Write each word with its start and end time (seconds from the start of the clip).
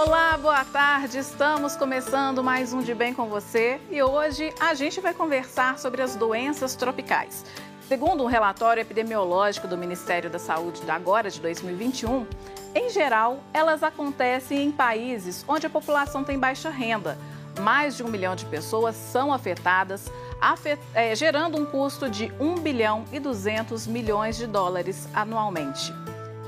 Olá, 0.00 0.38
boa 0.38 0.64
tarde. 0.64 1.18
Estamos 1.18 1.74
começando 1.74 2.42
mais 2.42 2.72
um 2.72 2.80
De 2.80 2.94
Bem 2.94 3.12
com 3.12 3.28
você 3.28 3.80
e 3.90 4.00
hoje 4.00 4.54
a 4.60 4.72
gente 4.72 5.00
vai 5.00 5.12
conversar 5.12 5.76
sobre 5.76 6.00
as 6.00 6.14
doenças 6.14 6.76
tropicais. 6.76 7.44
Segundo 7.88 8.22
um 8.22 8.28
relatório 8.28 8.80
epidemiológico 8.80 9.66
do 9.66 9.76
Ministério 9.76 10.30
da 10.30 10.38
Saúde 10.38 10.82
da 10.82 10.94
agora 10.94 11.28
de 11.28 11.40
2021, 11.40 12.28
em 12.76 12.88
geral, 12.90 13.40
elas 13.52 13.82
acontecem 13.82 14.66
em 14.66 14.70
países 14.70 15.44
onde 15.48 15.66
a 15.66 15.70
população 15.70 16.22
tem 16.22 16.38
baixa 16.38 16.70
renda. 16.70 17.18
Mais 17.60 17.96
de 17.96 18.04
um 18.04 18.08
milhão 18.08 18.36
de 18.36 18.46
pessoas 18.46 18.94
são 18.94 19.32
afetadas, 19.32 20.08
afet 20.40 20.78
é, 20.94 21.12
gerando 21.16 21.58
um 21.58 21.66
custo 21.66 22.08
de 22.08 22.32
1 22.38 22.60
bilhão 22.60 23.04
e 23.12 23.18
200 23.18 23.88
milhões 23.88 24.36
de 24.36 24.46
dólares 24.46 25.08
anualmente. 25.12 25.92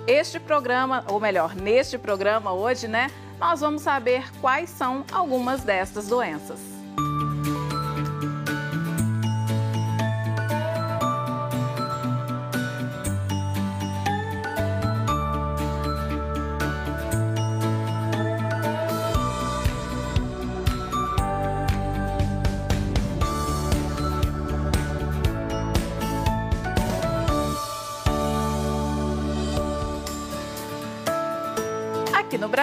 Este 0.07 0.39
programa, 0.39 1.05
ou 1.09 1.19
melhor, 1.19 1.57
neste 1.57 1.99
programa 1.99 2.53
hoje, 2.53 2.87
né, 2.87 3.11
nós 3.41 3.61
vamos 3.61 3.81
saber 3.81 4.31
quais 4.41 4.69
são 4.69 5.03
algumas 5.11 5.65
destas 5.65 6.07
doenças. 6.07 6.80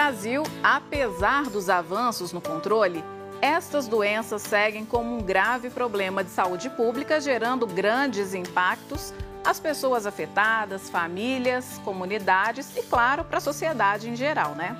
Brasil, 0.08 0.42
apesar 0.62 1.50
dos 1.50 1.68
avanços 1.68 2.32
no 2.32 2.40
controle, 2.40 3.04
estas 3.42 3.86
doenças 3.86 4.40
seguem 4.40 4.82
como 4.86 5.18
um 5.18 5.20
grave 5.20 5.68
problema 5.68 6.24
de 6.24 6.30
saúde 6.30 6.70
pública, 6.70 7.20
gerando 7.20 7.66
grandes 7.66 8.32
impactos 8.32 9.12
às 9.44 9.60
pessoas 9.60 10.06
afetadas, 10.06 10.88
famílias, 10.88 11.78
comunidades 11.84 12.74
e, 12.74 12.82
claro, 12.84 13.22
para 13.22 13.36
a 13.36 13.40
sociedade 13.40 14.08
em 14.08 14.16
geral, 14.16 14.54
né? 14.54 14.74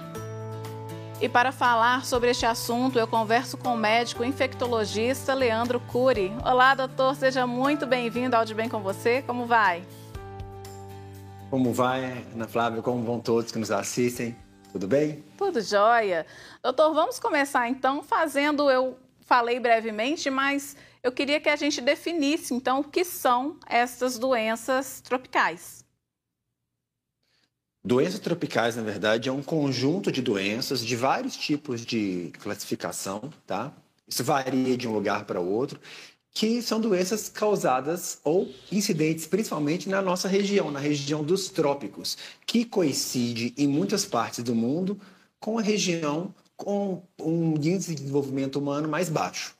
E 1.20 1.28
para 1.28 1.52
falar 1.52 2.06
sobre 2.06 2.30
este 2.30 2.46
assunto, 2.46 2.98
eu 2.98 3.06
converso 3.06 3.58
com 3.58 3.74
o 3.74 3.76
médico 3.76 4.24
infectologista 4.24 5.34
Leandro 5.34 5.78
Cury. 5.78 6.32
Olá, 6.42 6.74
doutor, 6.74 7.14
seja 7.14 7.46
muito 7.46 7.86
bem-vindo 7.86 8.34
ao 8.34 8.46
De 8.46 8.54
Bem 8.54 8.70
com 8.70 8.80
você. 8.80 9.20
Como 9.20 9.44
vai? 9.44 9.82
Como 11.50 11.70
vai, 11.74 12.24
Ana 12.32 12.48
Flávia? 12.48 12.80
Como 12.80 13.04
vão 13.04 13.20
todos 13.20 13.52
que 13.52 13.58
nos 13.58 13.70
assistem? 13.70 14.34
Tudo 14.72 14.86
bem? 14.86 15.24
Tudo 15.36 15.60
jóia. 15.60 16.26
Doutor, 16.62 16.92
vamos 16.92 17.18
começar 17.18 17.68
então 17.68 18.02
fazendo, 18.02 18.70
eu 18.70 18.98
falei 19.22 19.58
brevemente, 19.58 20.30
mas 20.30 20.76
eu 21.02 21.12
queria 21.12 21.40
que 21.40 21.48
a 21.48 21.56
gente 21.56 21.80
definisse 21.80 22.52
então 22.54 22.80
o 22.80 22.84
que 22.84 23.04
são 23.04 23.56
essas 23.66 24.18
doenças 24.18 25.00
tropicais. 25.00 25.84
Doenças 27.82 28.20
tropicais, 28.20 28.76
na 28.76 28.82
verdade, 28.82 29.28
é 29.28 29.32
um 29.32 29.42
conjunto 29.42 30.12
de 30.12 30.20
doenças 30.20 30.84
de 30.84 30.94
vários 30.96 31.36
tipos 31.36 31.86
de 31.86 32.32
classificação, 32.38 33.32
tá? 33.46 33.72
Isso 34.06 34.22
varia 34.24 34.76
de 34.76 34.88
um 34.88 34.92
lugar 34.92 35.24
para 35.24 35.40
outro, 35.40 35.80
que 36.32 36.62
são 36.62 36.80
doenças 36.80 37.28
causadas 37.28 38.20
ou 38.22 38.48
incidentes 38.70 39.26
principalmente 39.26 39.88
na 39.88 40.00
nossa 40.00 40.28
região, 40.28 40.70
na 40.70 40.78
região 40.78 41.24
dos 41.24 41.48
trópicos, 41.48 42.16
que 42.46 42.64
coincide 42.64 43.54
em 43.56 43.66
muitas 43.66 44.04
partes 44.04 44.44
do 44.44 44.54
mundo 44.54 45.00
com 45.40 45.58
a 45.58 45.62
região 45.62 46.34
com 46.56 47.02
um 47.20 47.54
índice 47.54 47.94
de 47.94 48.02
desenvolvimento 48.02 48.56
humano 48.56 48.88
mais 48.88 49.08
baixo. 49.08 49.56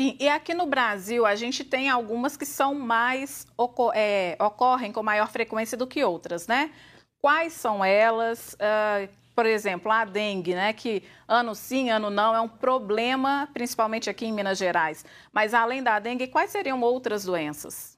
Sim, 0.00 0.16
e 0.20 0.28
aqui 0.28 0.54
no 0.54 0.66
Brasil 0.66 1.26
a 1.26 1.34
gente 1.34 1.64
tem 1.64 1.88
algumas 1.88 2.36
que 2.36 2.46
são 2.46 2.74
mais 2.74 3.46
é, 3.94 4.36
ocorrem 4.40 4.92
com 4.92 5.02
maior 5.02 5.30
frequência 5.30 5.76
do 5.76 5.86
que 5.86 6.04
outras, 6.04 6.46
né? 6.46 6.72
Quais 7.20 7.52
são 7.52 7.84
elas? 7.84 8.54
Uh, 8.54 9.08
por 9.38 9.46
exemplo, 9.46 9.92
a 9.92 10.04
dengue, 10.04 10.52
né, 10.52 10.72
que 10.72 11.00
ano 11.28 11.54
sim, 11.54 11.90
ano 11.90 12.10
não, 12.10 12.34
é 12.34 12.40
um 12.40 12.48
problema, 12.48 13.48
principalmente 13.54 14.10
aqui 14.10 14.26
em 14.26 14.32
Minas 14.32 14.58
Gerais. 14.58 15.04
Mas 15.32 15.54
além 15.54 15.80
da 15.80 16.00
dengue, 16.00 16.26
quais 16.26 16.50
seriam 16.50 16.80
outras 16.80 17.22
doenças? 17.22 17.96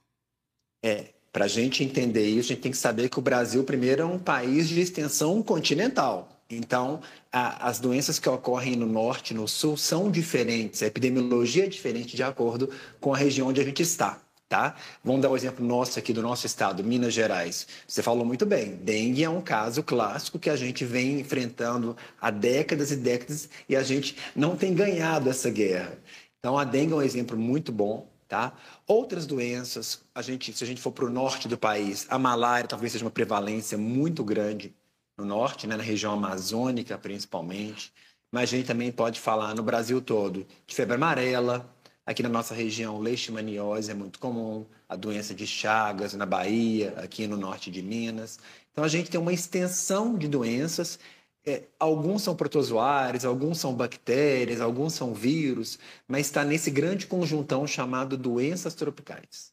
É, 0.85 1.05
para 1.33 1.45
a 1.45 1.47
gente 1.47 1.83
entender 1.83 2.27
isso, 2.27 2.51
a 2.51 2.53
gente 2.53 2.61
tem 2.61 2.71
que 2.71 2.77
saber 2.77 3.09
que 3.09 3.17
o 3.17 3.23
Brasil, 3.23 3.63
primeiro, 3.63 4.03
é 4.03 4.05
um 4.05 4.19
país 4.19 4.69
de 4.69 4.79
extensão 4.79 5.41
continental. 5.41 6.29
Então, 6.47 7.01
a, 7.31 7.67
as 7.67 7.79
doenças 7.79 8.19
que 8.19 8.29
ocorrem 8.29 8.75
no 8.75 8.85
norte 8.85 9.31
e 9.31 9.33
no 9.33 9.47
sul 9.47 9.75
são 9.75 10.11
diferentes, 10.11 10.83
a 10.83 10.85
epidemiologia 10.85 11.65
é 11.65 11.67
diferente 11.67 12.15
de 12.15 12.21
acordo 12.21 12.69
com 12.99 13.15
a 13.15 13.17
região 13.17 13.47
onde 13.47 13.59
a 13.59 13.63
gente 13.63 13.81
está. 13.81 14.21
Tá? 14.51 14.75
Vamos 15.01 15.21
dar 15.21 15.29
um 15.29 15.35
exemplo 15.37 15.65
nosso 15.65 15.97
aqui 15.97 16.11
do 16.11 16.21
nosso 16.21 16.45
estado, 16.45 16.83
Minas 16.83 17.13
Gerais. 17.13 17.65
Você 17.87 18.03
falou 18.03 18.25
muito 18.25 18.45
bem, 18.45 18.75
dengue 18.75 19.23
é 19.23 19.29
um 19.29 19.39
caso 19.39 19.81
clássico 19.81 20.37
que 20.37 20.49
a 20.49 20.57
gente 20.57 20.83
vem 20.83 21.21
enfrentando 21.21 21.95
há 22.19 22.29
décadas 22.29 22.91
e 22.91 22.97
décadas 22.97 23.47
e 23.69 23.77
a 23.77 23.81
gente 23.81 24.17
não 24.35 24.57
tem 24.57 24.73
ganhado 24.73 25.29
essa 25.29 25.49
guerra. 25.49 25.97
Então 26.37 26.57
a 26.57 26.65
dengue 26.65 26.91
é 26.91 26.95
um 26.97 27.01
exemplo 27.01 27.37
muito 27.37 27.71
bom, 27.71 28.11
tá? 28.27 28.51
Outras 28.85 29.25
doenças, 29.25 30.01
a 30.13 30.21
gente, 30.21 30.51
se 30.51 30.61
a 30.65 30.67
gente 30.67 30.81
for 30.81 30.91
para 30.91 31.05
o 31.05 31.09
norte 31.09 31.47
do 31.47 31.57
país, 31.57 32.05
a 32.09 32.19
malária 32.19 32.67
talvez 32.67 32.91
seja 32.91 33.05
uma 33.05 33.09
prevalência 33.09 33.77
muito 33.77 34.21
grande 34.21 34.75
no 35.17 35.23
norte, 35.23 35.65
né, 35.65 35.77
na 35.77 35.83
região 35.83 36.11
amazônica 36.11 36.97
principalmente, 36.97 37.93
mas 38.29 38.49
a 38.49 38.57
gente 38.57 38.67
também 38.67 38.91
pode 38.91 39.17
falar 39.17 39.55
no 39.55 39.63
Brasil 39.63 40.01
todo 40.01 40.45
de 40.67 40.75
febre 40.75 40.95
amarela, 40.95 41.73
Aqui 42.05 42.23
na 42.23 42.29
nossa 42.29 42.55
região, 42.55 42.99
leishmaniose 42.99 43.91
é 43.91 43.93
muito 43.93 44.19
comum, 44.19 44.65
a 44.89 44.95
doença 44.95 45.35
de 45.35 45.45
Chagas 45.45 46.13
na 46.15 46.25
Bahia, 46.25 46.95
aqui 46.97 47.27
no 47.27 47.37
norte 47.37 47.69
de 47.69 47.81
Minas. 47.81 48.39
Então 48.71 48.83
a 48.83 48.87
gente 48.87 49.11
tem 49.11 49.19
uma 49.19 49.31
extensão 49.31 50.17
de 50.17 50.27
doenças. 50.27 50.97
É, 51.45 51.63
alguns 51.79 52.23
são 52.23 52.35
protozoários, 52.35 53.23
alguns 53.23 53.59
são 53.59 53.73
bactérias, 53.73 54.61
alguns 54.61 54.93
são 54.93 55.13
vírus, 55.13 55.77
mas 56.07 56.25
está 56.25 56.43
nesse 56.43 56.71
grande 56.71 57.05
conjuntão 57.05 57.67
chamado 57.67 58.17
doenças 58.17 58.73
tropicais. 58.73 59.51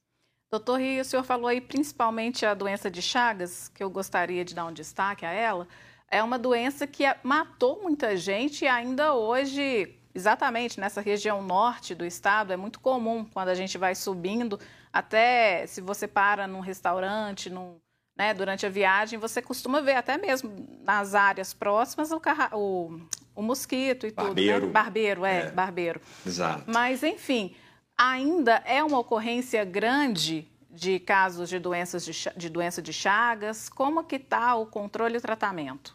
Doutor 0.50 0.80
Rio, 0.80 1.02
o 1.02 1.04
senhor 1.04 1.24
falou 1.24 1.48
aí 1.48 1.60
principalmente 1.60 2.46
a 2.46 2.54
doença 2.54 2.90
de 2.90 3.02
Chagas, 3.02 3.68
que 3.68 3.84
eu 3.84 3.90
gostaria 3.90 4.42
de 4.42 4.54
dar 4.54 4.64
um 4.64 4.72
destaque 4.72 5.26
a 5.26 5.30
ela. 5.30 5.68
É 6.10 6.22
uma 6.22 6.38
doença 6.38 6.86
que 6.86 7.04
matou 7.22 7.82
muita 7.82 8.16
gente 8.16 8.64
e 8.64 8.68
ainda 8.68 9.12
hoje 9.12 9.97
Exatamente, 10.18 10.80
nessa 10.80 11.00
região 11.00 11.40
norte 11.40 11.94
do 11.94 12.04
estado 12.04 12.52
é 12.52 12.56
muito 12.56 12.80
comum 12.80 13.24
quando 13.24 13.50
a 13.50 13.54
gente 13.54 13.78
vai 13.78 13.94
subindo, 13.94 14.58
até 14.92 15.64
se 15.68 15.80
você 15.80 16.08
para 16.08 16.48
num 16.48 16.58
restaurante, 16.58 17.48
num, 17.48 17.76
né, 18.18 18.34
durante 18.34 18.66
a 18.66 18.68
viagem, 18.68 19.16
você 19.16 19.40
costuma 19.40 19.80
ver 19.80 19.94
até 19.94 20.18
mesmo 20.18 20.52
nas 20.82 21.14
áreas 21.14 21.54
próximas 21.54 22.10
o, 22.10 22.18
carra... 22.18 22.50
o... 22.52 23.00
o 23.36 23.42
mosquito 23.42 24.08
e 24.08 24.10
barbeiro. 24.10 24.54
tudo. 24.54 24.66
Né? 24.66 24.72
Barbeiro, 24.72 25.24
é, 25.24 25.38
é, 25.38 25.50
barbeiro. 25.52 26.00
Exato. 26.26 26.64
Mas, 26.66 27.04
enfim, 27.04 27.54
ainda 27.96 28.60
é 28.66 28.82
uma 28.82 28.98
ocorrência 28.98 29.64
grande 29.64 30.50
de 30.68 30.98
casos 30.98 31.48
de 31.48 31.60
doenças 31.60 32.04
de, 32.04 32.12
de 32.36 32.48
doença 32.48 32.82
de 32.82 32.92
Chagas. 32.92 33.68
Como 33.68 34.02
que 34.02 34.16
está 34.16 34.56
o 34.56 34.66
controle 34.66 35.14
e 35.14 35.18
o 35.18 35.20
tratamento? 35.20 35.94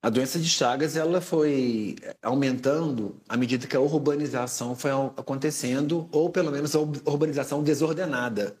A 0.00 0.10
doença 0.10 0.38
de 0.38 0.48
Chagas 0.48 0.96
ela 0.96 1.20
foi 1.20 1.96
aumentando 2.22 3.20
à 3.28 3.36
medida 3.36 3.66
que 3.66 3.76
a 3.76 3.80
urbanização 3.80 4.76
foi 4.76 4.92
acontecendo, 5.16 6.08
ou 6.12 6.30
pelo 6.30 6.52
menos 6.52 6.74
a 6.76 6.78
urbanização 6.78 7.62
desordenada. 7.64 8.56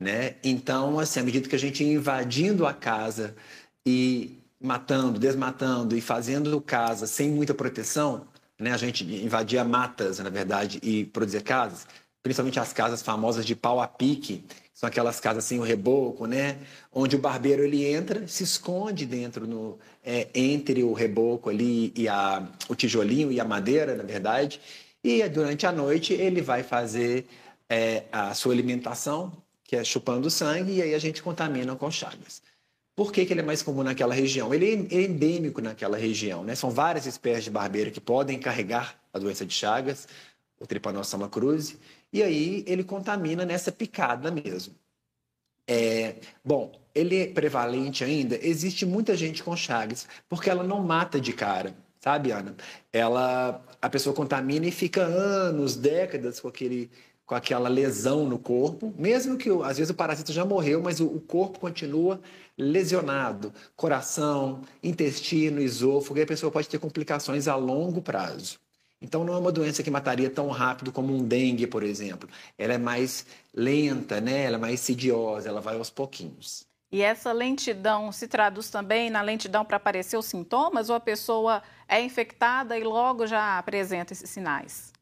Né? 0.00 0.36
Então, 0.42 0.98
assim, 0.98 1.20
à 1.20 1.22
medida 1.22 1.48
que 1.48 1.54
a 1.54 1.58
gente 1.58 1.84
ia 1.84 1.92
invadindo 1.92 2.66
a 2.66 2.74
casa 2.74 3.36
e 3.86 4.38
matando, 4.60 5.20
desmatando 5.20 5.96
e 5.96 6.00
fazendo 6.00 6.60
casa 6.60 7.06
sem 7.06 7.30
muita 7.30 7.54
proteção, 7.54 8.26
né? 8.58 8.72
a 8.72 8.76
gente 8.76 9.04
invadia 9.04 9.64
matas, 9.64 10.18
na 10.18 10.30
verdade, 10.30 10.80
e 10.82 11.04
produzia 11.06 11.40
casas, 11.40 11.86
principalmente 12.22 12.60
as 12.60 12.72
casas 12.72 13.02
famosas 13.02 13.44
de 13.44 13.56
pau 13.56 13.80
a 13.80 13.88
pique, 13.88 14.44
são 14.72 14.88
aquelas 14.88 15.20
casas 15.20 15.44
sem 15.44 15.58
o 15.58 15.62
reboco, 15.62 16.26
né? 16.26 16.58
Onde 16.92 17.16
o 17.16 17.18
barbeiro 17.18 17.62
ele 17.62 17.84
entra, 17.84 18.26
se 18.26 18.42
esconde 18.42 19.04
dentro 19.06 19.46
no 19.46 19.78
é, 20.04 20.28
entre 20.34 20.82
o 20.82 20.92
reboco 20.92 21.50
ali 21.50 21.92
e 21.94 22.08
a, 22.08 22.48
o 22.68 22.74
tijolinho 22.74 23.30
e 23.30 23.38
a 23.38 23.44
madeira, 23.44 23.94
na 23.94 24.02
verdade. 24.02 24.60
E 25.04 25.28
durante 25.28 25.66
a 25.66 25.72
noite 25.72 26.12
ele 26.12 26.40
vai 26.40 26.62
fazer 26.62 27.26
é, 27.68 28.04
a 28.10 28.34
sua 28.34 28.52
alimentação, 28.52 29.32
que 29.64 29.76
é 29.76 29.84
chupando 29.84 30.30
sangue, 30.30 30.72
e 30.72 30.82
aí 30.82 30.94
a 30.94 30.98
gente 30.98 31.22
contamina 31.22 31.74
com 31.76 31.90
chagas. 31.90 32.42
Por 32.94 33.10
que, 33.10 33.24
que 33.24 33.32
ele 33.32 33.40
é 33.40 33.44
mais 33.44 33.62
comum 33.62 33.82
naquela 33.82 34.14
região? 34.14 34.52
Ele 34.52 34.88
é 34.90 35.02
endêmico 35.02 35.60
naquela 35.60 35.96
região, 35.96 36.44
né? 36.44 36.54
São 36.54 36.70
várias 36.70 37.06
espécies 37.06 37.44
de 37.44 37.50
barbeiro 37.50 37.90
que 37.90 38.00
podem 38.00 38.38
carregar 38.38 39.00
a 39.12 39.18
doença 39.18 39.46
de 39.46 39.54
Chagas, 39.54 40.06
o 40.60 40.66
Trypanosoma 40.66 41.28
cruzi, 41.28 41.78
e 42.12 42.22
aí 42.22 42.64
ele 42.66 42.84
contamina 42.84 43.44
nessa 43.44 43.72
picada 43.72 44.30
mesmo. 44.30 44.74
É, 45.66 46.16
bom, 46.44 46.72
ele 46.94 47.22
é 47.22 47.26
prevalente 47.28 48.04
ainda? 48.04 48.38
Existe 48.40 48.84
muita 48.84 49.16
gente 49.16 49.42
com 49.42 49.56
Chagas, 49.56 50.06
porque 50.28 50.50
ela 50.50 50.62
não 50.62 50.82
mata 50.82 51.20
de 51.20 51.32
cara, 51.32 51.74
sabe, 52.00 52.32
Ana? 52.32 52.54
Ela, 52.92 53.64
a 53.80 53.88
pessoa 53.88 54.14
contamina 54.14 54.66
e 54.66 54.72
fica 54.72 55.02
anos, 55.02 55.76
décadas 55.76 56.40
com 56.40 56.48
aquele 56.48 56.90
com 57.24 57.36
aquela 57.36 57.68
lesão 57.68 58.28
no 58.28 58.38
corpo, 58.38 58.92
mesmo 58.98 59.38
que 59.38 59.48
às 59.64 59.78
vezes 59.78 59.90
o 59.90 59.94
parasita 59.94 60.32
já 60.32 60.44
morreu, 60.44 60.82
mas 60.82 61.00
o, 61.00 61.06
o 61.06 61.20
corpo 61.20 61.58
continua 61.58 62.20
lesionado, 62.58 63.52
coração, 63.74 64.60
intestino, 64.82 65.60
esôfago, 65.60 66.18
e 66.18 66.22
a 66.22 66.26
pessoa 66.26 66.52
pode 66.52 66.68
ter 66.68 66.78
complicações 66.78 67.48
a 67.48 67.56
longo 67.56 68.02
prazo. 68.02 68.58
Então 69.02 69.24
não 69.24 69.34
é 69.34 69.38
uma 69.38 69.50
doença 69.50 69.82
que 69.82 69.90
mataria 69.90 70.30
tão 70.30 70.48
rápido 70.48 70.92
como 70.92 71.12
um 71.12 71.22
dengue, 71.22 71.66
por 71.66 71.82
exemplo. 71.82 72.28
Ela 72.56 72.74
é 72.74 72.78
mais 72.78 73.26
lenta, 73.52 74.20
né? 74.20 74.44
Ela 74.44 74.56
é 74.56 74.60
mais 74.60 74.74
insidiosa, 74.74 75.48
ela 75.48 75.60
vai 75.60 75.76
aos 75.76 75.90
pouquinhos. 75.90 76.64
E 76.90 77.02
essa 77.02 77.32
lentidão 77.32 78.12
se 78.12 78.28
traduz 78.28 78.70
também 78.70 79.10
na 79.10 79.22
lentidão 79.22 79.64
para 79.64 79.78
aparecer 79.78 80.16
os 80.16 80.26
sintomas 80.26 80.88
ou 80.88 80.94
a 80.94 81.00
pessoa 81.00 81.62
é 81.88 82.00
infectada 82.00 82.78
e 82.78 82.84
logo 82.84 83.26
já 83.26 83.58
apresenta 83.58 84.12
esses 84.12 84.30
sinais? 84.30 84.92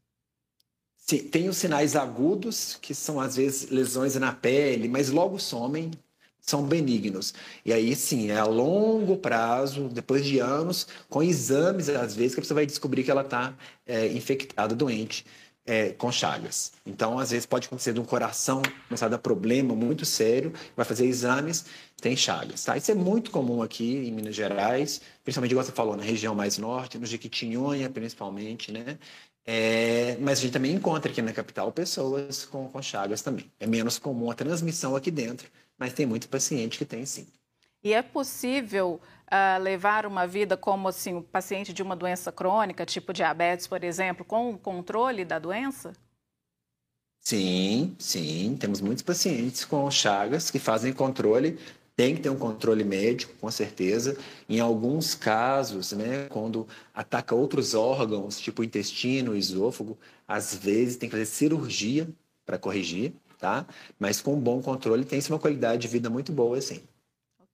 Sim, 0.95 1.27
tem 1.27 1.49
os 1.49 1.57
sinais 1.57 1.95
agudos, 1.95 2.77
que 2.81 2.95
são 2.95 3.19
às 3.19 3.35
vezes 3.35 3.69
lesões 3.69 4.15
na 4.15 4.31
pele, 4.31 4.87
mas 4.87 5.09
logo 5.09 5.37
somem, 5.37 5.91
são 6.41 6.63
benignos. 6.63 7.33
E 7.65 7.71
aí 7.71 7.95
sim, 7.95 8.31
é 8.31 8.37
a 8.37 8.45
longo 8.45 9.17
prazo, 9.17 9.87
depois 9.89 10.25
de 10.25 10.39
anos, 10.39 10.87
com 11.09 11.21
exames, 11.21 11.87
às 11.89 12.15
vezes, 12.15 12.33
que 12.33 12.39
a 12.39 12.43
pessoa 12.43 12.55
vai 12.55 12.65
descobrir 12.65 13.03
que 13.03 13.11
ela 13.11 13.21
está 13.21 13.53
é, 13.85 14.07
infectada, 14.07 14.75
doente. 14.75 15.25
É, 15.63 15.91
com 15.91 16.11
chagas. 16.11 16.73
Então, 16.83 17.19
às 17.19 17.29
vezes, 17.29 17.45
pode 17.45 17.67
acontecer 17.67 17.93
de 17.93 17.99
um 17.99 18.03
coração 18.03 18.63
começar 18.87 19.05
a 19.05 19.09
dar 19.09 19.19
problema 19.19 19.75
muito 19.75 20.05
sério, 20.05 20.51
vai 20.75 20.83
fazer 20.83 21.05
exames, 21.05 21.65
tem 22.01 22.15
chagas. 22.15 22.63
Tá? 22.63 22.75
Isso 22.75 22.89
é 22.89 22.95
muito 22.95 23.29
comum 23.29 23.61
aqui 23.61 24.07
em 24.07 24.11
Minas 24.11 24.33
Gerais, 24.33 25.01
principalmente, 25.23 25.51
igual 25.51 25.63
você 25.63 25.71
falou, 25.71 25.95
na 25.95 26.01
região 26.01 26.33
mais 26.33 26.57
norte, 26.57 26.97
no 26.97 27.05
Jequitinhonha, 27.05 27.91
principalmente, 27.91 28.71
né? 28.71 28.97
É, 29.45 30.17
mas 30.19 30.39
a 30.39 30.41
gente 30.43 30.53
também 30.53 30.73
encontra 30.73 31.11
aqui 31.11 31.21
na 31.21 31.33
capital 31.33 31.71
pessoas 31.71 32.45
com, 32.45 32.67
com 32.67 32.81
chagas 32.81 33.21
também. 33.21 33.51
É 33.59 33.65
menos 33.65 33.97
comum 33.97 34.29
a 34.29 34.35
transmissão 34.35 34.95
aqui 34.95 35.09
dentro, 35.09 35.49
mas 35.81 35.93
tem 35.93 36.05
muito 36.05 36.29
paciente 36.29 36.77
que 36.77 36.85
tem 36.85 37.03
sim. 37.07 37.25
E 37.83 37.91
é 37.91 38.03
possível 38.03 39.01
uh, 39.25 39.59
levar 39.59 40.05
uma 40.05 40.27
vida 40.27 40.55
como 40.55 40.87
assim, 40.87 41.15
o 41.15 41.23
paciente 41.23 41.73
de 41.73 41.81
uma 41.81 41.95
doença 41.95 42.31
crônica, 42.31 42.85
tipo 42.85 43.11
diabetes, 43.11 43.65
por 43.65 43.83
exemplo, 43.83 44.23
com 44.23 44.51
o 44.51 44.59
controle 44.59 45.25
da 45.25 45.39
doença? 45.39 45.93
Sim, 47.19 47.95
sim. 47.97 48.55
Temos 48.59 48.79
muitos 48.79 49.01
pacientes 49.01 49.65
com 49.65 49.89
chagas 49.89 50.51
que 50.51 50.59
fazem 50.59 50.93
controle 50.93 51.57
tem 51.95 52.15
que 52.15 52.21
ter 52.21 52.29
um 52.29 52.37
controle 52.37 52.83
médico, 52.83 53.33
com 53.39 53.51
certeza. 53.51 54.17
Em 54.47 54.59
alguns 54.59 55.13
casos, 55.13 55.91
né, 55.91 56.27
quando 56.29 56.67
ataca 56.93 57.35
outros 57.35 57.73
órgãos, 57.73 58.39
tipo 58.39 58.63
intestino, 58.63 59.35
esôfago, 59.35 59.97
às 60.27 60.55
vezes 60.55 60.95
tem 60.95 61.09
que 61.09 61.15
fazer 61.15 61.25
cirurgia 61.25 62.07
para 62.45 62.57
corrigir, 62.57 63.13
tá? 63.41 63.65
Mas 63.99 64.21
com 64.21 64.35
um 64.35 64.39
bom 64.39 64.61
controle 64.61 65.03
tem-se 65.03 65.31
uma 65.31 65.39
qualidade 65.39 65.81
de 65.81 65.87
vida 65.87 66.09
muito 66.09 66.31
boa, 66.31 66.57
assim. 66.57 66.81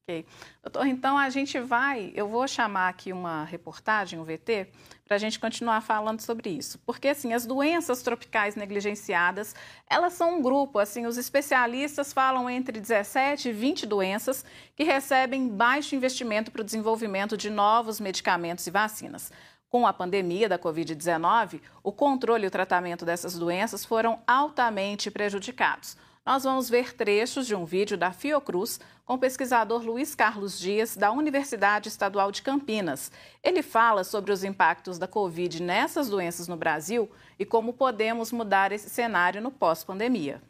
Ok. 0.10 0.26
Doutor, 0.64 0.88
então 0.88 1.18
a 1.18 1.30
gente 1.30 1.60
vai, 1.60 2.14
eu 2.16 2.28
vou 2.30 2.48
chamar 2.48 2.88
aqui 2.90 3.12
uma 3.12 3.44
reportagem, 3.44 4.18
um 4.18 4.24
VT, 4.24 4.68
para 5.06 5.16
a 5.16 5.18
gente 5.18 5.38
continuar 5.38 5.82
falando 5.82 6.22
sobre 6.22 6.50
isso. 6.50 6.80
Porque, 6.86 7.10
assim, 7.10 7.34
as 7.34 7.46
doenças 7.46 8.02
tropicais 8.02 8.56
negligenciadas, 8.56 9.54
elas 9.90 10.14
são 10.14 10.38
um 10.38 10.42
grupo, 10.42 10.80
assim, 10.80 11.06
os 11.06 11.18
especialistas 11.18 12.14
falam 12.14 12.50
entre 12.50 12.80
17 12.80 13.50
e 13.50 13.54
20 13.54 13.86
doenças 13.86 14.46
que 14.76 14.84
recebem 14.84 15.48
baixo 15.50 15.96
investimento 15.96 16.52
para 16.52 16.62
o 16.62 16.66
desenvolvimento 16.66 17.36
de 17.36 17.50
novos 17.50 18.00
medicamentos 18.00 18.66
e 18.66 18.72
vacinas. 18.72 19.32
Com 19.70 19.86
a 19.86 19.92
pandemia 19.92 20.48
da 20.48 20.58
Covid-19, 20.58 21.60
o 21.84 21.92
controle 21.92 22.46
e 22.46 22.48
o 22.48 22.52
tratamento 22.52 23.04
dessas 23.04 23.38
doenças 23.38 23.84
foram 23.84 24.20
altamente 24.26 25.12
prejudicados. 25.12 25.98
Nós 26.26 26.44
vamos 26.44 26.70
ver 26.70 26.94
trechos 26.94 27.46
de 27.46 27.54
um 27.54 27.66
vídeo 27.66 27.98
da 27.98 28.12
Fiocruz 28.12 28.80
com 29.06 29.16
o 29.16 29.18
pesquisador 29.18 29.82
Luiz 29.82 30.16
Carlos 30.16 30.58
Dias, 30.58 30.96
da 30.96 31.12
Universidade 31.12 31.90
Estadual 31.90 32.32
de 32.32 32.42
Campinas. 32.42 33.12
Ele 33.44 33.62
fala 33.62 34.06
sobre 34.06 34.32
os 34.32 34.44
impactos 34.44 34.98
da 34.98 35.08
Covid 35.08 35.62
nessas 35.62 36.10
doenças 36.10 36.48
no 36.48 36.56
Brasil 36.56 37.10
e 37.38 37.46
como 37.46 37.74
podemos 37.74 38.32
mudar 38.32 38.72
esse 38.72 38.90
cenário 38.90 39.42
no 39.42 39.52
pós-pandemia. 39.52 40.42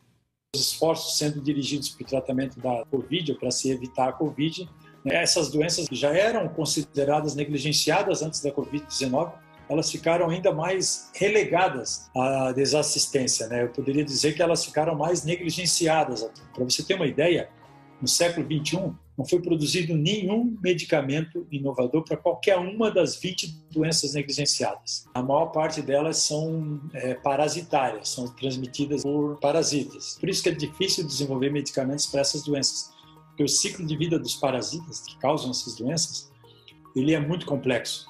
Os 0.56 0.62
esforços 0.62 1.18
sendo 1.18 1.42
dirigidos 1.42 1.90
para 1.90 2.04
o 2.04 2.08
tratamento 2.08 2.60
da 2.60 2.86
Covid, 2.86 3.32
ou 3.32 3.38
para 3.38 3.52
se 3.52 3.72
evitar 3.72 4.10
a 4.10 4.14
Covid, 4.14 4.70
essas 5.06 5.50
doenças 5.50 5.88
que 5.88 5.96
já 5.96 6.12
eram 6.14 6.48
consideradas 6.50 7.36
negligenciadas 7.36 8.22
antes 8.22 8.42
da 8.42 8.52
Covid-19, 8.52 9.32
elas 9.70 9.92
ficaram 9.92 10.30
ainda 10.30 10.52
mais 10.54 11.10
relegadas 11.14 12.10
à 12.16 12.52
desassistência. 12.54 13.48
Né? 13.48 13.64
Eu 13.64 13.70
poderia 13.70 14.04
dizer 14.04 14.34
que 14.34 14.42
elas 14.42 14.64
ficaram 14.64 14.96
mais 14.96 15.24
negligenciadas. 15.24 16.24
Para 16.54 16.64
você 16.64 16.84
ter 16.84 16.96
uma 16.96 17.06
ideia, 17.06 17.50
no 18.02 18.08
século 18.08 18.48
21 18.48 18.96
não 19.18 19.26
foi 19.26 19.42
produzido 19.42 19.96
nenhum 19.96 20.56
medicamento 20.62 21.48
inovador 21.52 22.04
para 22.04 22.16
qualquer 22.16 22.56
uma 22.58 22.92
das 22.92 23.16
20 23.16 23.66
doenças 23.72 24.14
negligenciadas. 24.14 25.06
A 25.14 25.24
maior 25.24 25.48
parte 25.48 25.82
delas 25.82 26.18
são 26.18 26.80
é, 26.94 27.16
parasitárias, 27.16 28.10
são 28.10 28.28
transmitidas 28.28 29.02
por 29.02 29.40
parasitas. 29.40 30.18
Por 30.20 30.30
isso 30.30 30.44
que 30.44 30.50
é 30.50 30.52
difícil 30.52 31.06
desenvolver 31.06 31.52
medicamentos 31.52 32.06
para 32.06 32.22
essas 32.22 32.44
doenças, 32.44 32.92
porque 33.38 33.44
o 33.44 33.48
ciclo 33.48 33.86
de 33.86 33.96
vida 33.96 34.18
dos 34.18 34.36
parasitas 34.36 35.02
que 35.02 35.16
causam 35.20 35.52
essas 35.52 35.76
doenças, 35.76 36.32
ele 36.96 37.14
é 37.14 37.20
muito 37.20 37.46
complexo. 37.46 38.08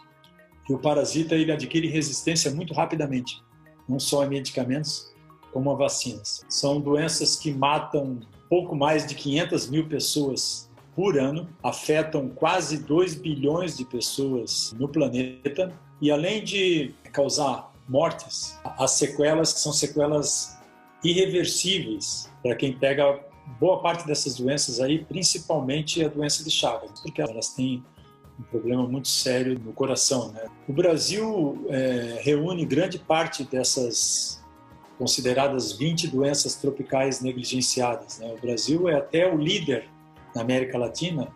Que 0.65 0.71
o 0.71 0.79
parasita 0.79 1.35
ele 1.35 1.51
adquire 1.51 1.85
resistência 1.89 2.49
muito 2.49 2.73
rapidamente, 2.73 3.43
não 3.89 3.99
só 3.99 4.23
a 4.23 4.25
medicamentos, 4.25 5.13
como 5.51 5.69
a 5.69 5.75
vacinas. 5.75 6.45
São 6.47 6.79
doenças 6.79 7.35
que 7.35 7.51
matam 7.51 8.21
pouco 8.49 8.73
mais 8.73 9.05
de 9.05 9.15
500 9.15 9.69
mil 9.69 9.89
pessoas 9.89 10.71
por 10.95 11.19
ano, 11.19 11.49
afetam 11.61 12.29
quase 12.29 12.77
2 12.77 13.15
bilhões 13.15 13.75
de 13.75 13.83
pessoas 13.83 14.73
no 14.79 14.87
planeta. 14.87 15.73
E 16.01 16.09
além 16.09 16.41
de 16.41 16.95
causar 17.11 17.73
mortes, 17.85 18.57
as 18.63 18.91
sequelas 18.91 19.49
são 19.49 19.73
sequelas 19.73 20.57
irreversíveis 21.03 22.31
para 22.41 22.55
quem 22.55 22.71
pega 22.71 23.26
boa 23.59 23.81
parte 23.81 24.05
dessas 24.05 24.35
doenças 24.35 24.79
aí, 24.79 25.03
principalmente 25.03 26.03
a 26.03 26.07
doença 26.07 26.43
de 26.43 26.51
Chagas, 26.51 26.99
porque 27.01 27.21
elas 27.21 27.49
têm 27.49 27.83
um 28.39 28.43
problema 28.43 28.87
muito 28.87 29.07
sério 29.07 29.59
no 29.59 29.73
coração. 29.73 30.31
Né? 30.31 30.45
O 30.67 30.73
Brasil 30.73 31.65
é, 31.69 32.19
reúne 32.21 32.65
grande 32.65 32.99
parte 32.99 33.43
dessas 33.43 34.43
consideradas 34.97 35.71
20 35.73 36.07
doenças 36.07 36.55
tropicais 36.55 37.21
negligenciadas. 37.21 38.19
Né? 38.19 38.33
O 38.33 38.41
Brasil 38.41 38.89
é 38.89 38.95
até 38.95 39.31
o 39.31 39.37
líder 39.37 39.89
na 40.35 40.41
América 40.41 40.77
Latina 40.77 41.27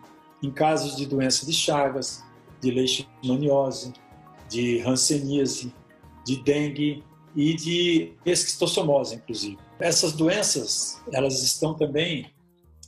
em 0.42 0.50
casos 0.50 0.96
de 0.96 1.06
doença 1.06 1.46
de 1.46 1.52
Chagas, 1.52 2.24
de 2.60 2.70
leishmaniose, 2.70 3.92
de 4.48 4.80
hanseníase, 4.80 5.72
de 6.24 6.36
dengue 6.42 7.04
e 7.34 7.54
de 7.54 8.12
esquistossomose, 8.26 9.16
inclusive. 9.16 9.58
Essas 9.82 10.12
doenças, 10.12 11.02
elas 11.12 11.42
estão 11.42 11.74
também 11.74 12.32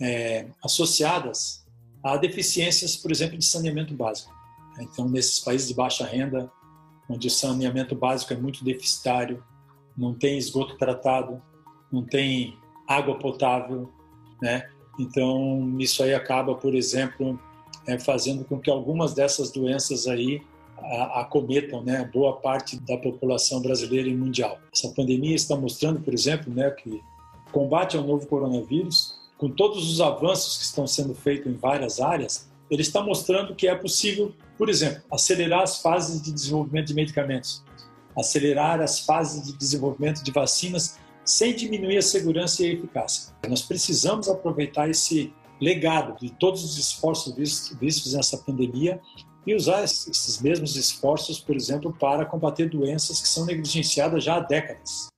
é, 0.00 0.46
associadas 0.62 1.66
a 2.04 2.16
deficiências, 2.16 2.96
por 2.96 3.10
exemplo, 3.10 3.36
de 3.36 3.44
saneamento 3.44 3.92
básico. 3.94 4.32
Então, 4.78 5.08
nesses 5.08 5.40
países 5.40 5.66
de 5.66 5.74
baixa 5.74 6.06
renda, 6.06 6.48
onde 7.08 7.26
o 7.26 7.30
saneamento 7.30 7.96
básico 7.96 8.32
é 8.32 8.36
muito 8.36 8.62
deficitário, 8.62 9.42
não 9.96 10.14
tem 10.14 10.38
esgoto 10.38 10.76
tratado, 10.76 11.42
não 11.90 12.04
tem 12.04 12.56
água 12.86 13.18
potável, 13.18 13.92
né? 14.40 14.70
Então, 14.98 15.76
isso 15.80 16.00
aí 16.00 16.14
acaba, 16.14 16.54
por 16.54 16.76
exemplo, 16.76 17.40
é, 17.88 17.98
fazendo 17.98 18.44
com 18.44 18.60
que 18.60 18.70
algumas 18.70 19.14
dessas 19.14 19.50
doenças 19.50 20.06
aí 20.06 20.42
acometam 21.14 21.82
né, 21.82 22.08
boa 22.12 22.36
parte 22.36 22.78
da 22.80 22.96
população 22.96 23.60
brasileira 23.60 24.08
e 24.08 24.14
mundial. 24.14 24.58
Essa 24.72 24.88
pandemia 24.90 25.34
está 25.34 25.56
mostrando, 25.56 26.00
por 26.00 26.12
exemplo, 26.12 26.52
né, 26.52 26.70
que 26.70 27.02
combate 27.52 27.96
ao 27.96 28.04
novo 28.04 28.26
coronavírus 28.26 29.18
com 29.36 29.50
todos 29.50 29.90
os 29.90 30.00
avanços 30.00 30.58
que 30.58 30.64
estão 30.64 30.86
sendo 30.86 31.14
feitos 31.14 31.52
em 31.52 31.56
várias 31.56 32.00
áreas, 32.00 32.48
ele 32.70 32.82
está 32.82 33.02
mostrando 33.02 33.54
que 33.54 33.68
é 33.68 33.74
possível, 33.74 34.32
por 34.56 34.68
exemplo, 34.68 35.02
acelerar 35.10 35.62
as 35.62 35.82
fases 35.82 36.22
de 36.22 36.32
desenvolvimento 36.32 36.88
de 36.88 36.94
medicamentos, 36.94 37.62
acelerar 38.16 38.80
as 38.80 39.00
fases 39.00 39.46
de 39.46 39.56
desenvolvimento 39.58 40.22
de 40.22 40.30
vacinas 40.30 40.98
sem 41.24 41.54
diminuir 41.54 41.98
a 41.98 42.02
segurança 42.02 42.62
e 42.62 42.66
a 42.66 42.72
eficácia. 42.72 43.34
Nós 43.48 43.62
precisamos 43.62 44.28
aproveitar 44.28 44.88
esse 44.88 45.32
legado 45.60 46.18
de 46.18 46.30
todos 46.30 46.64
os 46.64 46.78
esforços 46.78 47.34
vistos 47.78 48.14
nessa 48.14 48.38
pandemia 48.38 49.00
e 49.46 49.54
usar 49.54 49.82
esses 49.82 50.40
mesmos 50.40 50.76
esforços, 50.76 51.38
por 51.38 51.54
exemplo, 51.54 51.92
para 51.92 52.24
combater 52.24 52.68
doenças 52.68 53.20
que 53.20 53.28
são 53.28 53.44
negligenciadas 53.44 54.24
já 54.24 54.36
há 54.36 54.40
décadas. 54.40 55.08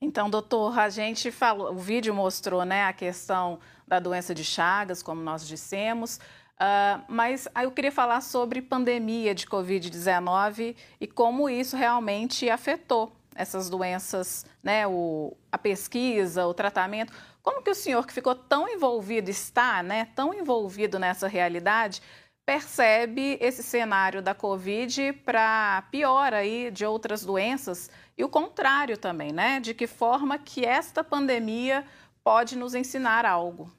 Então, 0.00 0.28
doutor, 0.28 0.76
a 0.76 0.88
gente 0.88 1.30
falou, 1.30 1.72
o 1.72 1.78
vídeo 1.78 2.12
mostrou 2.12 2.64
né, 2.64 2.84
a 2.84 2.92
questão 2.92 3.60
da 3.86 4.00
doença 4.00 4.34
de 4.34 4.44
Chagas, 4.44 5.02
como 5.02 5.22
nós 5.22 5.46
dissemos, 5.46 6.16
uh, 6.16 7.02
mas 7.08 7.46
eu 7.62 7.70
queria 7.70 7.92
falar 7.92 8.20
sobre 8.20 8.60
pandemia 8.60 9.32
de 9.32 9.46
Covid-19 9.46 10.74
e 11.00 11.06
como 11.06 11.48
isso 11.48 11.76
realmente 11.76 12.50
afetou 12.50 13.12
essas 13.34 13.70
doenças, 13.70 14.44
né, 14.62 14.86
o, 14.86 15.36
a 15.50 15.56
pesquisa, 15.56 16.46
o 16.46 16.54
tratamento. 16.54 17.12
Como 17.42 17.62
que 17.62 17.70
o 17.70 17.74
senhor, 17.74 18.06
que 18.06 18.12
ficou 18.12 18.34
tão 18.34 18.68
envolvido, 18.68 19.30
está 19.30 19.82
né, 19.82 20.08
tão 20.14 20.34
envolvido 20.34 20.98
nessa 20.98 21.26
realidade, 21.26 22.02
percebe 22.44 23.38
esse 23.40 23.62
cenário 23.62 24.20
da 24.20 24.34
Covid 24.34 25.12
para 25.24 25.82
pior 25.90 26.34
aí 26.34 26.70
de 26.70 26.84
outras 26.84 27.24
doenças 27.24 27.90
e 28.16 28.24
o 28.24 28.28
contrário 28.28 28.96
também, 28.96 29.32
né? 29.32 29.60
De 29.60 29.74
que 29.74 29.86
forma 29.86 30.38
que 30.38 30.64
esta 30.64 31.04
pandemia 31.04 31.84
pode 32.22 32.56
nos 32.56 32.74
ensinar 32.74 33.24
algo? 33.24 33.70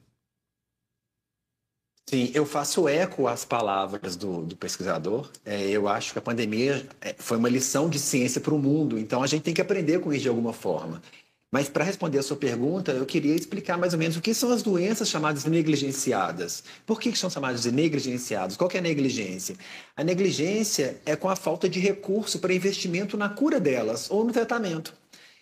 Sim, 2.06 2.30
eu 2.34 2.44
faço 2.44 2.86
eco 2.86 3.26
às 3.26 3.44
palavras 3.46 4.14
do, 4.14 4.42
do 4.42 4.56
pesquisador. 4.56 5.30
É, 5.44 5.62
eu 5.70 5.88
acho 5.88 6.12
que 6.12 6.18
a 6.18 6.22
pandemia 6.22 6.86
é, 7.00 7.14
foi 7.14 7.38
uma 7.38 7.48
lição 7.48 7.88
de 7.88 7.98
ciência 7.98 8.40
para 8.40 8.52
o 8.54 8.58
mundo, 8.58 8.98
então 8.98 9.22
a 9.22 9.26
gente 9.26 9.42
tem 9.42 9.54
que 9.54 9.60
aprender 9.60 10.00
com 10.00 10.12
isso 10.12 10.22
de 10.22 10.28
alguma 10.28 10.52
forma. 10.52 11.00
Mas 11.54 11.68
para 11.68 11.84
responder 11.84 12.18
a 12.18 12.22
sua 12.24 12.36
pergunta, 12.36 12.90
eu 12.90 13.06
queria 13.06 13.32
explicar 13.32 13.78
mais 13.78 13.92
ou 13.92 13.98
menos 14.00 14.16
o 14.16 14.20
que 14.20 14.34
são 14.34 14.50
as 14.50 14.60
doenças 14.60 15.08
chamadas 15.08 15.44
negligenciadas. 15.44 16.64
Por 16.84 17.00
que 17.00 17.16
são 17.16 17.30
chamadas 17.30 17.62
de 17.62 17.70
negligenciadas? 17.70 18.56
Qual 18.56 18.68
é 18.74 18.78
a 18.78 18.80
negligência? 18.80 19.54
A 19.96 20.02
negligência 20.02 21.00
é 21.06 21.14
com 21.14 21.28
a 21.28 21.36
falta 21.36 21.68
de 21.68 21.78
recurso 21.78 22.40
para 22.40 22.52
investimento 22.52 23.16
na 23.16 23.28
cura 23.28 23.60
delas 23.60 24.10
ou 24.10 24.24
no 24.24 24.32
tratamento. 24.32 24.92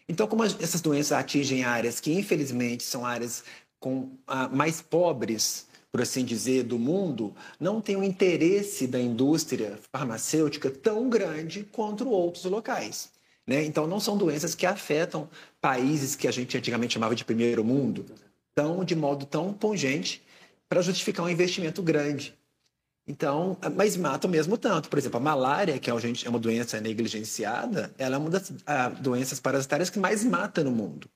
Então, 0.06 0.26
como 0.26 0.44
essas 0.44 0.82
doenças 0.82 1.12
atingem 1.12 1.64
áreas 1.64 1.98
que, 1.98 2.12
infelizmente, 2.12 2.82
são 2.82 3.06
áreas 3.06 3.42
com, 3.80 4.10
ah, 4.26 4.50
mais 4.50 4.82
pobres, 4.82 5.66
por 5.90 6.02
assim 6.02 6.26
dizer, 6.26 6.64
do 6.64 6.78
mundo, 6.78 7.34
não 7.58 7.80
tem 7.80 7.96
o 7.96 8.04
interesse 8.04 8.86
da 8.86 9.00
indústria 9.00 9.78
farmacêutica 9.90 10.70
tão 10.70 11.08
grande 11.08 11.66
quanto 11.72 12.06
outros 12.06 12.44
locais. 12.44 13.10
Né? 13.46 13.64
Então, 13.64 13.86
não 13.86 13.98
são 13.98 14.16
doenças 14.16 14.54
que 14.54 14.66
afetam 14.66 15.28
países 15.60 16.14
que 16.14 16.28
a 16.28 16.30
gente 16.30 16.56
antigamente 16.56 16.94
chamava 16.94 17.14
de 17.14 17.24
primeiro 17.24 17.64
mundo, 17.64 18.06
tão, 18.54 18.84
de 18.84 18.94
modo 18.94 19.26
tão 19.26 19.52
pungente 19.52 20.22
para 20.68 20.82
justificar 20.82 21.26
um 21.26 21.28
investimento 21.28 21.82
grande. 21.82 22.34
Então, 23.06 23.56
mas 23.74 23.96
matam 23.96 24.30
mesmo 24.30 24.56
tanto. 24.56 24.88
Por 24.88 24.98
exemplo, 24.98 25.18
a 25.18 25.22
malária, 25.22 25.78
que 25.78 25.90
é 25.90 25.94
uma 26.28 26.38
doença 26.38 26.80
negligenciada, 26.80 27.92
ela 27.98 28.14
é 28.14 28.18
uma 28.18 28.30
das 28.30 28.52
doenças 29.00 29.40
parasitárias 29.40 29.90
que 29.90 29.98
mais 29.98 30.24
mata 30.24 30.62
no 30.62 30.70
mundo. 30.70 31.10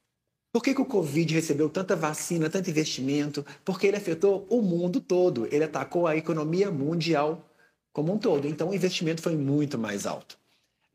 Por 0.52 0.62
que, 0.62 0.74
que, 0.74 0.80
o 0.80 0.86
Covid 0.86 1.34
recebeu 1.34 1.68
tanta 1.68 1.94
vacina, 1.94 2.48
tanto 2.48 2.70
investimento? 2.70 3.44
Porque 3.64 3.86
ele 3.86 3.96
afetou 3.98 4.46
o 4.48 4.62
mundo 4.62 5.00
todo. 5.00 5.46
Ele 5.52 5.64
atacou 5.64 6.06
a 6.06 6.16
economia 6.16 6.70
mundial 6.70 7.46
como 7.92 8.12
um 8.12 8.18
todo. 8.18 8.48
Então, 8.48 8.70
o 8.70 8.74
investimento 8.74 9.22
foi 9.22 9.36
muito 9.36 9.78
mais 9.78 10.06
alto. 10.06 10.38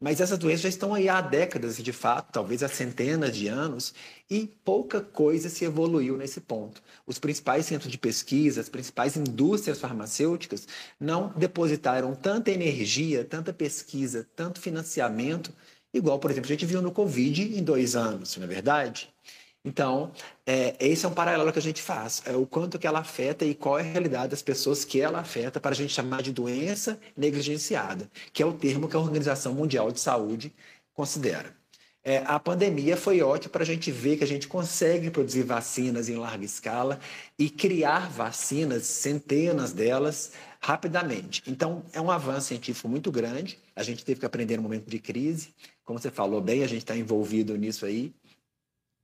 Mas 0.02 0.20
essas 0.20 0.40
doenças 0.40 0.62
já 0.62 0.70
estão 0.70 0.96
aí 0.96 1.08
há 1.08 1.22
décadas, 1.22 1.78
de 1.78 1.94
fato, 1.94 2.32
talvez 2.32 2.64
há 2.64 2.68
centenas 2.68 3.38
de 3.38 3.48
anos, 3.48 3.94
e 4.28 4.48
pouca 4.66 5.00
coisa 5.00 5.48
se 5.48 5.64
evoluiu 5.64 6.18
nesse 6.18 6.42
ponto. 6.42 6.82
Os 7.06 7.20
principais 7.20 7.68
centros 7.68 7.92
de 7.92 8.00
pesquisa, 8.00 8.62
as 8.62 8.68
principais 8.68 9.16
indústrias 9.16 9.80
farmacêuticas 9.80 10.68
não 11.00 11.30
depositaram 11.38 12.16
tanta 12.16 12.50
energia, 12.50 13.24
tanta 13.24 13.54
pesquisa, 13.54 14.28
tanto 14.36 14.60
financiamento, 14.60 15.54
igual, 15.94 16.18
por 16.18 16.32
exemplo, 16.32 16.48
a 16.48 16.54
gente 16.54 16.66
viu 16.66 16.82
no 16.82 16.92
Covid 16.92 17.60
em 17.60 17.64
dois 17.64 17.96
anos, 17.96 18.36
não 18.38 18.46
é 18.46 18.48
verdade? 18.48 19.14
Então, 19.64 20.12
é, 20.46 20.76
esse 20.80 21.06
é 21.06 21.10
um 21.10 21.14
paralelo 21.14 21.54
que 21.54 21.60
a 21.60 21.62
gente 21.62 21.82
faz, 21.82 22.24
é 22.26 22.36
o 22.36 22.48
quanto 22.48 22.80
que 22.80 22.88
ela 22.88 23.00
afeta 23.00 23.46
e 23.46 23.54
qual 23.54 23.78
é 23.78 23.82
a 23.82 23.86
realidade 23.86 24.30
das 24.30 24.42
pessoas 24.42 24.84
que 24.84 25.00
ela 25.00 25.20
afeta 25.20 25.60
para 25.60 25.72
a 25.72 25.76
gente 25.76 25.94
chamar 25.94 26.24
de 26.24 26.32
doença 26.32 27.00
negligenciada, 27.16 28.10
que 28.34 28.42
é 28.42 28.46
o 28.46 28.54
termo 28.54 28.88
que 28.88 28.96
a 28.96 29.00
Organização 29.00 29.54
Mundial 29.54 29.92
de 29.92 30.00
Saúde 30.00 30.52
considera. 30.94 31.56
É, 32.04 32.24
a 32.26 32.40
pandemia 32.40 32.98
foi 32.98 33.22
ótima 33.22 33.52
para 33.52 33.62
a 33.62 33.66
gente 33.66 33.92
ver 33.92 34.18
que 34.18 34.24
a 34.24 34.28
gente 34.28 34.48
consegue 34.48 35.12
produzir 35.12 35.44
vacinas 35.44 36.10
em 36.10 36.16
larga 36.16 36.44
escala 36.44 37.00
e 37.38 37.48
criar 37.48 38.10
vacinas, 38.10 38.86
centenas 38.86 39.72
delas, 39.72 40.32
rapidamente. 40.60 41.44
Então, 41.46 41.84
é 41.94 42.02
um 42.02 42.10
avanço 42.10 42.48
científico 42.48 42.90
muito 42.90 43.12
grande. 43.12 43.60
A 43.76 43.84
gente 43.84 44.04
teve 44.04 44.20
que 44.20 44.26
aprender 44.26 44.58
no 44.58 44.64
momento 44.64 44.90
de 44.90 44.98
crise. 44.98 45.54
Como 45.84 46.00
você 46.00 46.10
falou 46.10 46.42
bem, 46.42 46.64
a 46.64 46.68
gente 46.68 46.80
está 46.80 46.96
envolvido 46.96 47.56
nisso 47.56 47.86
aí. 47.86 48.12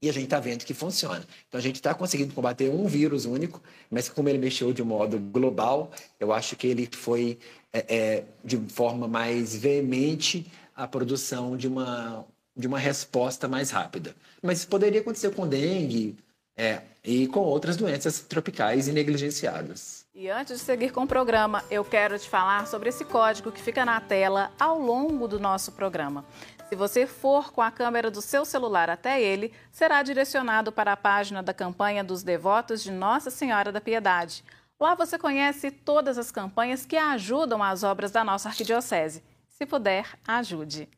E 0.01 0.09
a 0.09 0.13
gente 0.13 0.25
está 0.25 0.39
vendo 0.39 0.63
que 0.63 0.73
funciona. 0.73 1.25
Então 1.47 1.57
a 1.57 1.61
gente 1.61 1.75
está 1.75 1.93
conseguindo 1.93 2.33
combater 2.33 2.69
um 2.69 2.85
vírus 2.85 3.25
único, 3.25 3.61
mas 3.89 4.07
como 4.07 4.29
ele 4.29 4.37
mexeu 4.37 4.71
de 4.71 4.83
modo 4.83 5.17
global, 5.17 5.91
eu 6.19 6.31
acho 6.31 6.55
que 6.55 6.67
ele 6.67 6.87
foi 6.91 7.39
é, 7.73 7.95
é, 7.95 8.23
de 8.43 8.57
forma 8.69 9.07
mais 9.07 9.55
veemente 9.55 10.45
a 10.75 10.87
produção 10.87 11.57
de 11.57 11.67
uma, 11.67 12.25
de 12.55 12.67
uma 12.67 12.77
resposta 12.77 13.47
mais 13.47 13.71
rápida. 13.71 14.15
Mas 14.41 14.59
isso 14.59 14.67
poderia 14.67 15.01
acontecer 15.01 15.31
com 15.31 15.47
dengue 15.47 16.15
é, 16.55 16.81
e 17.03 17.27
com 17.27 17.39
outras 17.39 17.75
doenças 17.75 18.19
tropicais 18.19 18.87
e 18.87 18.91
negligenciadas. 18.91 19.96
E 20.19 20.31
antes 20.31 20.57
de 20.57 20.65
seguir 20.65 20.91
com 20.91 21.03
o 21.03 21.07
programa, 21.07 21.63
eu 21.69 21.85
quero 21.85 22.17
te 22.17 22.27
falar 22.27 22.65
sobre 22.65 22.89
esse 22.89 23.05
código 23.05 23.51
que 23.51 23.61
fica 23.61 23.85
na 23.85 24.01
tela 24.01 24.51
ao 24.59 24.79
longo 24.79 25.27
do 25.27 25.39
nosso 25.39 25.73
programa. 25.73 26.25
Se 26.67 26.75
você 26.75 27.05
for 27.05 27.51
com 27.53 27.61
a 27.61 27.69
câmera 27.69 28.09
do 28.09 28.19
seu 28.19 28.43
celular 28.43 28.89
até 28.89 29.21
ele, 29.21 29.53
será 29.71 30.01
direcionado 30.01 30.71
para 30.71 30.93
a 30.93 30.97
página 30.97 31.43
da 31.43 31.53
campanha 31.53 32.03
dos 32.03 32.23
devotos 32.23 32.81
de 32.81 32.91
Nossa 32.91 33.29
Senhora 33.29 33.71
da 33.71 33.79
Piedade. 33.79 34.43
Lá 34.79 34.95
você 34.95 35.19
conhece 35.19 35.69
todas 35.69 36.17
as 36.17 36.31
campanhas 36.31 36.83
que 36.83 36.97
ajudam 36.97 37.61
as 37.61 37.83
obras 37.83 38.09
da 38.09 38.23
nossa 38.23 38.49
arquidiocese. 38.49 39.23
Se 39.47 39.67
puder, 39.67 40.07
ajude. 40.27 40.89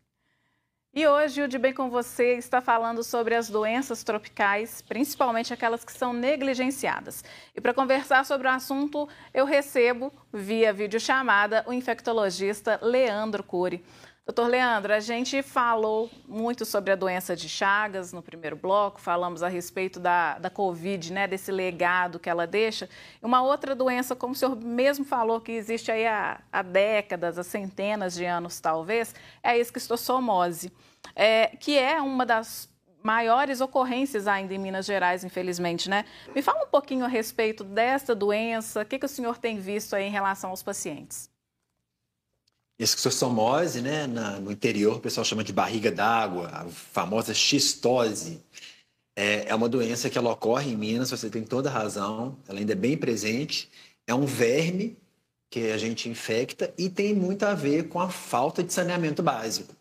E 0.92 1.06
hoje 1.06 1.44
o 1.44 1.48
De 1.48 1.60
Bem 1.60 1.72
com 1.72 1.88
Você 1.88 2.34
está 2.34 2.62
falando 2.62 3.04
sobre 3.04 3.36
as 3.36 3.48
doenças 3.48 4.04
tropicais, 4.04 4.82
principalmente 4.82 5.54
aquelas 5.54 5.86
que 5.86 5.92
são 5.92 6.12
negligenciadas. 6.12 7.24
E 7.56 7.62
para 7.62 7.76
conversar 7.76 8.26
sobre 8.26 8.48
o 8.48 8.52
assunto, 8.52 9.08
eu 9.32 9.46
recebo, 9.46 10.12
via 10.34 10.74
videochamada, 10.74 11.64
o 11.68 11.74
infectologista 11.74 12.80
Leandro 12.82 13.44
Cury. 13.44 13.86
Doutor 14.30 14.48
Leandro, 14.48 14.94
a 14.94 15.00
gente 15.00 15.42
falou 15.42 16.08
muito 16.28 16.64
sobre 16.64 16.92
a 16.92 16.96
doença 16.96 17.36
de 17.36 17.50
Chagas 17.50 18.14
no 18.14 18.22
primeiro 18.22 18.56
bloco, 18.56 19.02
falamos 19.02 19.42
a 19.42 19.48
respeito 19.48 20.00
da, 20.00 20.38
da 20.38 20.52
Covid, 20.52 21.12
né, 21.12 21.28
desse 21.28 21.52
legado 21.52 22.20
que 22.20 22.30
ela 22.30 22.46
deixa. 22.46 22.88
Uma 23.24 23.42
outra 23.42 23.74
doença, 23.74 24.16
como 24.16 24.34
o 24.34 24.36
senhor 24.36 24.56
mesmo 24.56 25.04
falou, 25.04 25.42
que 25.42 25.52
existe 25.52 25.92
aí 25.92 26.06
há, 26.06 26.42
há 26.52 26.62
décadas, 26.62 27.40
há 27.40 27.44
centenas 27.44 28.14
de 28.14 28.24
anos 28.24 28.60
talvez, 28.60 29.16
é 29.42 29.50
a 29.50 29.58
esquistossomose, 29.58 30.72
é, 31.16 31.48
que 31.60 31.76
é 31.76 32.00
uma 32.00 32.24
das 32.24 32.70
maiores 33.02 33.62
ocorrências 33.62 34.28
ainda 34.28 34.54
em 34.54 34.60
Minas 34.60 34.86
Gerais, 34.86 35.24
infelizmente, 35.24 35.90
né? 35.90 36.06
Me 36.36 36.44
fala 36.44 36.66
um 36.66 36.70
pouquinho 36.70 37.04
a 37.04 37.08
respeito 37.08 37.64
dessa 37.64 38.14
doença, 38.14 38.84
o 38.84 38.86
que, 38.86 39.00
que 39.00 39.08
o 39.08 39.10
senhor 39.10 39.40
tem 39.40 39.58
visto 39.58 39.96
aí 39.96 40.06
em 40.06 40.12
relação 40.12 40.52
aos 40.52 40.62
pacientes? 40.62 41.29
Esquistossomose, 42.80 43.82
né, 43.82 44.08
na, 44.08 44.40
no 44.40 44.52
interior 44.52 44.96
o 44.96 45.02
pessoal 45.02 45.26
chama 45.26 45.44
de 45.44 45.52
barriga 45.52 45.92
d'água, 45.92 46.48
a 46.48 46.66
famosa 46.66 47.34
xistose. 47.34 48.40
É, 49.16 49.50
é 49.50 49.56
uma 49.56 49.68
doença 49.68 50.10
que 50.10 50.18
ela 50.18 50.32
ocorre 50.32 50.72
em 50.72 50.78
Minas, 50.78 51.12
você 51.12 51.30
tem 51.30 51.44
toda 51.44 51.70
a 51.70 51.74
razão, 51.74 52.38
ela 52.48 52.58
ainda 52.58 52.72
é 52.72 52.76
bem 52.76 52.96
presente. 52.96 53.70
É 54.08 54.16
um 54.16 54.26
verme 54.26 54.98
que 55.50 55.72
a 55.72 55.78
gente 55.78 56.08
infecta 56.08 56.74
e 56.78 56.90
tem 56.90 57.14
muito 57.14 57.44
a 57.44 57.54
ver 57.54 57.90
com 57.90 58.00
a 58.00 58.10
falta 58.10 58.64
de 58.64 58.72
saneamento 58.72 59.22
básico. 59.22 59.76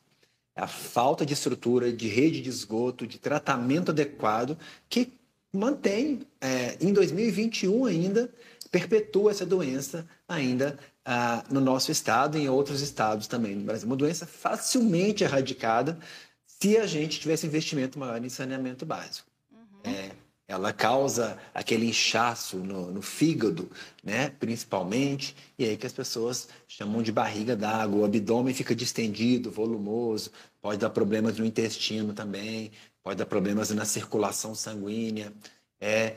A 0.56 0.66
falta 0.66 1.24
de 1.24 1.34
estrutura, 1.34 1.92
de 1.92 2.08
rede 2.08 2.40
de 2.40 2.48
esgoto, 2.48 3.06
de 3.06 3.18
tratamento 3.18 3.92
adequado, 3.92 4.58
que 4.88 5.12
mantém, 5.52 6.22
é, 6.40 6.76
em 6.80 6.92
2021 6.92 7.84
ainda, 7.84 8.28
perpetua 8.70 9.30
essa 9.30 9.46
doença 9.46 10.06
ainda 10.28 10.78
ah, 11.04 11.44
no 11.50 11.60
nosso 11.60 11.90
estado 11.90 12.36
e 12.36 12.42
em 12.42 12.48
outros 12.48 12.80
estados 12.80 13.26
também 13.26 13.56
no 13.56 13.64
Brasil. 13.64 13.86
Uma 13.86 13.96
doença 13.96 14.26
facilmente 14.26 15.24
erradicada 15.24 15.98
se 16.46 16.76
a 16.76 16.86
gente 16.86 17.20
tivesse 17.20 17.46
investimento 17.46 17.98
maior 17.98 18.22
em 18.22 18.28
saneamento 18.28 18.84
básico. 18.84 19.28
Uhum. 19.50 19.92
É, 19.92 20.10
ela 20.48 20.72
causa 20.72 21.38
aquele 21.54 21.86
inchaço 21.86 22.56
no, 22.56 22.90
no, 22.90 23.02
fígado, 23.02 23.70
né, 24.02 24.30
principalmente, 24.40 25.36
e 25.58 25.64
aí 25.64 25.76
que 25.76 25.86
as 25.86 25.92
pessoas 25.92 26.48
chamam 26.66 27.02
de 27.02 27.12
barriga 27.12 27.54
d'água. 27.54 28.00
O 28.00 28.04
abdômen 28.04 28.54
fica 28.54 28.74
distendido, 28.74 29.50
volumoso, 29.50 30.30
pode 30.60 30.78
dar 30.80 30.90
problemas 30.90 31.38
no 31.38 31.44
intestino 31.44 32.14
também, 32.14 32.72
pode 33.02 33.18
dar 33.18 33.26
problemas 33.26 33.70
na 33.70 33.84
circulação 33.84 34.54
sanguínea. 34.54 35.32
É 35.80 36.16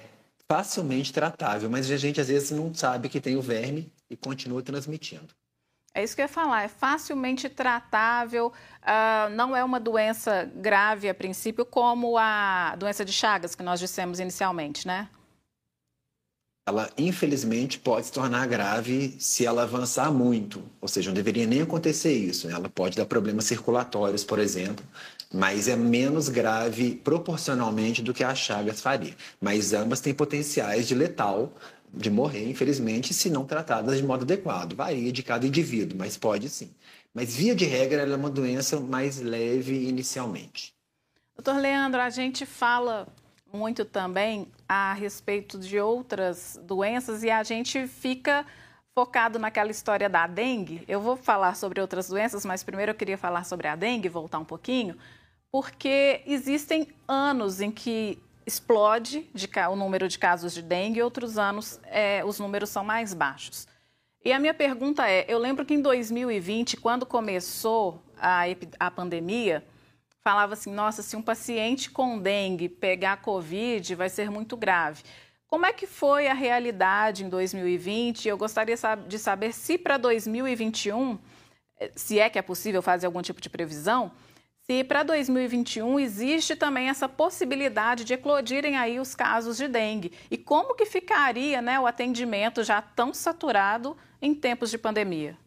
facilmente 0.51 1.13
tratável, 1.13 1.70
mas 1.70 1.89
a 1.89 1.96
gente 1.96 2.20
às 2.20 2.27
vezes 2.27 2.51
não 2.51 2.74
sabe 2.74 3.08
que 3.08 3.22
tem 3.22 3.38
o 3.38 3.41
verme 3.41 3.89
e 4.10 4.17
continua 4.17 4.62
transmitindo. 4.62 5.34
É 5.93 6.03
isso 6.03 6.13
que 6.13 6.22
eu 6.22 6.25
ia 6.25 6.29
falar, 6.29 6.63
é 6.63 6.67
facilmente 6.67 7.48
tratável, 7.48 8.48
uh, 8.48 9.29
não 9.34 9.55
é 9.55 9.63
uma 9.63 9.79
doença 9.79 10.51
grave 10.53 11.08
a 11.08 11.13
princípio, 11.13 11.65
como 11.65 12.17
a 12.17 12.75
doença 12.77 13.05
de 13.05 13.13
Chagas, 13.13 13.55
que 13.55 13.63
nós 13.63 13.79
dissemos 13.79 14.20
inicialmente, 14.20 14.86
né? 14.86 15.08
Ela, 16.67 16.89
infelizmente, 16.98 17.79
pode 17.79 18.08
se 18.08 18.12
tornar 18.12 18.46
grave 18.46 19.15
se 19.20 19.46
ela 19.46 19.63
avançar 19.63 20.12
muito. 20.12 20.62
Ou 20.79 20.88
seja, 20.88 21.10
não 21.10 21.15
deveria 21.15 21.48
nem 21.48 21.62
acontecer 21.62 22.13
isso. 22.13 22.50
Ela 22.50 22.70
pode 22.70 22.96
dar 22.96 23.05
problemas 23.05 23.46
circulatórios, 23.46 24.24
por 24.24 24.38
exemplo, 24.38 24.86
mas 25.34 25.68
é 25.68 25.76
menos 25.76 26.30
grave 26.30 26.96
proporcionalmente 26.96 28.02
do 28.02 28.14
que 28.14 28.24
a 28.24 28.36
Chagas 28.36 28.82
faria. 28.82 29.16
Mas 29.40 29.74
ambas 29.74 30.02
têm 30.02 30.14
potenciais 30.14 30.88
de 30.88 30.96
letal 30.96 31.54
de 31.94 32.10
morrer, 32.10 32.50
infelizmente, 32.50 33.14
se 33.14 33.30
não 33.30 33.46
tratadas 33.46 33.98
de 33.98 34.04
modo 34.04 34.24
adequado. 34.24 34.76
Varia 34.76 35.12
de 35.12 35.24
cada 35.24 35.46
indivíduo, 35.46 35.98
mas 35.98 36.18
pode 36.18 36.50
sim. 36.50 36.72
Mas, 37.14 37.36
via 37.36 37.54
de 37.54 37.66
regra, 37.66 38.02
ela 38.02 38.14
é 38.14 38.16
uma 38.16 38.30
doença 38.30 38.80
mais 38.80 39.20
leve 39.20 39.88
inicialmente. 39.88 40.74
Doutor 41.36 41.60
Leandro, 41.60 42.00
a 42.00 42.10
gente 42.10 42.46
fala 42.46 43.08
muito 43.54 43.84
também 43.84 44.48
a 44.68 44.94
respeito 44.94 45.60
de 45.60 45.80
outras 45.80 46.58
doenças 46.64 47.24
e 47.24 47.30
a 47.30 47.44
gente 47.44 47.86
fica 47.88 48.46
focado 48.94 49.40
naquela 49.40 49.72
história 49.72 50.08
da 50.08 50.28
dengue. 50.28 50.84
Eu 50.88 51.02
vou 51.02 51.18
falar 51.18 51.56
sobre 51.56 51.82
outras 51.82 52.08
doenças, 52.08 52.46
mas 52.46 52.64
primeiro 52.64 52.92
eu 52.92 52.96
queria 52.96 53.18
falar 53.18 53.44
sobre 53.44 53.68
a 53.68 53.76
dengue, 53.76 54.08
voltar 54.08 54.40
um 54.40 54.46
pouquinho, 54.46 54.96
porque 55.51 56.22
existem 56.25 56.88
anos 57.08 57.60
em 57.60 57.70
que 57.70 58.17
explode 58.46 59.29
de, 59.34 59.50
o 59.70 59.75
número 59.75 60.08
de 60.08 60.17
casos 60.17 60.53
de 60.53 60.62
dengue 60.62 61.00
e 61.00 61.03
outros 61.03 61.38
anos 61.38 61.79
é, 61.86 62.24
os 62.25 62.39
números 62.39 62.70
são 62.70 62.84
mais 62.84 63.13
baixos. 63.13 63.67
E 64.24 64.31
a 64.31 64.39
minha 64.39 64.53
pergunta 64.53 65.08
é: 65.08 65.25
eu 65.27 65.38
lembro 65.39 65.65
que 65.65 65.74
em 65.74 65.81
2020, 65.81 66.77
quando 66.77 67.05
começou 67.05 68.01
a, 68.17 68.43
a 68.79 68.91
pandemia, 68.91 69.65
falava 70.24 70.53
assim: 70.53 70.72
nossa, 70.72 71.01
se 71.01 71.15
um 71.15 71.22
paciente 71.22 71.89
com 71.89 72.20
dengue 72.20 72.70
pegar 72.70 73.17
Covid, 73.17 73.96
vai 73.96 74.10
ser 74.10 74.29
muito 74.29 74.55
grave. 74.55 75.03
Como 75.48 75.65
é 75.65 75.74
que 75.74 75.86
foi 75.86 76.27
a 76.27 76.34
realidade 76.34 77.25
em 77.25 77.29
2020? 77.29 78.27
Eu 78.27 78.38
gostaria 78.38 78.75
de 79.08 79.20
saber 79.20 79.53
se 79.53 79.77
para 79.77 79.98
2021, 79.98 81.20
eh, 81.77 81.91
se 81.93 82.20
é 82.20 82.29
que 82.29 82.39
é 82.39 82.41
possível 82.41 82.81
fazer 82.81 83.05
algum 83.05 83.22
tipo 83.22 83.41
de 83.41 83.50
previsão, 83.50 84.13
se 84.63 84.84
para 84.84 85.03
2021 85.03 86.00
existe 86.00 86.56
também 86.56 86.89
essa 86.89 87.10
possibilidade 87.10 88.03
de 88.03 88.13
eclodirem 88.13 88.77
aí 88.77 89.00
os 89.00 89.15
casos 89.15 89.58
de 89.58 89.68
dengue 89.68 90.12
e 90.30 90.38
como 90.38 90.75
que 90.75 90.86
ficaria 90.86 91.62
né, 91.62 91.80
o 91.80 91.88
atendimento 91.88 92.63
já 92.63 92.82
tão 92.82 93.13
saturado 93.13 93.98
em 94.22 94.34
tempos 94.34 94.70
de 94.70 94.77
pandemia? 94.77 95.38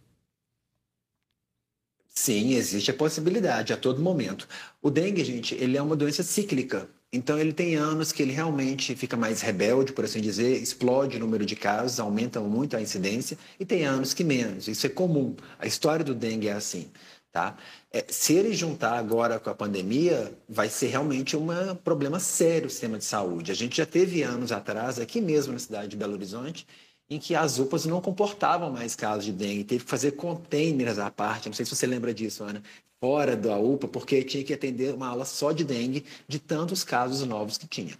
Sim, 2.09 2.55
existe 2.55 2.91
a 2.91 2.95
possibilidade 2.95 3.73
a 3.73 3.77
todo 3.77 4.01
momento. 4.01 4.49
O 4.81 4.89
dengue, 4.89 5.25
gente, 5.25 5.55
ele 5.57 5.77
é 5.77 5.83
uma 5.83 5.97
doença 5.97 6.23
cíclica. 6.23 6.89
Então, 7.13 7.39
ele 7.39 7.53
tem 7.53 7.75
anos 7.75 8.13
que 8.13 8.23
ele 8.23 8.33
realmente 8.33 8.95
fica 8.95 9.17
mais 9.17 9.41
rebelde, 9.41 9.93
por 9.93 10.05
assim 10.05 10.21
dizer, 10.21 10.61
explode 10.61 11.17
o 11.17 11.21
número 11.21 11.45
de 11.45 11.57
casos, 11.57 11.99
aumenta 11.99 12.41
muito 12.41 12.77
a 12.77 12.81
incidência, 12.81 13.37
e 13.59 13.65
tem 13.65 13.85
anos 13.85 14.15
que 14.15 14.23
menos. 14.25 14.69
Isso 14.69 14.87
é 14.87 14.91
comum. 14.91 15.35
A 15.59 15.67
história 15.67 16.05
do 16.05 16.15
dengue 16.15 16.49
é 16.49 16.53
assim. 16.53 16.91
Tá? 17.33 17.57
É, 17.95 18.05
se 18.09 18.35
ele 18.35 18.53
juntar 18.53 18.99
agora 18.99 19.39
com 19.39 19.49
a 19.51 19.55
pandemia, 19.55 20.37
vai 20.49 20.69
ser 20.69 20.89
realmente 20.89 21.37
um 21.37 21.47
problema 21.77 22.19
sério 22.19 22.67
o 22.67 22.71
sistema 22.71 22.99
de 22.99 23.05
saúde. 23.05 23.53
A 23.53 23.55
gente 23.55 23.77
já 23.77 23.87
teve 23.87 24.21
anos 24.25 24.51
atrás, 24.51 24.99
aqui 24.99 25.21
mesmo 25.21 25.53
na 25.53 25.61
cidade 25.61 25.89
de 25.89 25.97
Belo 25.97 26.15
Horizonte, 26.15 26.67
em 27.09 27.21
que 27.21 27.37
as 27.37 27.61
UPAs 27.61 27.85
não 27.87 28.01
comportavam 28.01 28.69
mais 28.73 28.97
casos 28.97 29.27
de 29.27 29.33
dengue, 29.33 29.63
teve 29.63 29.85
que 29.85 29.91
fazer 29.91 30.13
containers 30.13 30.99
à 30.99 31.09
parte. 31.09 31.49
Não 31.49 31.55
sei 31.55 31.65
se 31.65 31.77
você 31.77 31.87
lembra 31.87 32.13
disso, 32.13 32.43
Ana, 32.43 32.61
fora 33.01 33.37
da 33.37 33.57
UPA, 33.59 33.87
porque 33.87 34.25
tinha 34.25 34.43
que 34.43 34.53
atender 34.53 34.93
uma 34.93 35.07
aula 35.07 35.25
só 35.25 35.53
de 35.53 35.63
dengue, 35.63 36.05
de 36.27 36.41
tantos 36.41 36.83
casos 36.83 37.25
novos 37.25 37.57
que 37.59 37.69
tinha. 37.69 37.97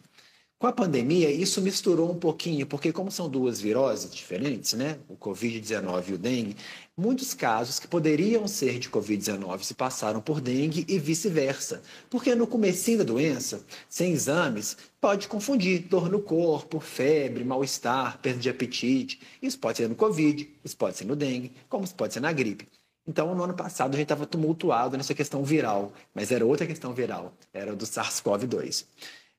Com 0.65 0.69
a 0.69 0.73
pandemia, 0.73 1.31
isso 1.31 1.61
misturou 1.61 2.11
um 2.11 2.19
pouquinho, 2.19 2.67
porque 2.67 2.91
como 2.91 3.11
são 3.11 3.29
duas 3.29 3.61
viroses 3.61 4.11
diferentes, 4.15 4.73
né, 4.73 4.97
o 5.11 5.15
Covid-19 5.15 6.09
e 6.09 6.13
o 6.15 6.17
dengue, 6.17 6.57
muitos 6.97 7.35
casos 7.35 7.79
que 7.79 7.87
poderiam 7.87 8.49
ser 8.49 8.79
de 8.79 8.89
Covid-19 8.89 9.63
se 9.63 9.75
passaram 9.75 10.23
por 10.23 10.41
dengue 10.41 10.87
e 10.89 10.99
vice-versa. 10.99 11.83
Porque 12.09 12.35
no 12.35 12.47
comecinho 12.47 12.97
da 12.97 13.05
doença, 13.05 13.63
sem 13.91 14.13
exames, 14.13 14.75
pode 15.03 15.29
confundir 15.29 15.81
dor 15.81 16.09
no 16.09 16.23
corpo, 16.23 16.81
febre, 16.81 17.45
mal-estar, 17.45 18.19
perda 18.23 18.41
de 18.41 18.49
apetite. 18.49 19.21
Isso 19.43 19.59
pode 19.59 19.77
ser 19.77 19.89
no 19.91 19.95
Covid, 19.95 20.51
isso 20.65 20.79
pode 20.79 20.97
ser 20.97 21.05
no 21.05 21.15
dengue, 21.15 21.53
como 21.69 21.85
isso 21.85 21.95
pode 21.95 22.15
ser 22.15 22.21
na 22.21 22.33
gripe. 22.33 22.67
Então, 23.07 23.35
no 23.35 23.45
ano 23.45 23.53
passado, 23.53 23.93
a 23.93 23.99
gente 23.99 24.07
estava 24.07 24.25
tumultuado 24.25 24.97
nessa 24.97 25.15
questão 25.15 25.45
viral, 25.45 25.93
mas 26.15 26.33
era 26.33 26.47
outra 26.47 26.67
questão 26.67 26.95
viral, 26.95 27.35
era 27.53 27.77
do 27.77 27.85
SARS-CoV-2. 27.85 28.87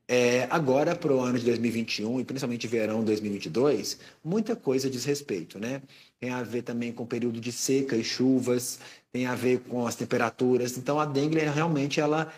É, 0.08 0.44
agora, 0.52 0.96
para 0.96 1.12
o 1.14 1.20
ano 1.20 1.40
de 1.40 1.46
2021 1.46 2.20
e 2.20 2.26
principalmente 2.26 2.68
verão 2.68 3.04
2022, 3.04 4.00
muita 4.24 4.56
coisa 4.56 4.88
diz 4.90 5.04
respeito, 5.04 5.58
né? 5.58 5.82
Tem 6.20 6.30
a 6.30 6.44
ver 6.44 6.62
também 6.62 6.94
com 6.94 7.04
o 7.04 7.08
período 7.08 7.42
de 7.42 7.52
seca 7.52 7.96
e 7.96 8.04
chuvas, 8.04 8.80
tem 9.12 9.26
a 9.26 9.34
ver 9.34 9.62
com 9.62 9.88
as 9.88 9.96
temperaturas. 9.96 10.78
Então, 10.78 11.00
a 11.00 11.06
dengue 11.06 11.40
realmente 11.40 12.00
ela 12.00 12.32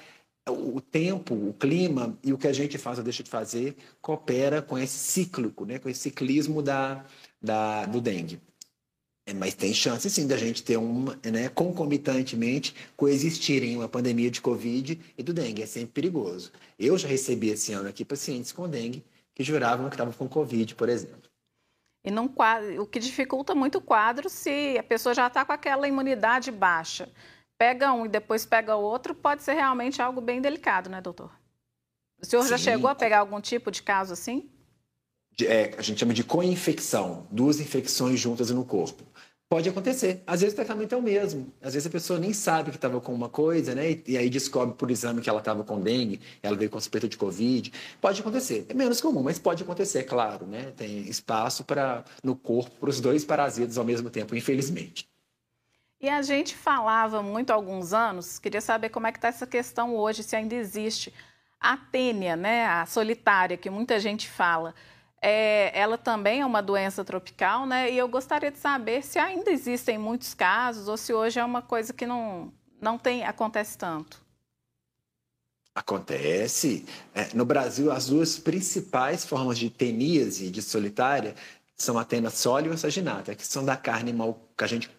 o 0.49 0.79
tempo, 0.79 1.33
o 1.35 1.53
clima 1.53 2.17
e 2.23 2.31
o 2.31 2.37
que 2.37 2.47
a 2.47 2.53
gente 2.53 2.77
faz 2.77 2.97
ou 2.99 3.03
deixa 3.03 3.21
de 3.23 3.29
fazer 3.29 3.75
coopera 4.01 4.61
com 4.61 4.77
esse 4.77 4.97
cíclico, 4.97 5.65
né? 5.65 5.77
Com 5.79 5.89
esse 5.89 5.99
ciclismo 6.01 6.61
da, 6.61 7.05
da 7.41 7.85
do 7.85 7.99
dengue. 7.99 8.39
É, 9.27 9.33
mas 9.33 9.53
tem 9.53 9.73
chance 9.73 10.09
sim 10.09 10.25
da 10.25 10.37
gente 10.37 10.63
ter 10.63 10.77
uma, 10.77 11.19
né, 11.25 11.49
concomitantemente 11.49 12.73
coexistirem 12.95 13.75
uma 13.75 13.89
pandemia 13.89 14.31
de 14.31 14.39
Covid 14.39 14.97
e 15.17 15.21
do 15.21 15.33
dengue. 15.33 15.61
É 15.61 15.65
sempre 15.65 16.01
perigoso. 16.01 16.49
Eu 16.79 16.97
já 16.97 17.09
recebi 17.09 17.49
esse 17.49 17.73
ano 17.73 17.89
aqui 17.89 18.05
pacientes 18.05 18.53
com 18.53 18.69
dengue 18.69 19.03
que 19.35 19.43
juravam 19.43 19.89
que 19.89 19.95
estavam 19.95 20.13
com 20.13 20.29
Covid, 20.29 20.73
por 20.75 20.87
exemplo. 20.87 21.29
E 22.05 22.09
não, 22.09 22.33
o 22.79 22.85
que 22.85 22.99
dificulta 22.99 23.53
muito 23.53 23.79
o 23.79 23.81
quadro 23.81 24.29
se 24.29 24.77
a 24.79 24.83
pessoa 24.83 25.13
já 25.13 25.27
está 25.27 25.43
com 25.43 25.51
aquela 25.51 25.89
imunidade 25.89 26.49
baixa. 26.49 27.11
Pega 27.57 27.91
um 27.91 28.05
e 28.05 28.09
depois 28.09 28.45
pega 28.45 28.77
outro, 28.77 29.13
pode 29.13 29.43
ser 29.43 29.53
realmente 29.55 30.01
algo 30.01 30.21
bem 30.21 30.39
delicado, 30.39 30.89
né, 30.89 31.01
doutor? 31.01 31.31
O 32.21 32.25
senhor 32.25 32.43
Sim. 32.43 32.49
já 32.49 32.57
chegou 32.57 32.89
a 32.89 32.95
pegar 32.95 33.19
algum 33.19 33.41
tipo 33.41 33.69
de 33.69 33.83
caso 33.83 34.13
assim? 34.13 34.49
É, 35.41 35.73
a 35.77 35.81
gente 35.81 35.99
chama 35.99 36.13
de 36.13 36.23
co-infecção, 36.23 37.27
duas 37.29 37.59
infecções 37.59 38.19
juntas 38.19 38.49
no 38.49 38.65
corpo. 38.65 39.03
Pode 39.49 39.69
acontecer. 39.69 40.21
Às 40.27 40.41
vezes 40.41 40.53
o 40.53 40.57
tratamento 40.57 40.93
é 40.93 40.97
o 40.97 41.01
mesmo. 41.01 41.53
Às 41.61 41.73
vezes 41.73 41.87
a 41.87 41.89
pessoa 41.89 42.19
nem 42.19 42.33
sabe 42.33 42.69
que 42.69 42.75
estava 42.75 42.99
com 42.99 43.13
uma 43.13 43.29
coisa, 43.29 43.73
né? 43.73 43.91
E, 43.91 44.03
e 44.07 44.17
aí 44.17 44.29
descobre 44.29 44.75
por 44.75 44.91
exame 44.91 45.21
que 45.21 45.29
ela 45.29 45.39
estava 45.39 45.63
com 45.63 45.79
dengue, 45.79 46.19
ela 46.43 46.57
veio 46.57 46.69
com 46.69 46.77
suspeita 46.77 47.07
de 47.07 47.15
Covid. 47.15 47.71
Pode 48.01 48.19
acontecer. 48.19 48.65
É 48.67 48.73
menos 48.73 48.99
comum, 48.99 49.23
mas 49.23 49.39
pode 49.39 49.63
acontecer, 49.63 50.03
claro, 50.03 50.45
né? 50.45 50.73
Tem 50.75 50.99
espaço 51.07 51.63
para 51.63 52.03
no 52.21 52.35
corpo 52.35 52.71
para 52.77 52.89
os 52.89 52.99
dois 52.99 53.23
parasitas 53.23 53.77
ao 53.77 53.85
mesmo 53.85 54.09
tempo, 54.09 54.35
infelizmente. 54.35 55.07
E 56.01 56.09
a 56.09 56.21
gente 56.21 56.53
falava 56.53 57.23
muito 57.23 57.51
há 57.51 57.53
alguns 57.53 57.93
anos, 57.93 58.37
queria 58.37 58.61
saber 58.61 58.89
como 58.89 59.07
é 59.07 59.13
que 59.13 59.17
está 59.17 59.29
essa 59.29 59.47
questão 59.47 59.95
hoje, 59.95 60.23
se 60.23 60.35
ainda 60.35 60.55
existe. 60.55 61.13
A 61.57 61.77
tênia, 61.77 62.35
né? 62.35 62.67
A 62.67 62.85
solitária, 62.85 63.55
que 63.55 63.69
muita 63.69 63.97
gente 63.97 64.27
fala 64.29 64.75
é, 65.21 65.77
ela 65.77 65.97
também 65.97 66.41
é 66.41 66.45
uma 66.45 66.61
doença 66.61 67.03
tropical, 67.03 67.65
né? 67.65 67.91
E 67.91 67.97
eu 67.97 68.07
gostaria 68.07 68.51
de 68.51 68.59
saber 68.59 69.03
se 69.03 69.17
ainda 69.17 69.51
existem 69.51 69.97
muitos 69.97 70.33
casos 70.33 70.87
ou 70.87 70.97
se 70.97 71.13
hoje 71.13 71.39
é 71.39 71.45
uma 71.45 71.61
coisa 71.61 71.93
que 71.93 72.05
não, 72.05 72.51
não 72.79 72.97
tem, 72.97 73.25
acontece 73.25 73.77
tanto. 73.77 74.25
Acontece. 75.73 76.85
É, 77.13 77.33
no 77.35 77.45
Brasil, 77.45 77.91
as 77.91 78.07
duas 78.07 78.37
principais 78.37 79.25
formas 79.25 79.57
de 79.57 79.69
teníase 79.69 80.49
de 80.49 80.61
solitária 80.61 81.35
são 81.75 81.97
a 81.97 82.03
tena 82.03 82.29
sólida 82.29 82.73
e 82.73 82.75
a 82.75 82.77
saginata, 82.77 83.35
que 83.35 83.45
são 83.45 83.63
da 83.63 83.77
carne 83.77 84.11
mal 84.11 84.39
que 84.57 84.63
a 84.63 84.67
gente 84.67 84.89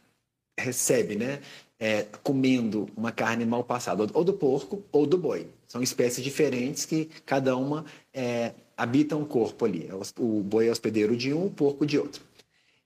recebe, 0.59 1.17
né? 1.17 1.41
É, 1.81 2.07
comendo 2.25 2.89
uma 2.97 3.13
carne 3.13 3.45
mal 3.45 3.63
passada, 3.63 4.05
ou 4.13 4.25
do 4.25 4.33
porco 4.33 4.83
ou 4.91 5.07
do 5.07 5.17
boi. 5.17 5.49
São 5.67 5.83
espécies 5.83 6.25
diferentes 6.25 6.85
que 6.85 7.07
cada 7.25 7.57
uma 7.57 7.85
é, 8.13 8.53
habita 8.79 9.17
um 9.17 9.25
corpo 9.25 9.65
ali. 9.65 9.89
É 9.89 9.95
o 9.95 10.43
boi 10.43 10.69
é 10.69 10.71
hospedeiro 10.71 11.17
de 11.17 11.35
um, 11.35 11.47
o 11.47 11.51
porco 11.51 11.85
de 11.85 11.99
outro. 11.99 12.23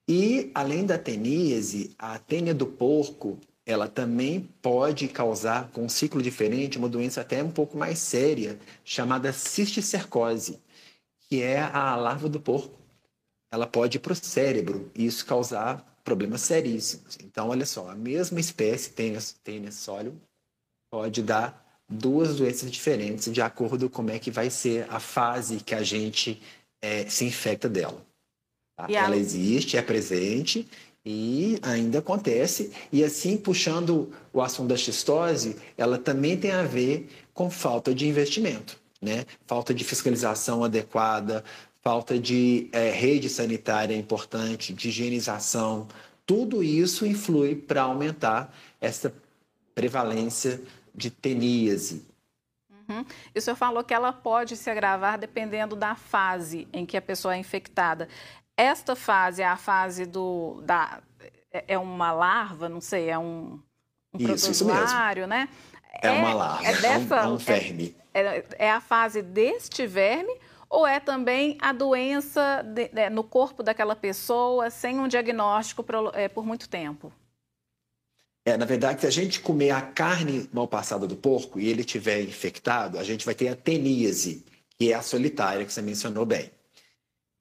E, 0.09 0.51
além 0.55 0.85
da 0.85 0.99
teníase, 0.99 1.95
a 1.99 2.19
tênia 2.19 2.55
do 2.55 2.67
porco, 2.67 3.39
ela 3.65 3.87
também 3.87 4.49
pode 4.61 5.07
causar, 5.07 5.71
com 5.71 5.85
um 5.85 5.89
ciclo 5.89 6.21
diferente, 6.21 6.79
uma 6.79 6.89
doença 6.89 7.21
até 7.21 7.45
um 7.45 7.51
pouco 7.51 7.77
mais 7.77 7.99
séria, 7.99 8.59
chamada 8.85 9.33
cisticercose, 9.33 10.59
que 11.29 11.41
é 11.41 11.61
a 11.61 11.95
larva 11.95 12.29
do 12.29 12.41
porco. 12.41 12.81
Ela 13.53 13.67
pode 13.67 13.99
ir 13.99 14.01
para 14.01 14.15
o 14.15 14.17
cérebro 14.17 14.91
e 14.95 15.07
isso 15.07 15.25
causar 15.27 16.01
problemas 16.03 16.41
seríssimos. 16.41 17.17
Então, 17.23 17.51
olha 17.51 17.67
só, 17.67 17.89
a 17.91 17.95
mesma 17.95 18.41
espécie, 18.41 18.91
tênia, 18.91 19.21
tênia 19.45 19.71
pode 20.91 21.23
dar 21.23 21.63
duas 21.89 22.37
doenças 22.37 22.71
diferentes 22.71 23.33
de 23.33 23.41
acordo 23.43 23.89
com 23.89 23.97
como 23.97 24.11
é 24.11 24.19
que 24.19 24.31
vai 24.31 24.51
ser 24.51 24.87
a 24.89 24.99
fase 24.99 25.59
que 25.59 25.75
a 25.75 25.83
gente 25.83 26.41
é, 26.81 27.07
se 27.09 27.25
infecta 27.25 27.69
dela. 27.69 28.05
Tá? 28.77 28.87
Ela 28.91 29.17
existe, 29.17 29.77
é 29.77 29.83
presente 29.83 30.69
E 31.05 31.59
ainda 31.63 31.99
acontece, 31.99 32.71
e 32.93 33.03
assim, 33.03 33.37
puxando 33.37 34.13
o 34.33 34.41
assunto 34.41 34.69
da 34.69 34.77
xistose, 34.77 35.57
ela 35.77 35.99
também 35.99 36.37
tem 36.37 36.53
a 36.53 36.63
ver 36.63 37.09
com 37.35 37.51
falta 37.51 37.93
de 37.93 38.07
investimento, 38.07 38.79
né? 39.01 39.27
Falta 39.47 39.75
de 39.75 39.83
fiscalização 39.83 40.63
adequada, 40.63 41.43
falta 41.83 42.17
de 42.17 42.69
é, 42.73 42.91
rede 42.91 43.29
sanitária 43.29 43.97
importante, 43.97 44.73
de 44.73 44.89
higienização. 44.89 45.89
Tudo 46.25 46.63
isso 46.63 47.05
influi 47.05 47.57
para 47.57 47.83
aumentar 47.83 48.55
essa 48.81 49.13
prevalência 49.75 50.61
de 50.95 51.11
teníase. 51.11 52.07
Uhum. 52.89 53.05
E 53.35 53.39
o 53.39 53.43
senhor 53.43 53.57
falou 53.57 53.83
que 53.85 53.95
ela 53.95 54.13
pode 54.13 54.57
se 54.57 54.71
agravar 54.71 55.19
dependendo 55.19 55.77
da 55.77 55.95
fase 55.95 56.69
em 56.73 56.85
que 56.85 56.97
a 56.97 57.03
pessoa 57.03 57.35
é 57.35 57.39
infectada. 57.39 58.09
Esta 58.57 58.95
fase 58.95 59.43
é 59.43 59.47
a 59.47 59.57
fase 59.57 60.05
do. 60.05 60.61
Da, 60.65 61.01
é 61.53 61.79
uma 61.79 62.13
larva, 62.13 62.69
não 62.69 62.81
sei, 62.81 63.11
é 63.11 63.19
um, 63.19 63.61
um 64.13 64.19
isso, 64.19 64.65
protozoário, 64.65 65.27
né? 65.27 65.49
É, 66.03 66.09
é, 66.09 66.11
uma 66.13 66.33
larva, 66.33 66.67
é, 66.67 66.81
dessa, 66.81 67.17
é 67.17 67.23
um, 67.23 67.25
é 67.25 67.29
um 67.29 67.37
verme. 67.37 67.97
É, 68.15 68.45
é, 68.59 68.71
a 68.71 68.81
fase 68.81 69.23
deste 69.23 69.87
verme 69.87 70.35
ou 70.69 70.87
é 70.87 70.99
também 70.99 71.59
a 71.61 71.73
doença 71.73 72.63
de, 72.63 72.89
de, 72.89 73.11
no 73.11 73.23
corpo 73.23 73.63
daquela 73.63 73.95
pessoa 73.95 74.71
sem 74.71 74.99
um 74.99 75.07
diagnóstico 75.07 75.83
por, 75.83 76.13
é, 76.15 76.29
por 76.29 76.47
muito 76.47 76.69
tempo? 76.69 77.13
É, 78.45 78.57
na 78.57 78.65
verdade, 78.65 79.03
se 79.03 79.07
a 79.07 79.11
gente 79.11 79.41
comer 79.41 79.71
a 79.71 79.81
carne 79.81 80.49
mal 80.53 80.67
passada 80.67 81.07
do 81.07 81.15
porco 81.15 81.61
e 81.61 81.69
ele 81.69 81.85
tiver 81.85 82.23
infectado, 82.23 82.99
a 82.99 83.05
gente 83.05 83.25
vai 83.25 83.35
ter 83.35 83.49
a 83.49 83.57
teníase, 83.57 84.45
que 84.77 84.91
é 84.91 84.95
a 84.95 85.03
solitária 85.03 85.65
que 85.65 85.73
você 85.73 85.81
mencionou 85.81 86.27
bem. 86.27 86.51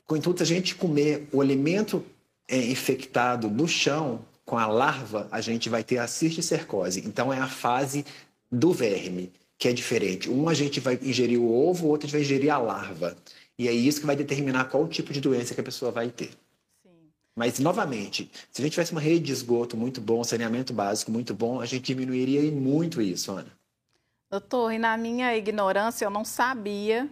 Contudo, 0.05 0.43
a 0.43 0.45
gente 0.45 0.75
comer 0.75 1.27
o 1.31 1.41
alimento 1.41 2.05
é, 2.47 2.57
infectado 2.57 3.49
no 3.49 3.67
chão, 3.67 4.23
com 4.45 4.57
a 4.57 4.67
larva, 4.67 5.27
a 5.31 5.39
gente 5.39 5.69
vai 5.69 5.83
ter 5.83 5.97
a 5.97 6.07
cisticercose. 6.07 7.01
Então, 7.05 7.31
é 7.31 7.39
a 7.39 7.47
fase 7.47 8.05
do 8.51 8.73
verme, 8.73 9.31
que 9.57 9.67
é 9.67 9.73
diferente. 9.73 10.29
Um 10.29 10.49
a 10.49 10.53
gente 10.53 10.79
vai 10.79 10.99
ingerir 11.01 11.39
o 11.39 11.51
ovo, 11.51 11.87
o 11.87 11.89
outro 11.89 12.05
a 12.05 12.09
gente 12.09 12.17
vai 12.17 12.21
ingerir 12.21 12.51
a 12.51 12.57
larva. 12.57 13.17
E 13.57 13.67
é 13.67 13.71
isso 13.71 14.01
que 14.01 14.05
vai 14.05 14.15
determinar 14.15 14.65
qual 14.65 14.87
tipo 14.87 15.13
de 15.13 15.21
doença 15.21 15.55
que 15.55 15.61
a 15.61 15.63
pessoa 15.63 15.91
vai 15.91 16.09
ter. 16.09 16.31
Mas, 17.35 17.59
novamente, 17.59 18.29
se 18.51 18.61
a 18.61 18.63
gente 18.63 18.73
tivesse 18.73 18.91
uma 18.91 19.01
rede 19.01 19.25
de 19.25 19.31
esgoto 19.31 19.77
muito 19.77 20.01
bom, 20.01 20.23
saneamento 20.23 20.73
básico 20.73 21.11
muito 21.11 21.33
bom, 21.33 21.61
a 21.61 21.65
gente 21.65 21.83
diminuiria 21.83 22.51
muito 22.51 23.01
isso, 23.01 23.31
Ana. 23.31 23.51
Doutor, 24.29 24.71
e 24.71 24.77
na 24.77 24.97
minha 24.97 25.35
ignorância, 25.35 26.05
eu 26.05 26.09
não 26.09 26.25
sabia 26.25 27.09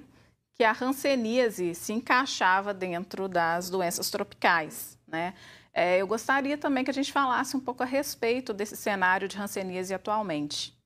que 0.54 0.64
a 0.64 0.76
hanseníase 0.80 1.74
se 1.74 1.94
encaixava 1.94 2.74
dentro 2.74 3.30
das 3.30 3.70
doenças 3.70 4.10
tropicais, 4.10 4.98
né? 5.08 5.34
É, 5.74 6.02
eu 6.02 6.08
gostaria 6.08 6.58
também 6.58 6.84
que 6.84 6.92
a 6.92 6.94
gente 6.94 7.12
falasse 7.12 7.56
um 7.56 7.60
pouco 7.60 7.84
a 7.84 7.86
respeito 7.86 8.54
desse 8.54 8.76
cenário 8.76 9.28
de 9.28 9.38
hanseníase 9.38 9.94
atualmente. 9.94 10.78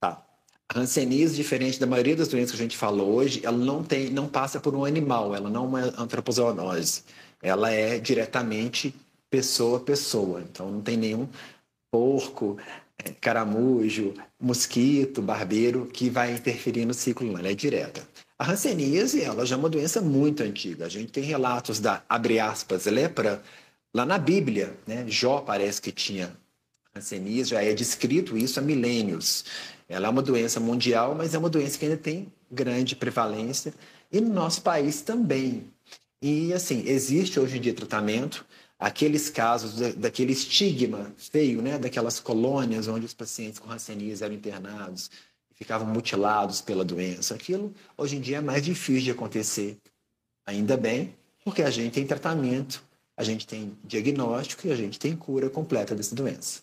Tá. 0.00 0.24
A 0.72 0.78
hanseníase, 0.78 1.34
diferente 1.34 1.80
da 1.80 1.86
maioria 1.86 2.14
das 2.14 2.28
doenças 2.28 2.52
que 2.52 2.56
a 2.56 2.62
gente 2.62 2.76
falou 2.76 3.14
hoje, 3.14 3.40
ela 3.44 3.56
não 3.56 3.82
tem, 3.82 4.10
não 4.10 4.28
passa 4.28 4.60
por 4.60 4.74
um 4.74 4.84
animal, 4.84 5.34
ela 5.34 5.50
não 5.50 5.64
é 5.64 5.66
uma 5.66 5.80
antropozoonose. 6.00 7.02
Ela 7.42 7.70
é 7.70 7.98
diretamente 7.98 8.94
pessoa 9.28 9.78
a 9.78 9.80
pessoa. 9.80 10.40
Então 10.40 10.70
não 10.70 10.80
tem 10.80 10.96
nenhum 10.96 11.28
porco, 11.90 12.56
é, 12.98 13.10
caramujo, 13.20 14.14
mosquito, 14.40 15.20
barbeiro 15.20 15.86
que 15.86 16.08
vai 16.08 16.32
interferir 16.32 16.86
no 16.86 16.94
ciclo, 16.94 17.26
não. 17.26 17.38
Ela 17.38 17.50
é 17.50 17.54
direta. 17.54 18.06
A 18.38 18.50
hanseníase, 18.50 19.22
ela 19.22 19.44
já 19.44 19.56
é 19.56 19.58
uma 19.58 19.68
doença 19.68 20.00
muito 20.00 20.42
antiga. 20.42 20.86
A 20.86 20.88
gente 20.88 21.12
tem 21.12 21.22
relatos 21.22 21.78
da, 21.78 22.02
abre 22.08 22.40
aspas, 22.40 22.86
lepra, 22.86 23.42
lá 23.94 24.06
na 24.06 24.18
Bíblia, 24.18 24.76
né? 24.86 25.04
Jó 25.06 25.40
parece 25.40 25.80
que 25.80 25.92
tinha 25.92 26.36
hanseníase, 26.94 27.50
já 27.50 27.62
é 27.62 27.72
descrito 27.72 28.36
isso 28.36 28.58
há 28.58 28.62
milênios. 28.62 29.44
Ela 29.88 30.06
é 30.06 30.10
uma 30.10 30.22
doença 30.22 30.58
mundial, 30.58 31.14
mas 31.14 31.34
é 31.34 31.38
uma 31.38 31.50
doença 31.50 31.78
que 31.78 31.84
ainda 31.84 31.96
tem 31.96 32.32
grande 32.50 32.96
prevalência. 32.96 33.74
E 34.10 34.20
no 34.20 34.32
nosso 34.32 34.62
país 34.62 35.02
também. 35.02 35.70
E, 36.22 36.52
assim, 36.54 36.84
existe 36.86 37.40
hoje 37.40 37.58
em 37.58 37.60
dia 37.60 37.74
tratamento, 37.74 38.46
aqueles 38.78 39.28
casos 39.28 39.94
daquele 39.96 40.32
estigma 40.32 41.12
feio, 41.18 41.60
né? 41.60 41.78
Daquelas 41.78 42.20
colônias 42.20 42.86
onde 42.86 43.04
os 43.04 43.12
pacientes 43.12 43.58
com 43.58 43.70
hanseníase 43.70 44.22
eram 44.22 44.34
internados 44.34 45.10
ficavam 45.62 45.86
mutilados 45.86 46.60
pela 46.60 46.84
doença. 46.84 47.34
Aquilo 47.34 47.72
hoje 47.96 48.16
em 48.16 48.20
dia 48.20 48.38
é 48.38 48.40
mais 48.40 48.64
difícil 48.64 49.02
de 49.02 49.10
acontecer. 49.12 49.78
Ainda 50.46 50.76
bem, 50.76 51.14
porque 51.44 51.62
a 51.62 51.70
gente 51.70 51.92
tem 51.92 52.06
tratamento, 52.06 52.82
a 53.16 53.22
gente 53.22 53.46
tem 53.46 53.76
diagnóstico 53.84 54.66
e 54.66 54.72
a 54.72 54.76
gente 54.76 54.98
tem 54.98 55.14
cura 55.16 55.48
completa 55.48 55.94
dessa 55.94 56.14
doença. 56.14 56.62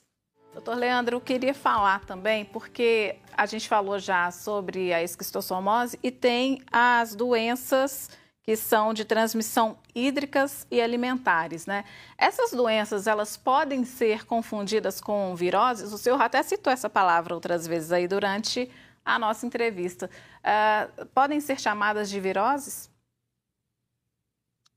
Doutor 0.54 0.76
Leandro, 0.76 1.16
eu 1.16 1.22
queria 1.22 1.54
falar 1.54 2.06
também, 2.06 2.44
porque 2.44 3.16
a 3.38 3.46
gente 3.46 3.70
falou 3.70 4.00
já 4.00 4.32
sobre 4.32 4.92
a 4.92 5.02
esquistossomose 5.02 5.98
e 6.04 6.12
tem 6.12 6.62
as 6.72 7.16
doenças 7.16 8.10
que 8.44 8.56
são 8.56 8.94
de 8.94 9.06
transmissão 9.06 9.78
hídricas 9.94 10.66
e 10.72 10.82
alimentares, 10.82 11.66
né? 11.66 11.86
Essas 12.18 12.52
doenças, 12.52 13.06
elas 13.06 13.38
podem 13.38 13.86
ser 13.86 14.26
confundidas 14.26 15.00
com 15.00 15.36
viroses? 15.36 15.94
O 15.94 15.98
senhor 15.98 16.22
até 16.22 16.42
citou 16.42 16.72
essa 16.72 16.90
palavra 16.90 17.36
outras 17.36 17.68
vezes 17.68 17.92
aí 17.92 18.08
durante 18.08 18.70
a 19.06 19.20
nossa 19.20 19.46
entrevista. 19.46 20.10
Uh, 20.40 21.06
podem 21.08 21.40
ser 21.40 21.60
chamadas 21.60 22.10
de 22.10 22.20
viroses? 22.20 22.90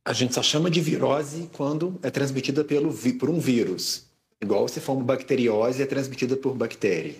A 0.04 0.12
gente 0.12 0.34
só 0.34 0.42
chama 0.42 0.68
de 0.68 0.80
virose 0.80 1.48
quando 1.52 1.98
é 2.02 2.10
transmitida 2.10 2.64
pelo, 2.64 2.92
por 3.18 3.30
um 3.30 3.38
vírus. 3.38 4.06
Igual 4.40 4.66
se 4.66 4.80
for 4.80 4.94
uma 4.94 5.04
bacteriose, 5.04 5.82
é 5.82 5.86
transmitida 5.86 6.36
por 6.36 6.54
bactéria. 6.54 7.14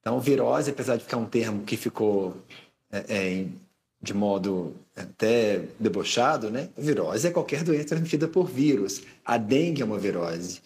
Então, 0.00 0.18
virose, 0.18 0.70
apesar 0.70 0.96
de 0.96 1.04
ficar 1.04 1.18
um 1.18 1.26
termo 1.26 1.64
que 1.64 1.76
ficou 1.76 2.36
é, 2.90 2.98
é, 3.08 3.46
de 4.00 4.14
modo 4.14 4.74
até 4.96 5.64
debochado, 5.78 6.50
né? 6.50 6.70
Virose 6.76 7.26
é 7.26 7.30
qualquer 7.30 7.64
doença 7.64 7.88
transmitida 7.88 8.28
por 8.28 8.46
vírus. 8.46 9.02
A 9.24 9.36
dengue 9.36 9.82
é 9.82 9.84
uma 9.84 9.98
virose. 9.98 10.60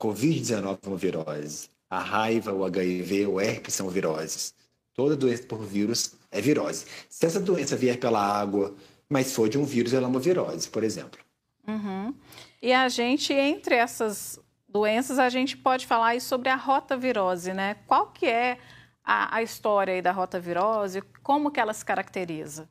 Covid-19 0.00 0.78
é 0.82 0.88
uma 0.88 0.96
virose. 0.96 1.68
A 1.90 1.98
raiva, 1.98 2.52
o 2.52 2.64
HIV, 2.64 3.26
o 3.26 3.40
herpes 3.40 3.74
são 3.74 3.88
viroses. 3.88 4.54
Toda 4.94 5.16
doença 5.16 5.42
por 5.44 5.62
vírus 5.64 6.14
é 6.30 6.40
virose. 6.40 6.86
Se 7.08 7.26
essa 7.26 7.40
doença 7.40 7.76
vier 7.76 7.98
pela 7.98 8.20
água, 8.20 8.74
mas 9.08 9.32
for 9.32 9.48
de 9.48 9.58
um 9.58 9.64
vírus, 9.64 9.92
ela 9.92 10.06
é 10.06 10.08
uma 10.08 10.20
virose, 10.20 10.68
por 10.68 10.84
exemplo. 10.84 11.20
Uhum. 11.66 12.14
E 12.60 12.72
a 12.72 12.88
gente, 12.88 13.32
entre 13.32 13.74
essas 13.74 14.38
doenças, 14.68 15.18
a 15.18 15.28
gente 15.28 15.56
pode 15.56 15.86
falar 15.86 16.18
sobre 16.20 16.48
a 16.48 16.56
rotavirose, 16.56 17.52
né? 17.52 17.76
Qual 17.86 18.06
que 18.06 18.26
é 18.26 18.58
a, 19.04 19.36
a 19.36 19.42
história 19.42 20.02
da 20.02 20.12
rotavirose? 20.12 21.02
Como 21.22 21.50
que 21.50 21.60
ela 21.60 21.74
se 21.74 21.84
caracteriza? 21.84 22.68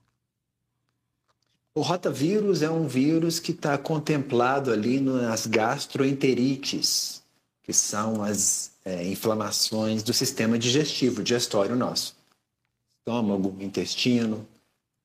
O 1.73 1.81
rotavírus 1.81 2.61
é 2.61 2.69
um 2.69 2.85
vírus 2.85 3.39
que 3.39 3.51
está 3.51 3.77
contemplado 3.77 4.71
ali 4.73 4.99
nas 4.99 5.47
gastroenterites, 5.47 7.23
que 7.63 7.71
são 7.71 8.21
as 8.21 8.71
é, 8.83 9.07
inflamações 9.07 10.03
do 10.03 10.13
sistema 10.13 10.59
digestivo, 10.59 11.23
digestório 11.23 11.75
nosso. 11.75 12.15
Estômago, 12.97 13.55
intestino. 13.61 14.45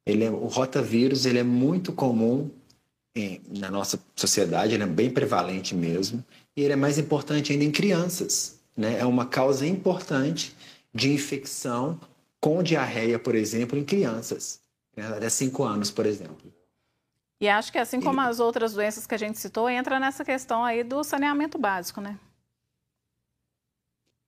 Ele 0.04 0.24
é, 0.24 0.30
o 0.30 0.46
rotavírus 0.46 1.24
ele 1.24 1.38
é 1.38 1.44
muito 1.44 1.92
comum 1.92 2.50
em, 3.14 3.40
na 3.48 3.70
nossa 3.70 3.98
sociedade, 4.16 4.74
ele 4.74 4.82
é 4.82 4.86
bem 4.86 5.08
prevalente 5.08 5.72
mesmo, 5.72 6.24
e 6.56 6.62
ele 6.62 6.72
é 6.72 6.76
mais 6.76 6.98
importante 6.98 7.52
ainda 7.52 7.64
em 7.64 7.70
crianças. 7.70 8.58
Né? 8.76 8.98
É 8.98 9.04
uma 9.04 9.26
causa 9.26 9.64
importante 9.64 10.55
de 10.96 11.12
infecção 11.12 12.00
com 12.40 12.62
diarreia, 12.62 13.18
por 13.18 13.34
exemplo, 13.34 13.78
em 13.78 13.84
crianças, 13.84 14.60
né? 14.96 15.06
até 15.06 15.28
5 15.28 15.62
anos, 15.62 15.90
por 15.90 16.06
exemplo. 16.06 16.52
E 17.38 17.48
acho 17.48 17.70
que 17.70 17.78
assim 17.78 18.00
como 18.00 18.20
as 18.20 18.40
outras 18.40 18.72
doenças 18.72 19.06
que 19.06 19.14
a 19.14 19.18
gente 19.18 19.38
citou, 19.38 19.68
entra 19.68 20.00
nessa 20.00 20.24
questão 20.24 20.64
aí 20.64 20.82
do 20.82 21.04
saneamento 21.04 21.58
básico, 21.58 22.00
né? 22.00 22.18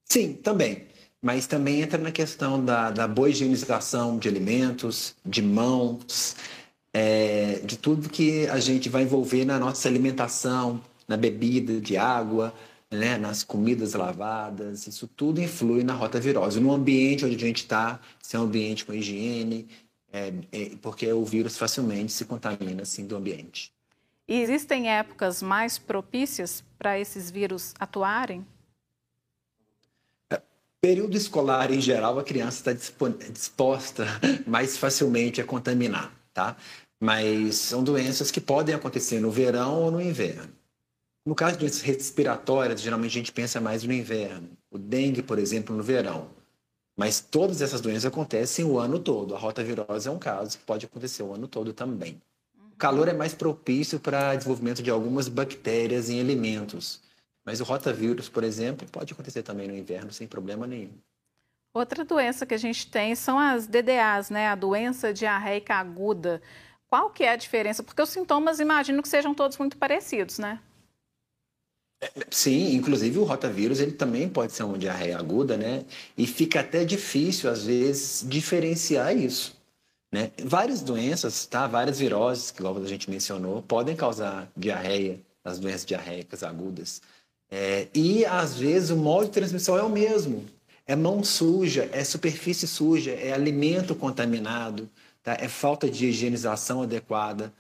Sim, 0.04 0.35
também. 0.35 0.87
Mas 1.22 1.46
também 1.46 1.81
entra 1.81 1.98
na 1.98 2.12
questão 2.12 2.62
da, 2.62 2.90
da 2.90 3.09
boa 3.09 3.31
higienização 3.31 4.18
de 4.18 4.28
alimentos, 4.28 5.16
de 5.24 5.42
mãos, 5.42 6.37
é, 6.92 7.61
de 7.64 7.78
tudo 7.78 8.11
que 8.11 8.46
a 8.48 8.61
gente 8.61 8.88
vai 8.88 9.02
envolver 9.02 9.44
na 9.44 9.59
nossa 9.59 9.88
alimentação, 9.88 10.81
na 11.09 11.16
bebida 11.16 11.81
de 11.81 11.96
água, 11.96 12.52
né, 12.90 13.18
nas 13.18 13.44
comidas 13.44 13.94
lavadas. 13.94 14.87
Isso 14.87 15.07
tudo 15.07 15.40
influi 15.40 15.83
na 15.83 15.94
rotavirose. 15.94 16.61
No 16.61 16.72
ambiente 16.72 17.24
onde 17.24 17.37
a 17.37 17.38
gente 17.38 17.59
está, 17.59 18.01
se 18.22 18.37
é 18.37 18.38
um 18.38 18.44
ambiente 18.44 18.85
com 18.85 18.92
higiene, 18.92 19.68
é, 20.12 20.33
é, 20.53 20.70
porque 20.81 21.12
o 21.12 21.24
vírus 21.24 21.59
facilmente 21.59 22.12
se 22.12 22.24
contamina 22.24 22.83
assim 22.83 23.07
do 23.07 23.16
ambiente. 23.16 23.72
E 24.27 24.40
existem 24.40 24.90
épocas 24.90 25.42
mais 25.42 25.79
propícias 25.79 26.62
para 26.79 26.98
esses 26.98 27.31
vírus 27.31 27.74
atuarem? 27.79 28.46
Período 30.81 31.16
escolar, 31.16 31.72
em 31.72 31.81
geral, 31.81 32.20
a 32.20 32.24
criança 32.24 32.70
está 32.70 32.92
disposta 33.33 34.07
mais 34.46 34.77
facilmente 34.77 35.40
a 35.40 35.44
contaminar, 35.44 36.12
tá? 36.33 36.57
Mas 37.01 37.57
são 37.57 37.83
doenças 37.83 38.31
que 38.31 38.40
podem 38.40 38.74
acontecer 38.74 39.18
no 39.18 39.31
verão 39.31 39.83
ou 39.83 39.90
no 39.90 40.01
inverno. 40.01 40.53
No 41.28 41.34
caso 41.34 41.52
de 41.52 41.58
doenças 41.58 41.82
respiratórias, 41.82 42.80
geralmente 42.80 43.10
a 43.10 43.20
gente 43.20 43.32
pensa 43.32 43.60
mais 43.60 43.84
no 43.84 43.92
inverno. 43.92 44.48
O 44.70 44.78
dengue, 44.78 45.22
por 45.22 45.38
exemplo, 45.38 45.76
no 45.76 45.82
verão. 45.82 46.30
Mas 46.96 47.20
todas 47.20 47.60
essas 47.60 47.82
doenças 47.82 48.06
acontecem 48.06 48.64
o 48.64 48.78
ano 48.78 48.98
todo. 48.98 49.36
A 49.36 49.38
rotavirose 49.38 50.08
é 50.08 50.10
um 50.10 50.18
caso 50.18 50.56
que 50.56 50.64
pode 50.64 50.86
acontecer 50.86 51.22
o 51.22 51.34
ano 51.34 51.46
todo 51.46 51.74
também. 51.74 52.18
O 52.72 52.76
calor 52.78 53.08
é 53.08 53.12
mais 53.12 53.34
propício 53.34 54.00
para 54.00 54.34
desenvolvimento 54.36 54.82
de 54.82 54.88
algumas 54.88 55.28
bactérias 55.28 56.08
em 56.08 56.18
alimentos. 56.18 57.02
Mas 57.44 57.60
o 57.60 57.64
rotavírus, 57.64 58.30
por 58.30 58.42
exemplo, 58.42 58.88
pode 58.90 59.12
acontecer 59.12 59.42
também 59.42 59.68
no 59.68 59.76
inverno 59.76 60.10
sem 60.10 60.26
problema 60.26 60.66
nenhum. 60.66 60.94
Outra 61.74 62.06
doença 62.06 62.46
que 62.46 62.54
a 62.54 62.58
gente 62.58 62.90
tem 62.90 63.14
são 63.14 63.38
as 63.38 63.66
DDAs, 63.66 64.30
né? 64.30 64.48
A 64.48 64.54
doença 64.54 65.12
diarreica 65.12 65.74
aguda. 65.74 66.40
Qual 66.88 67.10
que 67.10 67.22
é 67.22 67.32
a 67.32 67.36
diferença? 67.36 67.82
Porque 67.82 68.00
os 68.00 68.08
sintomas 68.08 68.60
imagino 68.60 69.02
que 69.02 69.08
sejam 69.10 69.34
todos 69.34 69.58
muito 69.58 69.76
parecidos, 69.76 70.38
né? 70.38 70.58
Sim, 72.30 72.74
inclusive 72.74 73.18
o 73.18 73.24
rotavírus 73.24 73.80
ele 73.80 73.92
também 73.92 74.28
pode 74.28 74.52
ser 74.52 74.62
uma 74.62 74.78
diarreia 74.78 75.18
aguda, 75.18 75.56
né? 75.56 75.84
E 76.16 76.26
fica 76.26 76.61
até 76.61 76.84
difícil 76.84 77.50
às 77.50 77.64
vezes 77.64 78.24
diferenciar 78.28 79.16
isso, 79.16 79.56
né? 80.12 80.30
Várias 80.44 80.80
doenças, 80.80 81.46
tá? 81.46 81.66
Várias 81.66 81.98
viroses, 81.98 82.50
que 82.50 82.61
igual 82.61 82.76
a 82.76 82.87
gente 82.87 83.11
mencionou, 83.11 83.62
podem 83.62 83.96
causar 83.96 84.50
diarreia, 84.56 85.20
as 85.44 85.58
doenças 85.58 85.84
diarreicas 85.84 86.42
agudas. 86.42 87.02
É, 87.50 87.88
e 87.94 88.24
às 88.26 88.54
vezes 88.56 88.90
o 88.90 88.96
modo 88.96 89.26
de 89.26 89.32
transmissão 89.32 89.76
é 89.76 89.82
o 89.82 89.90
mesmo. 89.90 90.44
É 90.87 90.94
mão 90.94 91.24
suja, 91.24 91.88
é 91.92 92.04
superfície 92.04 92.66
suja, 92.68 93.11
é 93.12 93.32
alimento 93.32 93.94
contaminado, 93.94 94.88
tá? 95.22 95.37
É 95.40 95.48
falta 95.48 95.90
de 95.90 96.06
higienização 96.06 96.82
adequada 96.82 97.52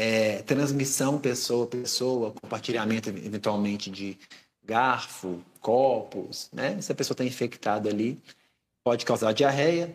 é, 0.00 0.40
transmissão 0.40 1.18
pessoa 1.18 1.64
a 1.64 1.68
pessoa, 1.68 2.32
compartilhamento 2.32 3.10
eventualmente 3.10 3.90
de 3.90 4.16
garfo, 4.64 5.44
copos, 5.60 6.48
né? 6.54 6.80
Se 6.80 6.90
a 6.90 6.94
pessoa 6.94 7.12
está 7.12 7.22
infectada 7.22 7.90
ali, 7.90 8.18
pode 8.82 9.04
causar 9.04 9.34
diarreia, 9.34 9.94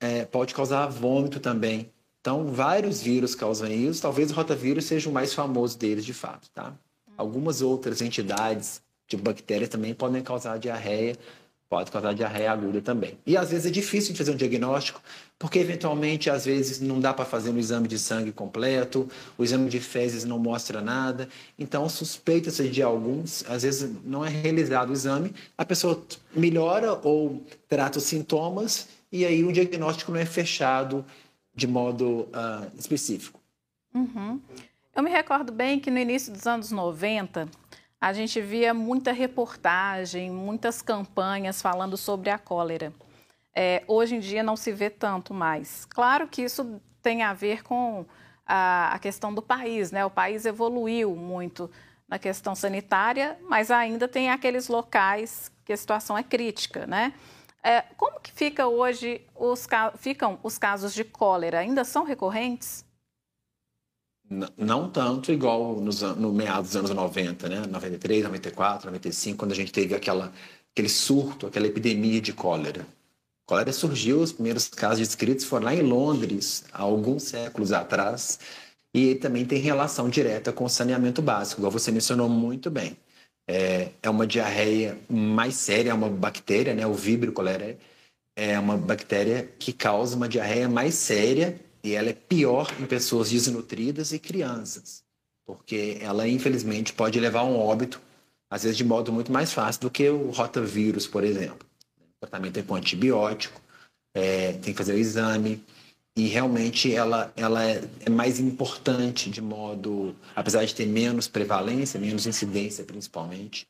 é, 0.00 0.24
pode 0.24 0.54
causar 0.54 0.86
vômito 0.86 1.40
também. 1.40 1.92
Então, 2.22 2.46
vários 2.54 3.02
vírus 3.02 3.34
causam 3.34 3.68
isso. 3.68 4.00
Talvez 4.00 4.30
o 4.30 4.34
rotavírus 4.34 4.86
seja 4.86 5.10
o 5.10 5.12
mais 5.12 5.34
famoso 5.34 5.78
deles, 5.78 6.06
de 6.06 6.14
fato, 6.14 6.48
tá? 6.48 6.72
Algumas 7.14 7.60
outras 7.60 8.00
entidades 8.00 8.80
de 9.06 9.14
bactérias 9.18 9.68
também 9.68 9.92
podem 9.92 10.22
causar 10.22 10.58
diarreia 10.58 11.18
pode 11.74 11.90
causar 11.90 12.14
diarreia 12.14 12.52
aguda 12.52 12.80
também. 12.80 13.18
E 13.26 13.36
às 13.36 13.50
vezes 13.50 13.66
é 13.66 13.70
difícil 13.70 14.12
de 14.12 14.18
fazer 14.18 14.30
um 14.30 14.36
diagnóstico, 14.36 15.02
porque 15.36 15.58
eventualmente 15.58 16.30
às 16.30 16.44
vezes 16.44 16.78
não 16.78 17.00
dá 17.00 17.12
para 17.12 17.24
fazer 17.24 17.50
um 17.50 17.58
exame 17.58 17.88
de 17.88 17.98
sangue 17.98 18.30
completo, 18.30 19.08
o 19.36 19.42
exame 19.42 19.68
de 19.68 19.80
fezes 19.80 20.24
não 20.24 20.38
mostra 20.38 20.80
nada, 20.80 21.28
então 21.58 21.88
suspeita-se 21.88 22.68
de 22.68 22.80
alguns, 22.80 23.44
às 23.48 23.64
vezes 23.64 23.90
não 24.04 24.24
é 24.24 24.28
realizado 24.28 24.90
o 24.90 24.92
exame, 24.92 25.34
a 25.58 25.64
pessoa 25.64 26.00
melhora 26.32 26.92
ou 27.02 27.44
trata 27.68 27.98
os 27.98 28.04
sintomas 28.04 28.86
e 29.10 29.24
aí 29.24 29.42
o 29.42 29.52
diagnóstico 29.52 30.12
não 30.12 30.20
é 30.20 30.24
fechado 30.24 31.04
de 31.56 31.66
modo 31.66 32.28
uh, 32.28 32.70
específico. 32.78 33.40
Uhum. 33.92 34.40
Eu 34.94 35.02
me 35.02 35.10
recordo 35.10 35.52
bem 35.52 35.80
que 35.80 35.90
no 35.90 35.98
início 35.98 36.32
dos 36.32 36.46
anos 36.46 36.70
90, 36.70 37.48
a 38.04 38.12
gente 38.12 38.38
via 38.38 38.74
muita 38.74 39.12
reportagem, 39.12 40.30
muitas 40.30 40.82
campanhas 40.82 41.62
falando 41.62 41.96
sobre 41.96 42.28
a 42.28 42.36
cólera. 42.36 42.92
É, 43.56 43.82
hoje 43.88 44.16
em 44.16 44.20
dia 44.20 44.42
não 44.42 44.56
se 44.56 44.72
vê 44.72 44.90
tanto 44.90 45.32
mais. 45.32 45.86
Claro 45.86 46.28
que 46.28 46.42
isso 46.42 46.78
tem 47.00 47.22
a 47.22 47.32
ver 47.32 47.62
com 47.62 48.04
a, 48.44 48.92
a 48.92 48.98
questão 48.98 49.32
do 49.32 49.40
país, 49.40 49.90
né? 49.90 50.04
O 50.04 50.10
país 50.10 50.44
evoluiu 50.44 51.16
muito 51.16 51.70
na 52.06 52.18
questão 52.18 52.54
sanitária, 52.54 53.38
mas 53.48 53.70
ainda 53.70 54.06
tem 54.06 54.30
aqueles 54.30 54.68
locais 54.68 55.50
que 55.64 55.72
a 55.72 55.76
situação 55.76 56.18
é 56.18 56.22
crítica, 56.22 56.86
né? 56.86 57.14
É, 57.62 57.84
como 57.96 58.20
que 58.20 58.30
fica 58.30 58.66
hoje 58.66 59.26
os, 59.34 59.66
ficam 59.96 60.38
os 60.42 60.58
casos 60.58 60.92
de 60.92 61.04
cólera? 61.04 61.60
Ainda 61.60 61.84
são 61.84 62.04
recorrentes? 62.04 62.84
Não 64.56 64.88
tanto 64.88 65.32
igual 65.32 65.80
nos, 65.80 66.00
no 66.00 66.32
meados 66.32 66.70
dos 66.70 66.76
anos 66.76 66.90
90, 66.90 67.48
né? 67.48 67.62
93, 67.66 68.24
94, 68.24 68.86
95, 68.86 69.38
quando 69.38 69.52
a 69.52 69.54
gente 69.54 69.72
teve 69.72 69.94
aquela, 69.94 70.32
aquele 70.72 70.88
surto, 70.88 71.46
aquela 71.46 71.66
epidemia 71.66 72.20
de 72.20 72.32
cólera. 72.32 72.82
A 72.82 73.48
cólera 73.48 73.72
surgiu, 73.72 74.20
os 74.20 74.32
primeiros 74.32 74.68
casos 74.68 75.00
descritos 75.00 75.44
foram 75.44 75.66
lá 75.66 75.74
em 75.74 75.82
Londres, 75.82 76.64
há 76.72 76.82
alguns 76.82 77.24
séculos 77.24 77.72
atrás, 77.72 78.38
e 78.92 79.14
também 79.16 79.44
tem 79.44 79.58
relação 79.60 80.08
direta 80.08 80.52
com 80.52 80.64
o 80.64 80.68
saneamento 80.68 81.20
básico, 81.20 81.60
igual 81.60 81.72
você 81.72 81.90
mencionou 81.90 82.28
muito 82.28 82.70
bem. 82.70 82.96
É, 83.46 83.90
é 84.02 84.08
uma 84.08 84.26
diarreia 84.26 84.98
mais 85.08 85.56
séria, 85.56 85.90
é 85.90 85.94
uma 85.94 86.08
bactéria, 86.08 86.74
né? 86.74 86.86
O 86.86 86.94
vibrio 86.94 87.32
cholerae 87.36 87.76
é 88.36 88.58
uma 88.58 88.76
bactéria 88.76 89.46
que 89.58 89.72
causa 89.72 90.16
uma 90.16 90.28
diarreia 90.28 90.68
mais 90.68 90.94
séria 90.94 91.60
e 91.84 91.94
ela 91.94 92.08
é 92.08 92.14
pior 92.14 92.74
em 92.80 92.86
pessoas 92.86 93.30
desnutridas 93.30 94.10
e 94.12 94.18
crianças, 94.18 95.04
porque 95.44 95.98
ela, 96.00 96.26
infelizmente, 96.26 96.94
pode 96.94 97.20
levar 97.20 97.40
a 97.40 97.44
um 97.44 97.58
óbito, 97.58 98.00
às 98.48 98.62
vezes 98.62 98.78
de 98.78 98.84
modo 98.84 99.12
muito 99.12 99.30
mais 99.30 99.52
fácil 99.52 99.82
do 99.82 99.90
que 99.90 100.08
o 100.08 100.30
rotavírus, 100.30 101.06
por 101.06 101.22
exemplo. 101.22 101.68
O 101.98 102.20
tratamento 102.26 102.58
é 102.58 102.62
com 102.62 102.74
antibiótico, 102.74 103.60
é, 104.14 104.52
tem 104.54 104.72
que 104.72 104.78
fazer 104.78 104.94
o 104.94 104.98
exame, 104.98 105.62
e 106.16 106.26
realmente 106.26 106.94
ela, 106.94 107.30
ela 107.36 107.62
é, 107.62 107.84
é, 108.06 108.08
mais 108.08 108.40
importante 108.40 109.28
de 109.28 109.42
modo, 109.42 110.16
apesar 110.34 110.64
de 110.64 110.74
ter 110.74 110.86
menos 110.86 111.28
prevalência, 111.28 112.00
menos 112.00 112.26
incidência 112.26 112.82
principalmente, 112.82 113.66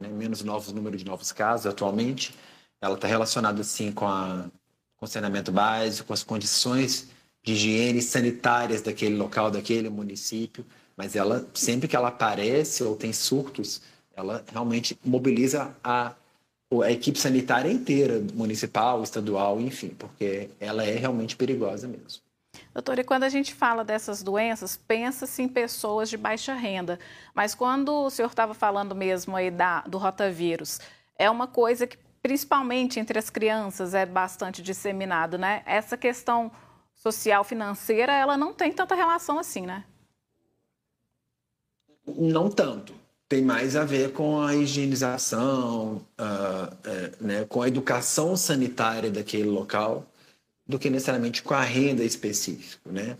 né, 0.00 0.08
menos 0.08 0.42
novos 0.42 0.72
números 0.72 1.00
de 1.00 1.06
novos 1.06 1.32
casos 1.32 1.66
atualmente, 1.66 2.34
ela 2.80 2.94
está 2.94 3.06
relacionada 3.06 3.62
sim 3.62 3.92
com, 3.92 4.06
a, 4.06 4.46
com 4.96 5.04
o 5.04 5.08
saneamento 5.08 5.52
básico, 5.52 6.06
com 6.06 6.14
as 6.14 6.22
condições 6.22 7.08
de 7.42 7.52
higiene 7.52 8.02
sanitárias 8.02 8.82
daquele 8.82 9.16
local, 9.16 9.50
daquele 9.50 9.88
município, 9.88 10.64
mas 10.96 11.14
ela 11.14 11.46
sempre 11.54 11.88
que 11.88 11.96
ela 11.96 12.08
aparece 12.08 12.82
ou 12.82 12.96
tem 12.96 13.12
surtos, 13.12 13.80
ela 14.14 14.44
realmente 14.50 14.98
mobiliza 15.04 15.74
a, 15.82 16.14
a 16.82 16.90
equipe 16.90 17.18
sanitária 17.18 17.70
inteira, 17.70 18.20
municipal, 18.34 19.02
estadual, 19.02 19.60
enfim, 19.60 19.90
porque 19.90 20.50
ela 20.58 20.84
é 20.84 20.96
realmente 20.96 21.36
perigosa 21.36 21.86
mesmo. 21.86 22.20
Doutora, 22.74 23.00
e 23.00 23.04
quando 23.04 23.24
a 23.24 23.28
gente 23.28 23.54
fala 23.54 23.84
dessas 23.84 24.22
doenças, 24.22 24.76
pensa-se 24.76 25.42
em 25.42 25.48
pessoas 25.48 26.08
de 26.10 26.16
baixa 26.16 26.54
renda. 26.54 26.98
Mas 27.34 27.54
quando 27.54 27.92
o 27.92 28.10
senhor 28.10 28.28
estava 28.28 28.54
falando 28.54 28.94
mesmo 28.94 29.36
aí 29.36 29.50
da, 29.50 29.82
do 29.82 29.98
rotavírus, 29.98 30.80
é 31.16 31.30
uma 31.30 31.46
coisa 31.46 31.86
que, 31.86 31.96
principalmente 32.22 32.98
entre 32.98 33.18
as 33.18 33.30
crianças, 33.30 33.94
é 33.94 34.04
bastante 34.06 34.62
disseminado, 34.62 35.38
né? 35.38 35.62
Essa 35.66 35.96
questão 35.96 36.50
social 36.98 37.44
financeira, 37.44 38.12
ela 38.12 38.36
não 38.36 38.52
tem 38.52 38.72
tanta 38.72 38.94
relação 38.94 39.38
assim, 39.38 39.62
né? 39.62 39.84
Não 42.06 42.50
tanto. 42.50 42.92
Tem 43.28 43.42
mais 43.42 43.76
a 43.76 43.84
ver 43.84 44.12
com 44.12 44.40
a 44.40 44.54
higienização, 44.54 46.02
uh, 46.18 47.24
né, 47.24 47.44
com 47.44 47.62
a 47.62 47.68
educação 47.68 48.36
sanitária 48.36 49.10
daquele 49.10 49.48
local, 49.48 50.06
do 50.66 50.78
que 50.78 50.90
necessariamente 50.90 51.42
com 51.42 51.54
a 51.54 51.60
renda 51.60 52.02
específica, 52.02 52.90
né? 52.90 53.16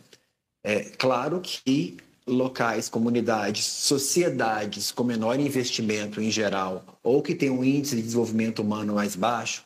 É 0.65 0.85
claro 0.85 1.41
que 1.41 1.99
locais, 2.27 2.89
comunidades, 2.89 3.65
sociedades 3.65 4.91
com 4.91 5.05
menor 5.05 5.39
investimento 5.39 6.21
em 6.21 6.31
geral, 6.31 6.85
ou 7.03 7.23
que 7.23 7.35
tem 7.35 7.51
um 7.51 7.65
índice 7.65 7.97
de 7.97 8.03
desenvolvimento 8.03 8.61
humano 8.61 8.95
mais 8.95 9.17
baixo, 9.17 9.65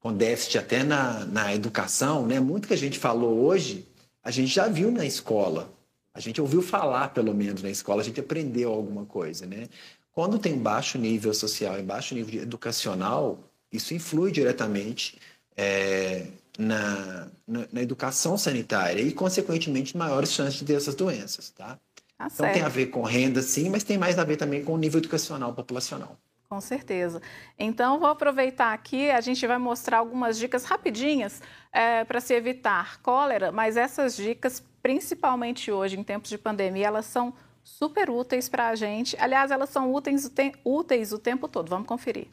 com 0.00 0.12
déficit 0.12 0.58
até 0.58 0.82
na, 0.82 1.24
na 1.24 1.54
educação, 1.54 2.26
né? 2.26 2.38
Muito 2.40 2.68
que 2.68 2.74
a 2.74 2.78
gente 2.78 2.98
falou 2.98 3.44
hoje, 3.44 3.86
a 4.22 4.30
gente 4.30 4.52
já 4.52 4.68
viu 4.68 4.90
na 4.90 5.04
escola. 5.04 5.72
A 6.14 6.20
gente 6.20 6.40
ouviu 6.40 6.62
falar, 6.62 7.08
pelo 7.08 7.34
menos, 7.34 7.62
na 7.62 7.70
escola, 7.70 8.02
a 8.02 8.04
gente 8.04 8.20
aprendeu 8.20 8.72
alguma 8.72 9.04
coisa, 9.04 9.46
né? 9.46 9.68
Quando 10.12 10.38
tem 10.38 10.58
baixo 10.58 10.98
nível 10.98 11.32
social 11.32 11.78
e 11.78 11.82
baixo 11.82 12.14
nível 12.14 12.42
educacional, 12.42 13.38
isso 13.70 13.94
influi 13.94 14.32
diretamente 14.32 15.18
é, 15.56 16.26
na, 16.58 17.28
na, 17.46 17.68
na, 17.72 17.82
educação 17.82 18.36
sanitária 18.36 19.00
e, 19.00 19.12
consequentemente, 19.12 19.96
maiores 19.96 20.32
chances 20.32 20.58
de 20.58 20.64
ter 20.64 20.74
essas 20.74 20.94
doenças, 20.94 21.50
tá? 21.50 21.78
tá 22.16 22.26
então 22.26 22.30
certo. 22.30 22.54
tem 22.54 22.62
a 22.62 22.68
ver 22.68 22.86
com 22.86 23.02
renda, 23.02 23.42
sim, 23.42 23.68
mas 23.68 23.84
tem 23.84 23.96
mais 23.96 24.18
a 24.18 24.24
ver 24.24 24.36
também 24.36 24.64
com 24.64 24.72
o 24.72 24.78
nível 24.78 24.98
educacional 24.98 25.52
populacional. 25.52 26.18
Com 26.48 26.62
certeza. 26.62 27.20
Então, 27.58 27.98
vou 27.98 28.08
aproveitar 28.08 28.72
aqui, 28.72 29.10
a 29.10 29.20
gente 29.20 29.46
vai 29.46 29.58
mostrar 29.58 29.98
algumas 29.98 30.38
dicas 30.38 30.64
rapidinhas 30.64 31.42
é, 31.70 32.04
para 32.04 32.20
se 32.22 32.32
evitar 32.32 33.02
cólera, 33.02 33.52
mas 33.52 33.76
essas 33.76 34.16
dicas, 34.16 34.64
principalmente 34.82 35.70
hoje, 35.70 35.98
em 36.00 36.02
tempos 36.02 36.30
de 36.30 36.38
pandemia, 36.38 36.86
elas 36.86 37.04
são 37.04 37.34
super 37.62 38.08
úteis 38.08 38.48
para 38.48 38.68
a 38.68 38.74
gente. 38.74 39.14
Aliás, 39.20 39.50
elas 39.50 39.68
são 39.68 39.92
úteis 39.92 40.30
úteis 40.64 41.12
o 41.12 41.18
tempo 41.18 41.48
todo. 41.48 41.68
Vamos 41.68 41.86
conferir. 41.86 42.28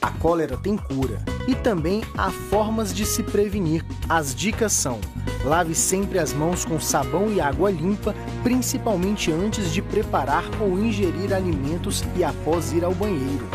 A 0.00 0.10
cólera 0.10 0.56
tem 0.56 0.76
cura 0.76 1.24
e 1.48 1.54
também 1.54 2.02
há 2.16 2.30
formas 2.30 2.92
de 2.92 3.04
se 3.04 3.22
prevenir. 3.22 3.84
As 4.08 4.34
dicas 4.34 4.72
são: 4.72 5.00
lave 5.44 5.74
sempre 5.74 6.18
as 6.18 6.32
mãos 6.32 6.64
com 6.64 6.78
sabão 6.80 7.32
e 7.32 7.40
água 7.40 7.70
limpa, 7.70 8.14
principalmente 8.42 9.32
antes 9.32 9.72
de 9.72 9.82
preparar 9.82 10.44
ou 10.60 10.78
ingerir 10.78 11.32
alimentos 11.32 12.04
e 12.16 12.24
após 12.24 12.72
ir 12.72 12.84
ao 12.84 12.94
banheiro. 12.94 13.46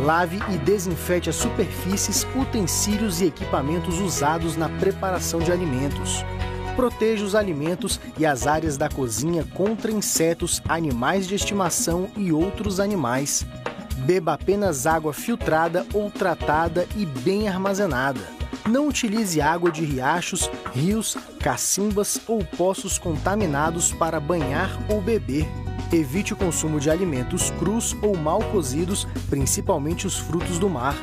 Lave 0.00 0.40
e 0.52 0.58
desinfete 0.58 1.30
as 1.30 1.36
superfícies, 1.36 2.26
utensílios 2.34 3.20
e 3.20 3.26
equipamentos 3.26 4.00
usados 4.00 4.56
na 4.56 4.68
preparação 4.68 5.38
de 5.38 5.52
alimentos. 5.52 6.24
Proteja 6.74 7.24
os 7.24 7.36
alimentos 7.36 8.00
e 8.18 8.26
as 8.26 8.48
áreas 8.48 8.76
da 8.76 8.88
cozinha 8.88 9.44
contra 9.54 9.92
insetos, 9.92 10.60
animais 10.68 11.28
de 11.28 11.36
estimação 11.36 12.08
e 12.16 12.32
outros 12.32 12.80
animais. 12.80 13.46
Beba 14.04 14.34
apenas 14.34 14.86
água 14.86 15.14
filtrada 15.14 15.86
ou 15.94 16.10
tratada 16.10 16.86
e 16.94 17.06
bem 17.06 17.48
armazenada. 17.48 18.20
Não 18.68 18.88
utilize 18.88 19.40
água 19.40 19.70
de 19.70 19.84
riachos, 19.84 20.50
rios, 20.74 21.16
cacimbas 21.40 22.20
ou 22.26 22.44
poços 22.44 22.98
contaminados 22.98 23.92
para 23.92 24.20
banhar 24.20 24.78
ou 24.90 25.00
beber. 25.00 25.46
Evite 25.92 26.32
o 26.32 26.36
consumo 26.36 26.78
de 26.78 26.90
alimentos 26.90 27.50
crus 27.52 27.96
ou 28.02 28.16
mal 28.16 28.40
cozidos, 28.44 29.06
principalmente 29.28 30.06
os 30.06 30.18
frutos 30.18 30.58
do 30.58 30.68
mar. 30.68 30.94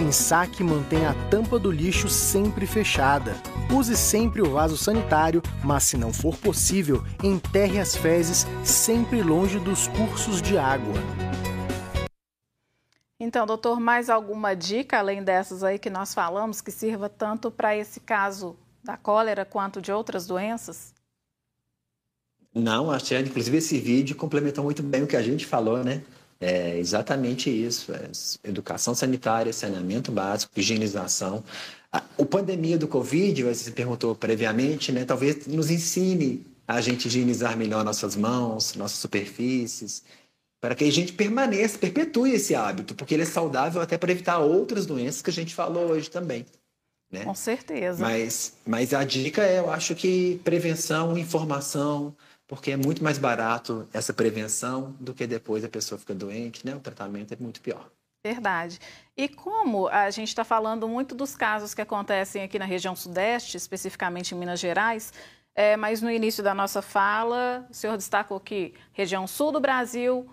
Em 0.00 0.12
saque, 0.12 0.62
mantenha 0.62 1.10
a 1.10 1.14
tampa 1.28 1.58
do 1.58 1.70
lixo 1.70 2.08
sempre 2.08 2.66
fechada. 2.66 3.36
Use 3.70 3.96
sempre 3.96 4.40
o 4.40 4.52
vaso 4.52 4.76
sanitário, 4.76 5.42
mas 5.62 5.84
se 5.84 5.96
não 5.96 6.12
for 6.12 6.36
possível, 6.36 7.02
enterre 7.22 7.78
as 7.78 7.96
fezes 7.96 8.46
sempre 8.64 9.22
longe 9.22 9.58
dos 9.58 9.88
cursos 9.88 10.40
de 10.40 10.56
água. 10.56 10.94
Então, 13.20 13.44
doutor, 13.46 13.80
mais 13.80 14.08
alguma 14.08 14.54
dica 14.54 14.98
além 14.98 15.24
dessas 15.24 15.64
aí 15.64 15.78
que 15.78 15.90
nós 15.90 16.14
falamos 16.14 16.60
que 16.60 16.70
sirva 16.70 17.08
tanto 17.08 17.50
para 17.50 17.76
esse 17.76 17.98
caso 17.98 18.56
da 18.82 18.96
cólera 18.96 19.44
quanto 19.44 19.82
de 19.82 19.90
outras 19.90 20.26
doenças? 20.26 20.94
Não, 22.54 22.90
achei, 22.90 23.18
inclusive 23.20 23.58
esse 23.58 23.78
vídeo 23.78 24.16
complementou 24.16 24.64
muito 24.64 24.82
bem 24.82 25.02
o 25.02 25.06
que 25.06 25.16
a 25.16 25.22
gente 25.22 25.44
falou, 25.46 25.82
né? 25.82 26.02
É 26.40 26.78
exatamente 26.78 27.50
isso: 27.50 27.92
é 27.92 28.08
educação 28.44 28.94
sanitária, 28.94 29.52
saneamento 29.52 30.12
básico, 30.12 30.52
higienização. 30.56 31.42
A 31.90 32.00
pandemia 32.24 32.78
do 32.78 32.86
Covid, 32.86 33.42
você 33.42 33.70
perguntou 33.70 34.14
previamente, 34.14 34.92
né? 34.92 35.04
Talvez 35.04 35.46
nos 35.46 35.70
ensine 35.70 36.46
a 36.66 36.80
gente 36.80 37.08
higienizar 37.08 37.56
melhor 37.56 37.84
nossas 37.84 38.14
mãos, 38.14 38.74
nossas 38.74 38.98
superfícies, 38.98 40.04
para 40.60 40.74
que 40.74 40.84
a 40.84 40.92
gente 40.92 41.12
permaneça, 41.12 41.78
perpetue 41.78 42.32
esse 42.32 42.54
hábito, 42.54 42.94
porque 42.94 43.14
ele 43.14 43.22
é 43.22 43.26
saudável 43.26 43.80
até 43.80 43.96
para 43.96 44.10
evitar 44.10 44.38
outras 44.38 44.86
doenças 44.86 45.22
que 45.22 45.30
a 45.30 45.32
gente 45.32 45.54
falou 45.54 45.90
hoje 45.90 46.10
também. 46.10 46.44
Né? 47.10 47.24
Com 47.24 47.34
certeza. 47.34 48.02
Mas, 48.02 48.56
mas 48.66 48.92
a 48.92 49.02
dica 49.04 49.42
é, 49.42 49.60
eu 49.60 49.70
acho 49.70 49.94
que 49.94 50.40
prevenção, 50.44 51.16
informação, 51.16 52.14
porque 52.46 52.72
é 52.72 52.76
muito 52.76 53.02
mais 53.02 53.18
barato 53.18 53.88
essa 53.92 54.12
prevenção 54.12 54.94
do 55.00 55.14
que 55.14 55.26
depois 55.26 55.64
a 55.64 55.68
pessoa 55.68 55.98
fica 55.98 56.14
doente, 56.14 56.66
né? 56.66 56.74
O 56.74 56.80
tratamento 56.80 57.32
é 57.32 57.36
muito 57.38 57.60
pior. 57.60 57.90
Verdade. 58.24 58.78
E 59.16 59.28
como 59.28 59.88
a 59.88 60.10
gente 60.10 60.28
está 60.28 60.44
falando 60.44 60.88
muito 60.88 61.14
dos 61.14 61.34
casos 61.34 61.72
que 61.72 61.80
acontecem 61.80 62.42
aqui 62.42 62.58
na 62.58 62.64
região 62.64 62.96
sudeste, 62.96 63.56
especificamente 63.56 64.34
em 64.34 64.38
Minas 64.38 64.60
Gerais, 64.60 65.12
é, 65.54 65.76
mas 65.76 66.02
no 66.02 66.10
início 66.10 66.42
da 66.42 66.54
nossa 66.54 66.82
fala, 66.82 67.66
o 67.70 67.74
senhor 67.74 67.96
destacou 67.96 68.38
que 68.38 68.74
região 68.92 69.26
sul 69.26 69.52
do 69.52 69.60
Brasil 69.60 70.28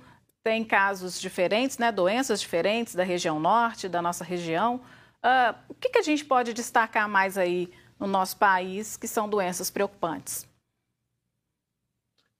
tem 0.45 0.63
casos 0.63 1.19
diferentes, 1.19 1.77
né, 1.79 1.91
doenças 1.91 2.39
diferentes 2.39 2.93
da 2.93 3.03
região 3.03 3.39
norte, 3.39 3.89
da 3.89 4.01
nossa 4.01 4.23
região. 4.23 4.75
Uh, 5.23 5.55
o 5.67 5.73
que, 5.73 5.89
que 5.89 5.97
a 5.97 6.03
gente 6.03 6.23
pode 6.23 6.53
destacar 6.53 7.09
mais 7.09 7.37
aí 7.37 7.69
no 7.99 8.05
nosso 8.05 8.37
país 8.37 8.95
que 8.95 9.07
são 9.07 9.27
doenças 9.27 9.71
preocupantes? 9.71 10.47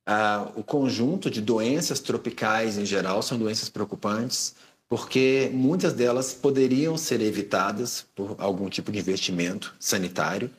ah, 0.05 0.51
o 0.55 0.63
conjunto 0.63 1.29
de 1.31 1.41
doenças 1.41 1.99
tropicais 1.99 2.77
em 2.77 2.85
geral 2.85 3.21
são 3.21 3.39
doenças 3.39 3.69
preocupantes, 3.69 4.55
porque 4.87 5.49
muitas 5.51 5.93
delas 5.93 6.33
poderiam 6.33 6.95
ser 6.97 7.21
evitadas 7.21 8.05
por 8.13 8.35
algum 8.37 8.69
tipo 8.69 8.91
de 8.91 8.99
investimento 8.99 9.75
sanitário, 9.79 10.51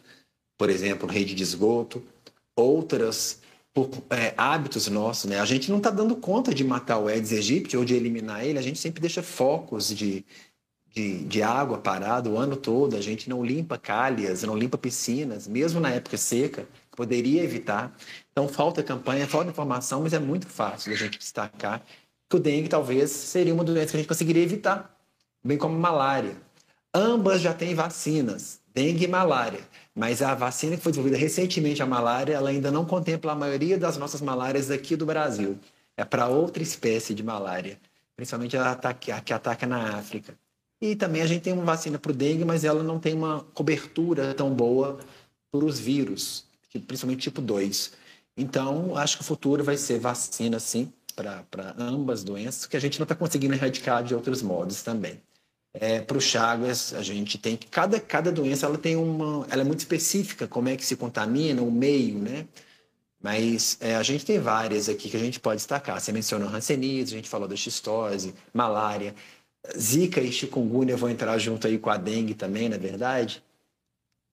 por 0.58 0.68
exemplo, 0.68 1.08
rede 1.08 1.34
de 1.34 1.42
esgoto, 1.42 2.02
outras 2.56 3.40
por 3.76 3.90
é, 4.08 4.32
hábitos 4.38 4.88
nossos. 4.88 5.28
Né? 5.28 5.38
A 5.38 5.44
gente 5.44 5.70
não 5.70 5.76
está 5.76 5.90
dando 5.90 6.16
conta 6.16 6.54
de 6.54 6.64
matar 6.64 6.96
o 6.96 7.08
Aedes 7.08 7.30
aegypti 7.30 7.76
ou 7.76 7.84
de 7.84 7.94
eliminar 7.94 8.42
ele, 8.42 8.58
a 8.58 8.62
gente 8.62 8.78
sempre 8.78 9.02
deixa 9.02 9.22
focos 9.22 9.94
de, 9.94 10.24
de, 10.94 11.22
de, 11.24 11.42
água 11.42 11.76
parado 11.76 12.30
o 12.30 12.38
ano 12.38 12.56
todo, 12.56 12.96
a 12.96 13.02
gente 13.02 13.28
não 13.28 13.44
limpa 13.44 13.76
calhas, 13.76 14.42
não 14.44 14.56
limpa 14.56 14.78
piscinas, 14.78 15.46
mesmo 15.46 15.78
na 15.78 15.90
época 15.90 16.16
seca, 16.16 16.66
poderia 16.92 17.42
evitar. 17.42 17.94
Então, 18.32 18.48
falta 18.48 18.82
campanha, 18.82 19.28
falta 19.28 19.50
informação, 19.50 20.00
mas 20.00 20.14
é 20.14 20.18
muito 20.18 20.46
fácil 20.46 20.94
a 20.94 20.96
gente 20.96 21.18
destacar 21.18 21.84
que 22.30 22.36
o 22.36 22.40
dengue 22.40 22.70
talvez 22.70 23.10
seria 23.10 23.52
uma 23.52 23.62
doença 23.62 23.90
que 23.90 23.98
a 23.98 24.00
gente 24.00 24.08
conseguiria 24.08 24.42
evitar, 24.42 24.98
bem 25.44 25.58
como 25.58 25.78
malária. 25.78 26.34
Ambas 26.94 27.42
já 27.42 27.52
têm 27.52 27.74
vacinas, 27.74 28.58
dengue 28.74 29.04
e 29.04 29.08
malária, 29.08 29.60
mas 29.96 30.20
a 30.20 30.34
vacina 30.34 30.76
que 30.76 30.82
foi 30.82 30.92
desenvolvida 30.92 31.18
recentemente, 31.18 31.82
a 31.82 31.86
malária, 31.86 32.34
ela 32.34 32.50
ainda 32.50 32.70
não 32.70 32.84
contempla 32.84 33.32
a 33.32 33.34
maioria 33.34 33.78
das 33.78 33.96
nossas 33.96 34.20
malárias 34.20 34.70
aqui 34.70 34.94
do 34.94 35.06
Brasil. 35.06 35.58
É 35.96 36.04
para 36.04 36.28
outra 36.28 36.62
espécie 36.62 37.14
de 37.14 37.22
malária, 37.22 37.80
principalmente 38.14 38.58
a, 38.58 38.72
a 38.72 38.92
que 38.92 39.32
ataca 39.32 39.66
na 39.66 39.96
África. 39.96 40.38
E 40.82 40.94
também 40.94 41.22
a 41.22 41.26
gente 41.26 41.40
tem 41.40 41.54
uma 41.54 41.64
vacina 41.64 41.98
para 41.98 42.12
o 42.12 42.14
dengue, 42.14 42.44
mas 42.44 42.62
ela 42.62 42.82
não 42.82 43.00
tem 43.00 43.14
uma 43.14 43.40
cobertura 43.54 44.34
tão 44.34 44.52
boa 44.52 44.98
para 45.50 45.64
os 45.64 45.78
vírus, 45.78 46.44
principalmente 46.86 47.22
tipo 47.22 47.40
2. 47.40 47.92
Então, 48.36 48.94
acho 48.98 49.16
que 49.16 49.22
o 49.22 49.26
futuro 49.26 49.64
vai 49.64 49.78
ser 49.78 49.98
vacina, 49.98 50.60
sim, 50.60 50.92
para 51.14 51.74
ambas 51.78 52.22
doenças, 52.22 52.66
que 52.66 52.76
a 52.76 52.80
gente 52.80 52.98
não 52.98 53.04
está 53.04 53.14
conseguindo 53.14 53.54
erradicar 53.54 54.04
de 54.04 54.14
outros 54.14 54.42
modos 54.42 54.82
também. 54.82 55.22
É, 55.78 56.00
para 56.00 56.16
o 56.16 56.20
Chagas, 56.20 56.94
a 56.94 57.02
gente 57.02 57.38
tem 57.38 57.56
que 57.56 57.66
cada, 57.66 58.00
cada 58.00 58.32
doença 58.32 58.66
ela 58.66 58.78
tem 58.78 58.96
uma, 58.96 59.46
ela 59.50 59.62
é 59.62 59.64
muito 59.64 59.80
específica, 59.80 60.48
como 60.48 60.68
é 60.68 60.76
que 60.76 60.84
se 60.84 60.96
contamina, 60.96 61.62
o 61.62 61.70
meio, 61.70 62.18
né? 62.18 62.46
Mas 63.22 63.76
é, 63.80 63.96
a 63.96 64.02
gente 64.02 64.24
tem 64.24 64.38
várias 64.38 64.88
aqui 64.88 65.10
que 65.10 65.16
a 65.16 65.20
gente 65.20 65.40
pode 65.40 65.56
destacar. 65.56 66.00
Você 66.00 66.12
mencionou 66.12 66.48
Hanseníase, 66.48 67.14
a 67.14 67.16
gente 67.16 67.28
falou 67.28 67.48
da 67.48 67.56
xistose, 67.56 68.34
malária, 68.54 69.14
Zika 69.76 70.20
e 70.20 70.30
chikungunya 70.32 70.96
vão 70.96 71.10
entrar 71.10 71.36
junto 71.38 71.66
aí 71.66 71.78
com 71.78 71.90
a 71.90 71.96
dengue 71.96 72.34
também, 72.34 72.68
na 72.68 72.76
é 72.76 72.78
verdade. 72.78 73.42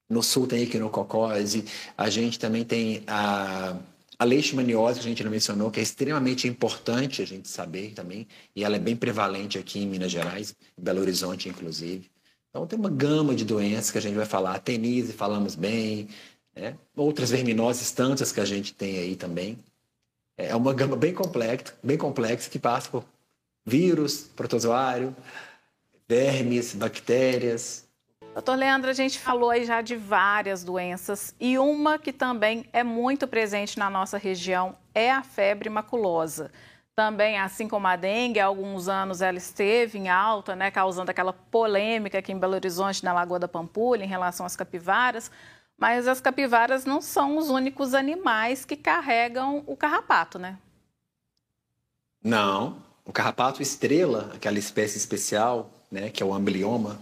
No 0.09 0.21
sul 0.21 0.45
tem 0.45 0.63
equinococose, 0.63 1.65
a 1.97 2.09
gente 2.09 2.37
também 2.37 2.63
tem 2.63 3.03
a 3.07 3.75
a 4.23 4.25
leishmaniose, 4.25 4.99
que 4.99 5.05
a 5.05 5.09
gente 5.09 5.23
não 5.23 5.29
mencionou, 5.29 5.69
que 5.69 5.79
é 5.79 5.83
extremamente 5.83 6.47
importante 6.47 7.21
a 7.21 7.25
gente 7.25 7.49
saber 7.49 7.91
também, 7.91 8.25
e 8.55 8.63
ela 8.63 8.77
é 8.77 8.79
bem 8.79 8.95
prevalente 8.95 9.59
aqui 9.59 9.79
em 9.79 9.87
Minas 9.87 10.11
Gerais, 10.11 10.55
em 10.77 10.81
Belo 10.81 11.01
Horizonte, 11.01 11.49
inclusive. 11.49 12.09
Então, 12.49 12.65
tem 12.65 12.79
uma 12.79 12.89
gama 12.89 13.35
de 13.35 13.43
doenças 13.43 13.91
que 13.91 13.97
a 13.97 14.01
gente 14.01 14.15
vai 14.15 14.25
falar. 14.25 14.59
Tenise, 14.59 15.11
falamos 15.11 15.55
bem, 15.55 16.07
né? 16.55 16.77
outras 16.95 17.31
verminoses, 17.31 17.91
tantas 17.91 18.31
que 18.31 18.39
a 18.39 18.45
gente 18.45 18.73
tem 18.73 18.97
aí 18.97 19.15
também. 19.15 19.57
É 20.37 20.55
uma 20.55 20.73
gama 20.73 20.95
bem 20.95 21.13
complexa, 21.13 21.75
bem 21.83 21.97
complexa 21.97 22.49
que 22.49 22.59
passa 22.59 22.89
por 22.89 23.03
vírus, 23.65 24.29
protozoário, 24.35 25.13
vermes, 26.07 26.73
bactérias, 26.73 27.82
Doutor 28.33 28.55
Leandro, 28.55 28.89
a 28.89 28.93
gente 28.93 29.19
falou 29.19 29.51
aí 29.51 29.63
já 29.63 29.81
de 29.81 29.95
várias 29.95 30.63
doenças 30.63 31.35
e 31.39 31.59
uma 31.59 31.99
que 31.99 32.11
também 32.11 32.65
é 32.73 32.83
muito 32.83 33.27
presente 33.27 33.77
na 33.77 33.91
nossa 33.91 34.17
região 34.17 34.75
é 34.93 35.11
a 35.11 35.21
febre 35.21 35.69
maculosa. 35.69 36.51
Também, 36.95 37.37
assim 37.37 37.67
como 37.67 37.85
a 37.85 37.95
dengue, 37.95 38.39
há 38.39 38.45
alguns 38.47 38.87
anos 38.87 39.21
ela 39.21 39.37
esteve 39.37 39.99
em 39.99 40.09
alta, 40.09 40.55
né, 40.55 40.71
causando 40.71 41.11
aquela 41.11 41.31
polêmica 41.31 42.17
aqui 42.17 42.31
em 42.31 42.39
Belo 42.39 42.55
Horizonte, 42.55 43.03
na 43.03 43.13
Lagoa 43.13 43.37
da 43.37 43.47
Pampulha, 43.47 44.03
em 44.03 44.07
relação 44.07 44.47
às 44.47 44.55
capivaras. 44.55 45.29
Mas 45.77 46.07
as 46.07 46.19
capivaras 46.19 46.85
não 46.85 47.01
são 47.01 47.37
os 47.37 47.49
únicos 47.49 47.93
animais 47.93 48.65
que 48.65 48.75
carregam 48.75 49.63
o 49.67 49.77
carrapato, 49.77 50.39
né? 50.39 50.57
Não. 52.23 52.81
O 53.05 53.11
carrapato 53.11 53.61
estrela, 53.61 54.31
aquela 54.33 54.57
espécie 54.57 54.97
especial, 54.97 55.69
né, 55.93 56.09
que 56.09 56.23
é 56.23 56.25
o 56.25 56.33
amblioma, 56.33 56.99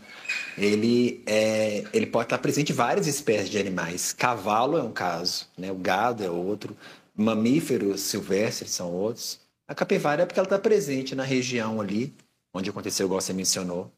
ele, 0.58 1.24
é, 1.26 1.86
ele 1.94 2.06
pode 2.06 2.26
estar 2.26 2.38
presente 2.40 2.74
em 2.74 2.76
várias 2.76 3.08
espécies 3.08 3.50
de 3.50 3.58
animais. 3.58 4.12
Cavalo 4.12 4.78
é 4.78 4.84
um 4.84 4.92
caso, 4.92 5.48
né, 5.58 5.72
o 5.72 5.76
gado 5.76 6.24
é 6.24 6.30
outro, 6.30 6.76
mamíferos 7.16 8.02
silvestres 8.02 8.72
são 8.72 8.92
outros. 8.92 9.40
A 9.66 9.74
capivara 9.74 10.24
é 10.24 10.26
porque 10.26 10.40
ela 10.40 10.46
está 10.46 10.60
presente 10.60 11.16
na 11.16 11.24
região 11.24 11.80
ali, 11.80 12.14
onde 12.54 12.70
aconteceu, 12.70 13.06
igual 13.06 13.22
você 13.22 13.32
mencionou, 13.32 13.90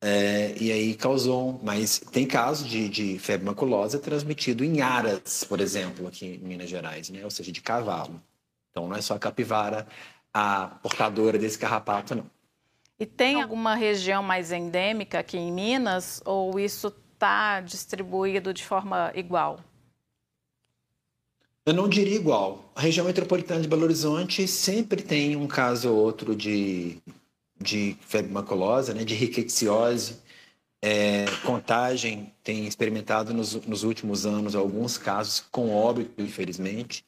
é, 0.00 0.52
e 0.60 0.72
aí 0.72 0.94
causou. 0.96 1.60
Mas 1.62 2.00
tem 2.10 2.26
casos 2.26 2.68
de, 2.68 2.88
de, 2.88 3.18
febre 3.20 3.46
maculosa 3.46 4.00
transmitido 4.00 4.64
em 4.64 4.80
aras, 4.80 5.44
por 5.44 5.60
exemplo, 5.60 6.08
aqui 6.08 6.26
em 6.26 6.38
Minas 6.38 6.68
Gerais, 6.68 7.08
né? 7.10 7.24
ou 7.24 7.30
seja, 7.30 7.52
de 7.52 7.60
cavalo. 7.60 8.20
Então 8.70 8.88
não 8.88 8.96
é 8.96 9.00
só 9.00 9.14
a 9.14 9.18
capivara 9.20 9.86
a 10.34 10.66
portadora 10.82 11.38
desse 11.38 11.58
carrapato, 11.58 12.16
não. 12.16 12.41
E 13.02 13.06
tem 13.06 13.42
alguma 13.42 13.74
região 13.74 14.22
mais 14.22 14.52
endêmica 14.52 15.18
aqui 15.18 15.36
em 15.36 15.50
Minas 15.50 16.22
ou 16.24 16.60
isso 16.60 16.86
está 16.86 17.60
distribuído 17.60 18.54
de 18.54 18.64
forma 18.64 19.10
igual? 19.16 19.58
Eu 21.66 21.74
não 21.74 21.88
diria 21.88 22.14
igual. 22.14 22.70
A 22.76 22.80
região 22.80 23.04
metropolitana 23.04 23.60
de 23.60 23.66
Belo 23.66 23.82
Horizonte 23.82 24.46
sempre 24.46 25.02
tem 25.02 25.34
um 25.34 25.48
caso 25.48 25.90
ou 25.90 25.96
outro 25.96 26.36
de, 26.36 26.98
de 27.60 27.96
febre 28.02 28.30
maculosa, 28.30 28.94
né, 28.94 29.02
de 29.02 29.16
rickettsiose. 29.16 30.18
É, 30.80 31.24
contagem 31.44 32.32
tem 32.44 32.68
experimentado 32.68 33.34
nos, 33.34 33.54
nos 33.66 33.82
últimos 33.82 34.24
anos 34.24 34.54
alguns 34.54 34.96
casos 34.96 35.40
com 35.50 35.74
óbito, 35.74 36.22
infelizmente. 36.22 37.04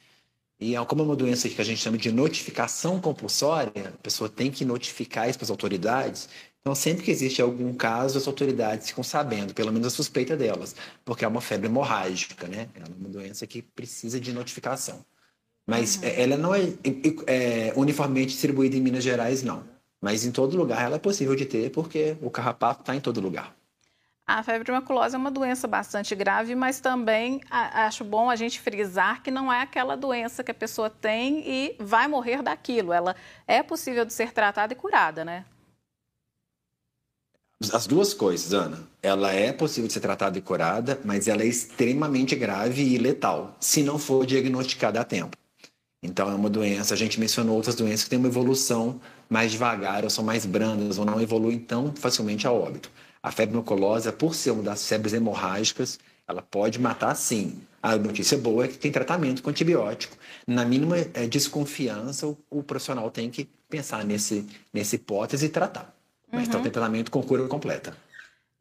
E 0.65 0.75
é 0.75 0.85
como 0.87 1.03
é 1.03 1.05
uma 1.05 1.15
doença 1.15 1.47
que 1.47 1.61
a 1.61 1.65
gente 1.65 1.83
chama 1.83 1.99
de 1.99 2.11
notificação 2.11 2.99
compulsória, 2.99 3.89
a 3.89 4.03
pessoa 4.03 4.31
tem 4.31 4.51
que 4.51 4.65
notificar 4.65 5.29
isso 5.29 5.39
para 5.39 5.45
as 5.45 5.51
autoridades. 5.51 6.27
Então, 6.62 6.75
sempre 6.75 7.05
que 7.05 7.11
existe 7.11 7.43
algum 7.43 7.75
caso, 7.75 8.17
as 8.17 8.27
autoridades 8.27 8.89
ficam 8.89 9.05
sabendo, 9.05 9.53
pelo 9.53 9.71
menos 9.71 9.89
a 9.89 9.91
suspeita 9.91 10.35
delas, 10.35 10.75
porque 11.05 11.23
é 11.23 11.29
uma 11.29 11.43
febre 11.43 11.69
hemorrágica, 11.69 12.49
né? 12.49 12.71
É 12.75 12.83
uma 12.99 13.11
doença 13.11 13.47
que 13.47 13.61
precisa 13.61 14.19
de 14.19 14.33
notificação. 14.33 15.05
Mas 15.67 15.97
uhum. 15.97 16.03
ela 16.05 16.37
não 16.39 16.55
é, 16.55 16.62
é, 17.27 17.73
uniformemente 17.77 18.29
distribuída 18.29 18.75
em 18.75 18.81
Minas 18.81 19.05
Gerais, 19.05 19.43
não. 19.43 19.65
Mas 20.01 20.25
em 20.25 20.33
todo 20.33 20.57
lugar 20.57 20.83
ela 20.83 20.97
é 20.97 20.99
possível 20.99 21.37
de 21.37 21.45
ter, 21.45 21.71
porque 21.73 22.17
o 22.23 22.31
carrapato 22.31 22.81
está 22.81 22.97
em 22.97 23.01
todo 23.01 23.21
lugar. 23.21 23.55
A 24.27 24.43
febre 24.43 24.72
maculosa 24.72 25.16
é 25.16 25.18
uma 25.18 25.31
doença 25.31 25.68
bastante 25.68 26.14
grave, 26.14 26.55
mas 26.55 26.81
também 26.81 27.43
acho 27.51 28.03
bom 28.05 28.31
a 28.31 28.37
gente 28.37 28.59
frisar 28.59 29.22
que 29.22 29.31
não 29.31 29.53
é 29.53 29.61
aquela 29.61 29.99
doença 29.99 30.43
que 30.43 30.51
a 30.51 30.55
pessoa 30.55 30.89
tem 30.89 31.47
e 31.47 31.77
vai 31.79 32.09
morrer 32.09 32.43
daquilo. 32.43 32.91
Ela 32.91 33.14
é 33.47 33.62
possível 33.62 34.03
de 34.03 34.14
ser 34.14 34.33
tratada 34.33 34.72
e 34.72 34.77
curada, 34.77 35.27
né? 35.27 35.45
As 37.70 37.87
duas 37.87 38.14
coisas, 38.14 38.55
Ana. 38.55 38.89
Ela 39.03 39.31
é 39.31 39.53
possível 39.53 39.89
de 39.89 39.93
ser 39.93 40.01
tratada 40.01 40.39
e 40.39 40.43
curada, 40.43 40.99
mas 41.05 41.29
ela 41.29 41.43
é 41.43 41.47
extremamente 41.47 42.35
grave 42.35 42.83
e 42.83 42.97
letal, 42.97 43.55
se 43.61 43.83
não 43.83 43.99
for 43.99 44.25
diagnosticada 44.25 45.01
a 45.01 45.05
tempo. 45.05 45.37
Então, 46.03 46.31
é 46.31 46.35
uma 46.35 46.51
doença, 46.51 46.95
a 46.95 46.97
gente 46.97 47.20
mencionou 47.20 47.57
outras 47.57 47.75
doenças 47.75 48.05
que 48.05 48.11
têm 48.11 48.18
uma 48.18 48.29
evolução 48.29 49.01
mais 49.29 49.53
devagar, 49.53 50.03
ou 50.05 50.11
são 50.11 50.25
mais 50.25 50.45
brandas, 50.47 50.99
ou 50.99 51.05
não 51.05 51.20
evoluem 51.20 51.59
tão 51.59 51.95
facilmente 51.95 52.47
a 52.47 52.53
óbito. 52.53 52.91
A 53.25 53.31
febre 53.31 53.57
maculosa, 53.57 54.12
por 54.12 54.35
ser 54.35 54.51
uma 54.51 54.62
das 54.62 54.87
febres 54.87 55.14
hemorrágicas, 55.14 55.99
ela 56.29 56.43
pode 56.43 56.79
matar 56.79 57.14
sim. 57.14 57.59
A 57.83 57.97
notícia 57.97 58.37
boa 58.37 58.66
é 58.66 58.68
que 58.68 58.77
tem 58.77 58.93
tratamento 58.93 59.43
com 59.43 59.49
antibiótico. 59.49 60.14
Na 60.47 60.62
mínima 60.62 60.99
é, 60.99 61.27
desconfiança, 61.27 62.27
o, 62.27 62.37
o, 62.51 62.62
profissional 62.62 63.11
tem 63.11 63.31
que 63.31 63.49
pensar 63.66 64.05
nesse, 64.05 64.47
nessa 64.70 64.97
hipótese 64.97 65.47
e 65.47 65.49
tratar. 65.49 65.97
Mas 66.31 66.43
uhum. 66.43 66.49
então 66.49 66.62
tem 66.62 66.70
tratamento 66.70 67.11
com 67.11 67.22
cura 67.22 67.49
completa. 67.49 67.97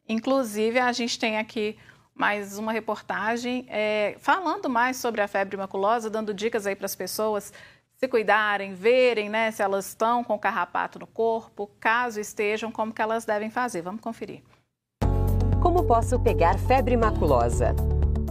Inclusive, 0.08 0.78
a 0.78 0.92
gente 0.92 1.18
tem 1.18 1.36
aqui 1.36 1.76
mais 2.14 2.56
uma 2.56 2.72
reportagem 2.72 3.66
é, 3.68 4.16
falando 4.18 4.70
mais 4.70 4.96
sobre 4.96 5.20
a 5.20 5.28
febre 5.28 5.58
maculosa, 5.58 6.08
dando 6.08 6.32
dicas 6.32 6.66
aí 6.66 6.74
para 6.74 6.86
as 6.86 6.96
pessoas 6.96 7.52
se 7.96 8.08
cuidarem, 8.08 8.72
verem 8.72 9.28
né, 9.28 9.50
se 9.50 9.62
elas 9.62 9.88
estão 9.88 10.24
com 10.24 10.38
carrapato 10.38 10.98
no 10.98 11.06
corpo, 11.06 11.70
caso 11.78 12.18
estejam, 12.18 12.72
como 12.72 12.94
que 12.94 13.02
elas 13.02 13.26
devem 13.26 13.50
fazer. 13.50 13.82
Vamos 13.82 14.00
conferir. 14.00 14.42
Como 15.64 15.82
posso 15.82 16.20
pegar 16.20 16.58
febre 16.58 16.94
maculosa? 16.94 17.74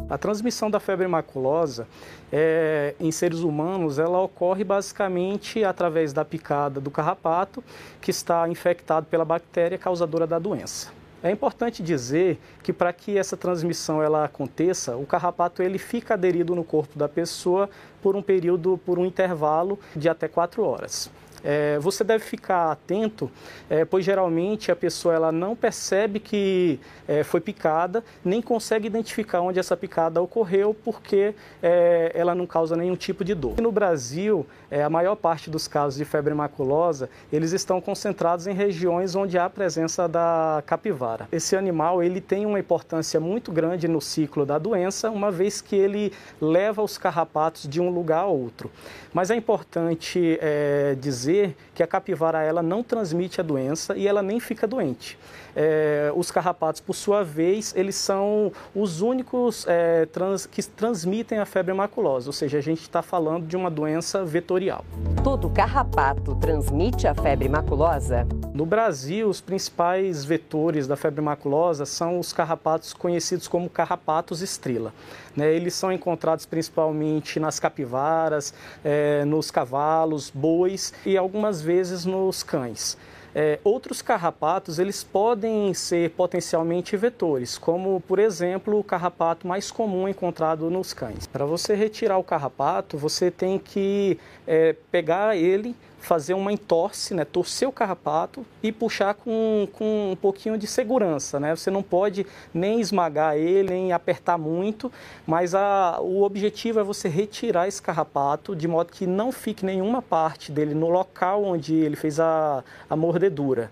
A 0.07 0.19
transmissão 0.19 0.69
da 0.69 0.79
febre 0.79 1.07
maculosa 1.07 1.87
é, 2.31 2.93
em 2.99 3.11
seres 3.11 3.39
humanos 3.39 3.97
ela 3.97 4.19
ocorre 4.19 4.63
basicamente 4.63 5.63
através 5.63 6.13
da 6.13 6.23
picada 6.23 6.79
do 6.79 6.91
carrapato 6.91 7.63
que 7.99 8.11
está 8.11 8.47
infectado 8.47 9.07
pela 9.07 9.25
bactéria 9.25 9.79
causadora 9.79 10.27
da 10.27 10.37
doença. 10.37 10.91
É 11.23 11.31
importante 11.31 11.81
dizer 11.81 12.39
que 12.61 12.71
para 12.71 12.93
que 12.93 13.17
essa 13.17 13.35
transmissão 13.35 13.99
ela 13.99 14.25
aconteça, 14.25 14.95
o 14.95 15.05
carrapato 15.05 15.63
ele 15.63 15.79
fica 15.79 16.13
aderido 16.13 16.53
no 16.53 16.63
corpo 16.63 16.99
da 16.99 17.09
pessoa 17.09 17.67
por 17.99 18.15
um 18.15 18.21
período, 18.21 18.79
por 18.85 18.99
um 18.99 19.05
intervalo 19.05 19.79
de 19.95 20.07
até 20.07 20.27
quatro 20.27 20.63
horas. 20.63 21.09
É, 21.43 21.77
você 21.79 22.03
deve 22.03 22.23
ficar 22.23 22.71
atento, 22.71 23.29
é, 23.69 23.83
pois 23.83 24.05
geralmente 24.05 24.71
a 24.71 24.75
pessoa 24.75 25.13
ela 25.13 25.31
não 25.31 25.55
percebe 25.55 26.19
que 26.19 26.79
é, 27.07 27.23
foi 27.23 27.41
picada, 27.41 28.03
nem 28.23 28.41
consegue 28.41 28.87
identificar 28.87 29.41
onde 29.41 29.59
essa 29.59 29.75
picada 29.75 30.21
ocorreu, 30.21 30.73
porque 30.73 31.35
é, 31.61 32.11
ela 32.15 32.33
não 32.33 32.45
causa 32.45 32.75
nenhum 32.75 32.95
tipo 32.95 33.23
de 33.23 33.33
dor. 33.33 33.59
no 33.59 33.71
Brasil, 33.71 34.45
é, 34.71 34.83
a 34.83 34.89
maior 34.89 35.15
parte 35.15 35.49
dos 35.49 35.67
casos 35.67 35.97
de 35.97 36.05
febre 36.05 36.33
maculosa, 36.33 37.09
eles 37.31 37.51
estão 37.51 37.81
concentrados 37.81 38.47
em 38.47 38.53
regiões 38.53 39.15
onde 39.15 39.37
há 39.37 39.45
a 39.45 39.49
presença 39.49 40.07
da 40.07 40.63
capivara. 40.65 41.27
Esse 41.31 41.55
animal 41.55 42.01
ele 42.01 42.21
tem 42.21 42.45
uma 42.45 42.59
importância 42.59 43.19
muito 43.19 43.51
grande 43.51 43.87
no 43.87 44.01
ciclo 44.01 44.45
da 44.45 44.57
doença, 44.57 45.09
uma 45.09 45.29
vez 45.31 45.61
que 45.61 45.75
ele 45.75 46.11
leva 46.41 46.81
os 46.81 46.97
carrapatos 46.97 47.67
de 47.67 47.81
um 47.81 47.89
lugar 47.89 48.23
a 48.23 48.25
outro. 48.25 48.71
Mas 49.13 49.29
é 49.29 49.35
importante 49.35 50.37
é, 50.41 50.95
dizer 51.33 51.55
que 51.73 51.81
a 51.81 51.87
capivara 51.87 52.43
ela 52.43 52.61
não 52.61 52.83
transmite 52.83 53.41
a 53.41 53.43
doença 53.43 53.97
e 53.97 54.07
ela 54.07 54.21
nem 54.21 54.39
fica 54.39 54.67
doente. 54.67 55.17
É, 55.55 56.11
os 56.15 56.31
carrapatos, 56.31 56.81
por 56.81 56.93
sua 56.95 57.23
vez, 57.23 57.73
eles 57.75 57.95
são 57.95 58.51
os 58.75 59.01
únicos 59.01 59.65
é, 59.67 60.05
trans, 60.07 60.45
que 60.45 60.63
transmitem 60.63 61.39
a 61.39 61.45
febre 61.45 61.73
maculosa, 61.73 62.29
ou 62.29 62.33
seja, 62.33 62.57
a 62.57 62.61
gente 62.61 62.81
está 62.81 63.01
falando 63.01 63.45
de 63.45 63.55
uma 63.55 63.69
doença 63.69 64.23
vetorial. 64.23 64.83
Todo 65.23 65.49
carrapato 65.49 66.35
transmite 66.35 67.07
a 67.07 67.15
febre 67.15 67.47
maculosa? 67.47 68.27
No 68.53 68.65
Brasil, 68.65 69.27
os 69.27 69.41
principais 69.41 70.23
vetores 70.23 70.87
da 70.87 70.95
febre 70.95 71.21
maculosa 71.21 71.85
são 71.85 72.19
os 72.19 72.33
carrapatos 72.33 72.93
conhecidos 72.93 73.47
como 73.47 73.69
carrapatos 73.69 74.41
estrela. 74.41 74.93
Né? 75.35 75.53
Eles 75.53 75.73
são 75.73 75.91
encontrados 75.91 76.45
principalmente 76.45 77.39
nas 77.39 77.59
capivaras, 77.59 78.53
é, 78.83 79.25
nos 79.25 79.49
cavalos, 79.49 80.29
bois 80.29 80.93
e 81.05 81.17
algumas 81.17 81.61
vezes 81.61 82.05
nos 82.05 82.43
cães. 82.43 82.97
É, 83.35 83.59
outros 83.63 84.01
carrapatos 84.01 84.77
eles 84.77 85.03
podem 85.03 85.73
ser 85.73 86.11
potencialmente 86.11 86.95
vetores, 86.95 87.57
como 87.57 87.99
por 88.01 88.19
exemplo 88.19 88.77
o 88.77 88.83
carrapato 88.83 89.47
mais 89.47 89.71
comum 89.71 90.07
encontrado 90.07 90.69
nos 90.69 90.93
cães. 90.93 91.25
Para 91.25 91.45
você 91.45 91.73
retirar 91.73 92.17
o 92.17 92.23
carrapato, 92.23 92.97
você 92.97 93.31
tem 93.31 93.57
que 93.57 94.19
é, 94.45 94.75
pegar 94.91 95.35
ele, 95.35 95.75
fazer 96.03 96.33
uma 96.33 96.51
entorse, 96.51 97.13
né, 97.13 97.23
torcer 97.25 97.67
o 97.67 97.71
carrapato 97.71 98.45
e 98.61 98.71
puxar 98.71 99.13
com, 99.13 99.67
com 99.73 100.11
um 100.11 100.15
pouquinho 100.15 100.57
de 100.57 100.67
segurança. 100.67 101.39
Né? 101.39 101.55
Você 101.55 101.71
não 101.71 101.81
pode 101.81 102.25
nem 102.53 102.79
esmagar 102.79 103.37
ele, 103.37 103.69
nem 103.69 103.91
apertar 103.93 104.37
muito, 104.37 104.91
mas 105.25 105.55
a, 105.55 105.99
o 106.01 106.23
objetivo 106.23 106.79
é 106.79 106.83
você 106.83 107.07
retirar 107.07 107.67
esse 107.67 107.81
carrapato 107.81 108.55
de 108.55 108.67
modo 108.67 108.91
que 108.91 109.07
não 109.07 109.31
fique 109.31 109.65
nenhuma 109.65 110.01
parte 110.01 110.51
dele 110.51 110.73
no 110.73 110.89
local 110.89 111.43
onde 111.43 111.73
ele 111.73 111.95
fez 111.95 112.19
a, 112.19 112.63
a 112.89 112.95
mordedura. 112.95 113.71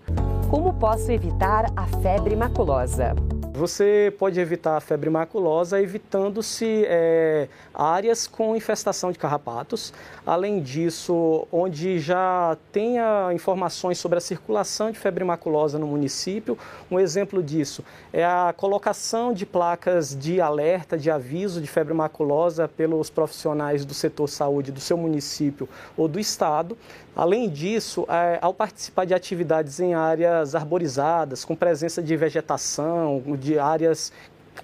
Como 0.50 0.74
posso 0.74 1.10
evitar 1.10 1.66
a 1.76 1.86
febre 2.02 2.36
maculosa? 2.36 3.14
Você 3.54 4.14
pode 4.18 4.40
evitar 4.40 4.78
a 4.78 4.80
febre 4.80 5.10
maculosa 5.10 5.78
evitando-se 5.78 6.84
é, 6.86 7.48
áreas 7.74 8.26
com 8.26 8.56
infestação 8.56 9.12
de 9.12 9.18
carrapatos. 9.18 9.92
Além 10.24 10.62
disso, 10.62 11.46
onde 11.52 11.98
já 11.98 12.56
tenha 12.72 13.30
informações 13.34 13.98
sobre 13.98 14.16
a 14.16 14.22
circulação 14.22 14.90
de 14.90 14.98
febre 14.98 15.22
maculosa 15.22 15.78
no 15.78 15.86
município. 15.86 16.56
Um 16.90 16.98
exemplo 16.98 17.42
disso 17.42 17.84
é 18.10 18.24
a 18.24 18.54
colocação 18.56 19.34
de 19.34 19.44
placas 19.44 20.16
de 20.16 20.40
alerta, 20.40 20.96
de 20.96 21.10
aviso 21.10 21.60
de 21.60 21.66
febre 21.66 21.92
maculosa 21.92 22.66
pelos 22.66 23.10
profissionais 23.10 23.84
do 23.84 23.92
setor 23.92 24.28
saúde 24.28 24.72
do 24.72 24.80
seu 24.80 24.96
município 24.96 25.68
ou 25.94 26.08
do 26.08 26.18
estado. 26.18 26.74
Além 27.14 27.48
disso, 27.48 28.06
é, 28.08 28.38
ao 28.40 28.54
participar 28.54 29.04
de 29.04 29.12
atividades 29.12 29.78
em 29.80 29.92
áreas 29.94 30.54
arborizadas, 30.54 31.44
com 31.44 31.54
presença 31.54 32.02
de 32.02 32.16
vegetação, 32.16 33.22
de 33.38 33.58
áreas 33.58 34.10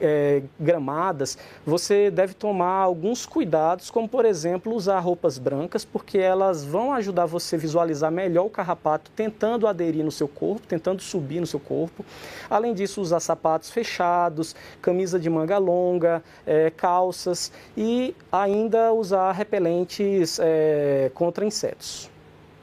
é, 0.01 0.43
gramadas, 0.59 1.37
você 1.65 2.11
deve 2.11 2.35
tomar 2.35 2.83
alguns 2.83 3.27
cuidados, 3.27 3.91
como 3.91 4.09
por 4.09 4.25
exemplo 4.25 4.75
usar 4.75 4.99
roupas 5.01 5.39
brancas, 5.39 5.85
porque 5.85 6.19
elas 6.19 6.65
vão 6.65 6.93
ajudar 6.93 7.27
você 7.27 7.57
a 7.57 7.59
visualizar 7.59 8.11
melhor 8.11 8.47
o 8.47 8.51
carrapato 8.51 9.11
tentando 9.11 9.67
aderir 9.67 10.05
no 10.05 10.13
seu 10.13 10.29
corpo, 10.29 10.67
tentando 10.67 11.03
subir 11.03 11.41
no 11.41 11.47
seu 11.47 11.61
corpo. 11.61 12.05
Além 12.49 12.75
disso, 12.75 13.01
usar 13.01 13.21
sapatos 13.21 13.71
fechados, 13.71 14.55
camisa 14.81 15.19
de 15.19 15.29
manga 15.29 15.59
longa, 15.59 16.23
é, 16.47 16.71
calças 16.71 17.53
e 17.77 18.15
ainda 18.31 18.93
usar 18.93 19.33
repelentes 19.33 20.39
é, 20.41 21.11
contra 21.15 21.45
insetos. 21.45 22.11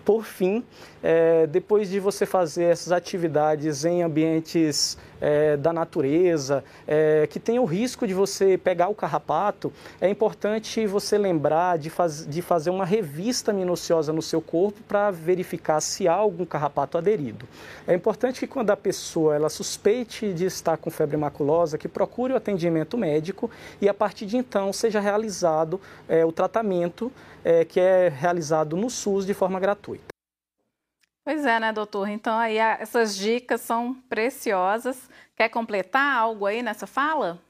Por 0.05 0.23
fim, 0.23 0.63
é, 1.07 1.45
depois 1.45 1.87
de 1.87 1.99
você 1.99 2.25
fazer 2.25 2.63
essas 2.63 2.91
atividades 2.91 3.85
em 3.85 4.01
ambientes 4.01 4.97
é, 5.21 5.55
da 5.55 5.71
natureza, 5.71 6.63
é, 6.87 7.27
que 7.29 7.39
tem 7.39 7.59
o 7.59 7.63
risco 7.63 8.07
de 8.07 8.13
você 8.15 8.57
pegar 8.57 8.87
o 8.87 8.95
carrapato, 8.95 9.71
é 10.01 10.09
importante 10.09 10.87
você 10.87 11.15
lembrar 11.15 11.77
de, 11.77 11.91
faz, 11.91 12.25
de 12.25 12.41
fazer 12.41 12.71
uma 12.71 12.85
revista 12.85 13.53
minuciosa 13.53 14.11
no 14.11 14.21
seu 14.21 14.41
corpo 14.41 14.81
para 14.87 15.11
verificar 15.11 15.79
se 15.79 16.07
há 16.07 16.13
algum 16.13 16.43
carrapato 16.43 16.97
aderido. 16.97 17.47
É 17.87 17.93
importante 17.93 18.39
que 18.39 18.47
quando 18.47 18.71
a 18.71 18.77
pessoa 18.77 19.35
ela 19.35 19.47
suspeite 19.47 20.33
de 20.33 20.45
estar 20.45 20.75
com 20.75 20.89
febre 20.89 21.17
maculosa, 21.17 21.77
que 21.77 21.87
procure 21.87 22.33
o 22.33 22.35
atendimento 22.35 22.97
médico 22.97 23.51
e 23.79 23.87
a 23.87 23.93
partir 23.93 24.25
de 24.25 24.37
então 24.37 24.73
seja 24.73 24.99
realizado 24.99 25.79
é, 26.09 26.25
o 26.25 26.31
tratamento 26.31 27.11
é, 27.43 27.63
que 27.63 27.79
é 27.79 28.09
realizado 28.09 28.75
no 28.75 28.89
SUS 28.89 29.23
de 29.23 29.35
forma 29.35 29.59
gratuita. 29.59 30.14
Pois 31.25 31.43
é, 31.43 31.59
né, 31.59 31.73
doutor? 31.73 32.07
Então, 32.07 32.37
aí 32.37 32.57
essas 32.57 33.17
dicas 33.17 33.59
são 33.59 33.95
preciosas. 34.07 35.09
Quer 35.35 35.49
completar 35.49 36.15
algo 36.17 36.45
aí 36.45 36.61
nessa 36.61 36.85
fala? 36.85 37.41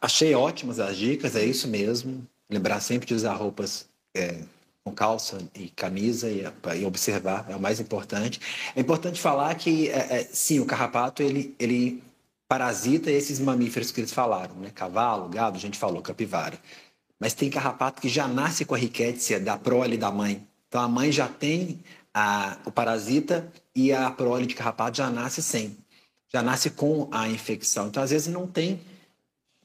Achei 0.00 0.34
ótimas 0.34 0.80
as 0.80 0.96
dicas, 0.96 1.36
é 1.36 1.44
isso 1.44 1.68
mesmo. 1.68 2.26
Lembrar 2.48 2.80
sempre 2.80 3.06
de 3.06 3.12
usar 3.12 3.34
roupas 3.34 3.86
é, 4.16 4.40
com 4.82 4.90
calça 4.94 5.38
e 5.54 5.68
camisa 5.68 6.30
e, 6.30 6.44
e, 6.78 6.86
observar, 6.86 7.44
é 7.50 7.54
o 7.54 7.60
mais 7.60 7.78
importante. 7.78 8.40
É 8.74 8.80
importante 8.80 9.20
falar 9.20 9.54
que, 9.56 9.90
é, 9.90 10.20
é, 10.20 10.24
sim, 10.24 10.60
o 10.60 10.66
carrapato, 10.66 11.22
ele, 11.22 11.54
ele 11.58 12.02
parasita 12.48 13.10
esses 13.10 13.38
mamíferos 13.38 13.92
que 13.92 14.00
eles 14.00 14.14
falaram, 14.14 14.54
né? 14.54 14.70
Cavalo, 14.74 15.28
gado, 15.28 15.58
a 15.58 15.60
gente 15.60 15.78
falou, 15.78 16.00
capivara. 16.00 16.58
Mas 17.20 17.34
tem 17.34 17.50
carrapato 17.50 18.00
que 18.00 18.08
já 18.08 18.26
nasce 18.26 18.64
com 18.64 18.74
a 18.74 18.78
riquétia 18.78 19.38
da 19.38 19.58
prole 19.58 19.98
da 19.98 20.10
mãe. 20.10 20.42
Então 20.68 20.80
a 20.80 20.88
mãe 20.88 21.12
já 21.12 21.28
tem 21.28 21.80
a, 22.14 22.58
o 22.64 22.70
parasita 22.70 23.50
e 23.74 23.92
a 23.92 24.10
prole 24.10 24.46
de 24.46 24.54
carrapato 24.54 24.96
já 24.96 25.10
nasce 25.10 25.42
sem. 25.42 25.76
Já 26.28 26.42
nasce 26.42 26.70
com 26.70 27.08
a 27.10 27.28
infecção. 27.28 27.88
Então 27.88 28.02
às 28.02 28.10
vezes 28.10 28.28
não 28.28 28.46
tem 28.46 28.80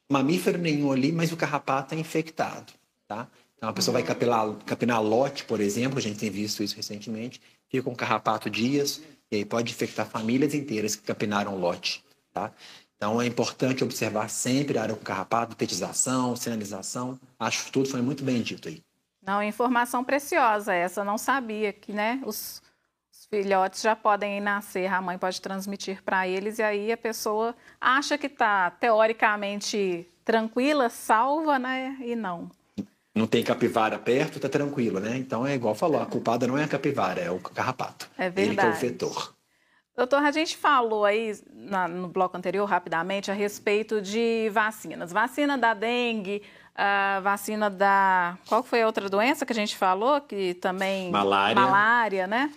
mamífero 0.10 0.58
nenhum 0.58 0.92
ali, 0.92 1.12
mas 1.12 1.32
o 1.32 1.38
carrapato 1.38 1.96
é 1.96 1.98
infectado, 1.98 2.74
tá? 3.08 3.28
Então 3.58 3.70
a 3.70 3.74
pessoa 3.74 3.94
vai 3.94 4.04
capilar, 4.04 4.56
capinar 4.66 5.02
lote, 5.02 5.46
por 5.46 5.60
exemplo, 5.60 5.98
a 5.98 6.02
gente 6.02 6.20
tem 6.20 6.30
visto 6.30 6.62
isso 6.62 6.76
recentemente, 6.76 7.42
fica 7.70 7.84
com 7.84 7.96
carrapato 7.96 8.50
dias, 8.50 9.02
e 9.32 9.38
aí 9.38 9.46
pode 9.46 9.72
infectar 9.72 10.08
famílias 10.08 10.54
inteiras 10.54 10.96
que 10.96 11.04
capinaram 11.04 11.58
lote, 11.58 12.04
tá? 12.32 12.52
Então 12.96 13.22
é 13.22 13.26
importante 13.26 13.84
observar 13.84 14.30
sempre 14.30 14.78
a 14.78 14.84
área 14.84 14.96
com 14.96 15.04
carrapato, 15.04 15.56
tetização, 15.56 16.36
sinalização. 16.36 17.20
Acho 17.40 17.66
que 17.66 17.72
tudo 17.72 17.90
foi 17.90 18.02
muito 18.02 18.24
bem 18.24 18.42
dito 18.42 18.70
aí. 18.70 18.82
Não, 19.26 19.42
informação 19.42 20.04
preciosa 20.04 20.74
essa, 20.74 21.04
não 21.04 21.18
sabia 21.18 21.74
que, 21.74 21.92
né, 21.92 22.22
os, 22.26 22.62
os 23.12 23.26
filhotes 23.26 23.82
já 23.82 23.96
podem 23.96 24.40
nascer, 24.40 24.86
a 24.92 25.02
mãe 25.02 25.18
pode 25.18 25.42
transmitir 25.42 26.04
para 26.04 26.28
eles 26.28 26.60
e 26.60 26.64
aí 26.64 26.92
a 26.92 26.98
pessoa 26.98 27.56
acha 27.82 28.18
que 28.18 28.28
está 28.28 28.70
teoricamente 28.70 30.08
tranquila, 30.24 30.90
salva, 30.90 31.58
né, 31.58 31.98
e 32.02 32.16
não. 32.16 32.50
Não 33.16 33.26
tem 33.26 33.44
capivara 33.44 33.98
perto, 33.98 34.42
tá 34.42 34.50
tranquilo, 34.50 35.00
né? 35.00 35.16
Então 35.16 35.48
é 35.48 35.56
igual 35.56 35.74
falou, 35.74 36.02
a 36.02 36.06
culpada 36.06 36.46
não 36.46 36.58
é 36.58 36.66
a 36.66 36.68
capivara, 36.68 37.22
é 37.22 37.32
o 37.32 37.40
carrapato. 37.40 38.10
É 38.18 38.30
verdade. 38.30 38.50
Ele 38.50 38.56
que 38.58 38.66
é 38.66 38.70
o 38.70 38.74
vetor. 38.74 39.36
Doutor, 39.96 40.22
a 40.22 40.32
gente 40.32 40.58
falou 40.58 41.06
aí 41.06 41.34
na, 41.54 41.88
no 41.88 42.10
bloco 42.10 42.36
anterior, 42.36 42.66
rapidamente, 42.66 43.32
a 43.32 43.34
respeito 43.34 44.02
de 44.02 44.50
vacinas. 44.52 45.14
Vacina 45.14 45.58
da 45.58 45.74
dengue, 45.74 46.44
a 46.76 47.20
vacina 47.22 47.70
da. 47.70 48.38
Qual 48.48 48.62
foi 48.62 48.82
a 48.82 48.86
outra 48.86 49.10
doença 49.10 49.46
que 49.46 49.54
a 49.54 49.56
gente 49.56 49.78
falou? 49.78 50.20
Que 50.22 50.54
também. 50.56 51.10
Malária. 51.10 51.56
Malária, 51.56 52.28
né? 52.28 52.52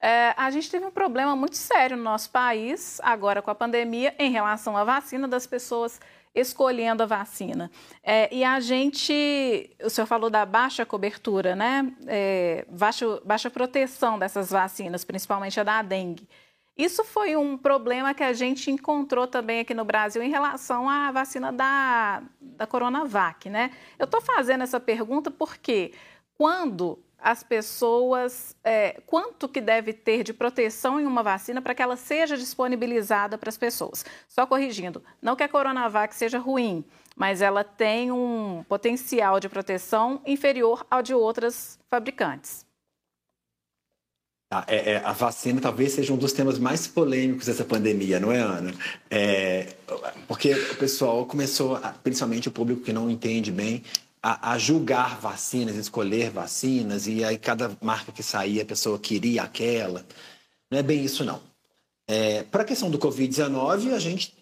É, 0.00 0.34
a 0.36 0.50
gente 0.50 0.70
teve 0.70 0.84
um 0.84 0.90
problema 0.90 1.36
muito 1.36 1.56
sério 1.56 1.96
no 1.96 2.02
nosso 2.02 2.28
país, 2.30 3.00
agora 3.04 3.40
com 3.40 3.50
a 3.50 3.54
pandemia, 3.54 4.14
em 4.18 4.32
relação 4.32 4.76
à 4.76 4.82
vacina 4.82 5.28
das 5.28 5.46
pessoas 5.46 6.00
escolhendo 6.34 7.02
a 7.02 7.06
vacina. 7.06 7.70
É, 8.02 8.34
e 8.34 8.42
a 8.42 8.58
gente, 8.58 9.70
o 9.82 9.90
senhor 9.90 10.06
falou 10.06 10.28
da 10.28 10.44
baixa 10.44 10.84
cobertura, 10.84 11.54
né? 11.54 11.92
É, 12.06 12.66
baixa, 12.68 13.20
baixa 13.24 13.50
proteção 13.50 14.18
dessas 14.18 14.50
vacinas, 14.50 15.04
principalmente 15.04 15.60
a 15.60 15.62
da 15.62 15.82
dengue. 15.82 16.28
Isso 16.76 17.04
foi 17.04 17.36
um 17.36 17.58
problema 17.58 18.14
que 18.14 18.22
a 18.22 18.32
gente 18.32 18.70
encontrou 18.70 19.26
também 19.26 19.60
aqui 19.60 19.74
no 19.74 19.84
Brasil 19.84 20.22
em 20.22 20.30
relação 20.30 20.88
à 20.88 21.12
vacina 21.12 21.52
da, 21.52 22.22
da 22.40 22.66
Coronavac, 22.66 23.50
né? 23.50 23.70
Eu 23.98 24.04
estou 24.04 24.20
fazendo 24.22 24.62
essa 24.62 24.80
pergunta 24.80 25.30
porque 25.30 25.92
quando 26.36 26.98
as 27.18 27.42
pessoas, 27.42 28.56
é, 28.64 29.00
quanto 29.06 29.48
que 29.48 29.60
deve 29.60 29.92
ter 29.92 30.24
de 30.24 30.32
proteção 30.32 30.98
em 30.98 31.06
uma 31.06 31.22
vacina 31.22 31.62
para 31.62 31.74
que 31.74 31.82
ela 31.82 31.96
seja 31.96 32.36
disponibilizada 32.36 33.38
para 33.38 33.48
as 33.48 33.56
pessoas? 33.56 34.04
Só 34.26 34.46
corrigindo, 34.46 35.04
não 35.20 35.36
que 35.36 35.42
a 35.44 35.48
Coronavac 35.48 36.14
seja 36.14 36.38
ruim, 36.38 36.84
mas 37.14 37.40
ela 37.40 37.62
tem 37.62 38.10
um 38.10 38.64
potencial 38.68 39.38
de 39.38 39.48
proteção 39.48 40.20
inferior 40.26 40.84
ao 40.90 41.02
de 41.02 41.14
outras 41.14 41.78
fabricantes. 41.88 42.66
A, 44.52 44.66
é, 44.68 44.92
é, 44.92 44.96
a 44.98 45.12
vacina 45.12 45.62
talvez 45.62 45.92
seja 45.92 46.12
um 46.12 46.16
dos 46.18 46.34
temas 46.34 46.58
mais 46.58 46.86
polêmicos 46.86 47.46
dessa 47.46 47.64
pandemia, 47.64 48.20
não 48.20 48.30
é, 48.30 48.40
Ana? 48.40 48.74
É, 49.10 49.74
porque 50.28 50.52
o 50.52 50.76
pessoal 50.76 51.24
começou, 51.24 51.80
principalmente 52.02 52.48
o 52.48 52.52
público 52.52 52.82
que 52.82 52.92
não 52.92 53.08
entende 53.08 53.50
bem, 53.50 53.82
a, 54.22 54.52
a, 54.52 54.58
julgar 54.58 55.18
vacinas, 55.18 55.76
escolher 55.76 56.30
vacinas, 56.30 57.06
e 57.06 57.24
aí 57.24 57.38
cada 57.38 57.74
marca 57.80 58.12
que 58.12 58.22
saía 58.22 58.60
a 58.60 58.66
pessoa 58.66 58.98
queria 58.98 59.42
aquela. 59.42 60.04
Não 60.70 60.78
é 60.78 60.82
bem 60.82 61.02
isso, 61.02 61.24
não. 61.24 61.40
É, 62.06 62.42
Para 62.42 62.60
a 62.60 62.66
questão 62.66 62.90
do 62.90 62.98
Covid-19, 62.98 63.94
a 63.94 63.98
gente, 63.98 64.34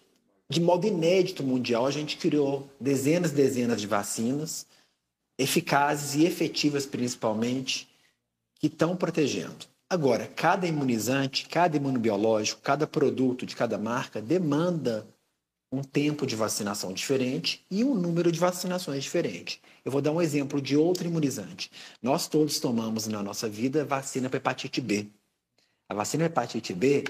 de 0.49 0.61
modo 0.61 0.89
inédito 0.89 1.45
mundial, 1.45 1.87
a 1.87 1.91
gente 1.93 2.17
criou 2.17 2.69
dezenas 2.81 3.31
e 3.31 3.35
dezenas 3.35 3.81
de 3.81 3.87
vacinas, 3.87 4.67
eficazes 5.39 6.17
e 6.17 6.27
efetivas 6.27 6.85
principalmente, 6.85 7.89
que 8.59 8.67
estão 8.67 8.97
protegendo. 8.97 9.70
Agora, 9.93 10.29
cada 10.29 10.69
imunizante, 10.69 11.49
cada 11.49 11.77
imunobiológico, 11.77 12.61
cada 12.63 12.87
produto 12.87 13.45
de 13.45 13.57
cada 13.57 13.77
marca 13.77 14.23
demanda 14.23 15.05
um 15.73 15.83
tempo 15.83 16.25
de 16.25 16.37
vacinação 16.37 16.93
diferente 16.93 17.67
e 17.69 17.83
um 17.83 17.97
número 17.97 18.31
de 18.31 18.39
vacinações 18.39 19.03
diferente. 19.03 19.61
Eu 19.85 19.91
vou 19.91 20.01
dar 20.01 20.13
um 20.13 20.23
exemplo 20.23 20.63
de 20.63 20.77
outro 20.77 21.09
imunizante. 21.09 21.73
Nós 22.01 22.29
todos 22.29 22.61
tomamos 22.61 23.09
na 23.09 23.21
nossa 23.21 23.49
vida 23.49 23.85
vacina 23.85 24.31
para 24.31 24.37
hepatite 24.37 24.81
B. 24.81 25.09
A 25.89 25.95
vacina 25.95 26.27
hepatite 26.27 26.73
B 26.73 27.03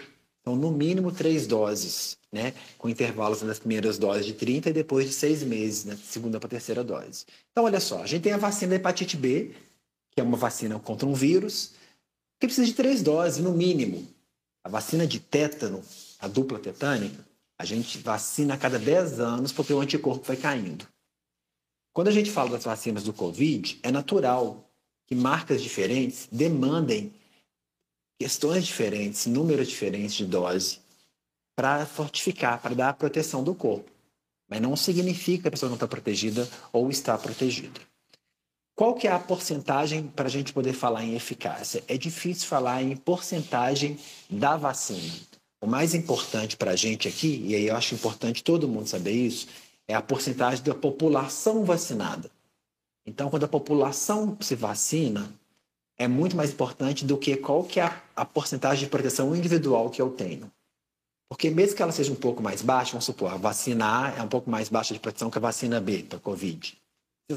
são 0.42 0.56
no 0.56 0.70
mínimo 0.70 1.12
três 1.12 1.46
doses, 1.46 2.16
né? 2.32 2.54
com 2.78 2.88
intervalos 2.88 3.42
nas 3.42 3.58
primeiras 3.58 3.98
doses 3.98 4.24
de 4.24 4.32
30 4.32 4.70
e 4.70 4.72
depois 4.72 5.04
de 5.04 5.12
seis 5.12 5.42
meses, 5.42 5.84
na 5.84 5.96
segunda 5.98 6.40
para 6.40 6.48
terceira 6.48 6.82
dose. 6.82 7.26
Então, 7.52 7.64
olha 7.64 7.78
só, 7.78 8.02
a 8.02 8.06
gente 8.06 8.22
tem 8.22 8.32
a 8.32 8.38
vacina 8.38 8.70
da 8.70 8.76
hepatite 8.76 9.18
B, 9.18 9.54
que 10.12 10.20
é 10.20 10.24
uma 10.24 10.38
vacina 10.38 10.78
contra 10.78 11.06
um 11.06 11.12
vírus, 11.12 11.78
que 12.40 12.46
precisa 12.46 12.66
de 12.66 12.72
três 12.72 13.02
doses, 13.02 13.44
no 13.44 13.52
mínimo. 13.52 14.08
A 14.64 14.68
vacina 14.68 15.06
de 15.06 15.20
tétano, 15.20 15.82
a 16.18 16.26
dupla 16.26 16.58
tetânica, 16.58 17.24
a 17.58 17.64
gente 17.66 17.98
vacina 17.98 18.54
a 18.54 18.58
cada 18.58 18.78
10 18.78 19.20
anos 19.20 19.52
porque 19.52 19.72
o 19.72 19.80
anticorpo 19.80 20.24
vai 20.24 20.36
caindo. 20.36 20.88
Quando 21.92 22.08
a 22.08 22.12
gente 22.12 22.30
fala 22.30 22.50
das 22.50 22.64
vacinas 22.64 23.04
do 23.04 23.12
Covid, 23.12 23.78
é 23.82 23.90
natural 23.90 24.70
que 25.06 25.14
marcas 25.14 25.62
diferentes 25.62 26.26
demandem 26.32 27.12
questões 28.18 28.64
diferentes, 28.64 29.26
números 29.26 29.68
diferentes 29.68 30.14
de 30.14 30.24
dose 30.24 30.78
para 31.54 31.84
fortificar, 31.84 32.62
para 32.62 32.74
dar 32.74 32.88
a 32.90 32.94
proteção 32.94 33.44
do 33.44 33.54
corpo. 33.54 33.90
Mas 34.48 34.60
não 34.62 34.74
significa 34.76 35.42
que 35.42 35.48
a 35.48 35.50
pessoa 35.50 35.68
não 35.68 35.76
está 35.76 35.86
protegida 35.86 36.48
ou 36.72 36.88
está 36.88 37.18
protegida. 37.18 37.80
Qual 38.80 38.94
que 38.94 39.06
é 39.06 39.12
a 39.12 39.18
porcentagem 39.18 40.04
para 40.04 40.24
a 40.24 40.30
gente 40.30 40.54
poder 40.54 40.72
falar 40.72 41.04
em 41.04 41.14
eficácia? 41.14 41.84
É 41.86 41.98
difícil 41.98 42.48
falar 42.48 42.82
em 42.82 42.96
porcentagem 42.96 43.98
da 44.30 44.56
vacina. 44.56 45.20
O 45.62 45.66
mais 45.66 45.94
importante 45.94 46.56
para 46.56 46.70
a 46.70 46.76
gente 46.76 47.06
aqui, 47.06 47.42
e 47.46 47.54
aí 47.54 47.66
eu 47.66 47.76
acho 47.76 47.94
importante 47.94 48.42
todo 48.42 48.66
mundo 48.66 48.86
saber 48.86 49.12
isso, 49.12 49.48
é 49.86 49.94
a 49.94 50.00
porcentagem 50.00 50.64
da 50.64 50.74
população 50.74 51.62
vacinada. 51.62 52.30
Então, 53.04 53.28
quando 53.28 53.44
a 53.44 53.48
população 53.48 54.38
se 54.40 54.54
vacina, 54.54 55.30
é 55.98 56.08
muito 56.08 56.34
mais 56.34 56.50
importante 56.50 57.04
do 57.04 57.18
que 57.18 57.36
qual 57.36 57.62
que 57.64 57.80
é 57.80 57.82
a, 57.82 58.02
a 58.16 58.24
porcentagem 58.24 58.84
de 58.84 58.90
proteção 58.90 59.36
individual 59.36 59.90
que 59.90 60.00
eu 60.00 60.08
tenho. 60.08 60.50
Porque 61.28 61.50
mesmo 61.50 61.76
que 61.76 61.82
ela 61.82 61.92
seja 61.92 62.10
um 62.10 62.16
pouco 62.16 62.42
mais 62.42 62.62
baixa, 62.62 62.92
vamos 62.92 63.04
supor, 63.04 63.30
a 63.30 63.36
vacina 63.36 64.06
A 64.06 64.16
é 64.16 64.22
um 64.22 64.28
pouco 64.28 64.50
mais 64.50 64.70
baixa 64.70 64.94
de 64.94 65.00
proteção 65.00 65.30
que 65.30 65.36
a 65.36 65.42
vacina 65.42 65.82
B 65.82 66.02
para 66.04 66.18
Covid. 66.18 66.80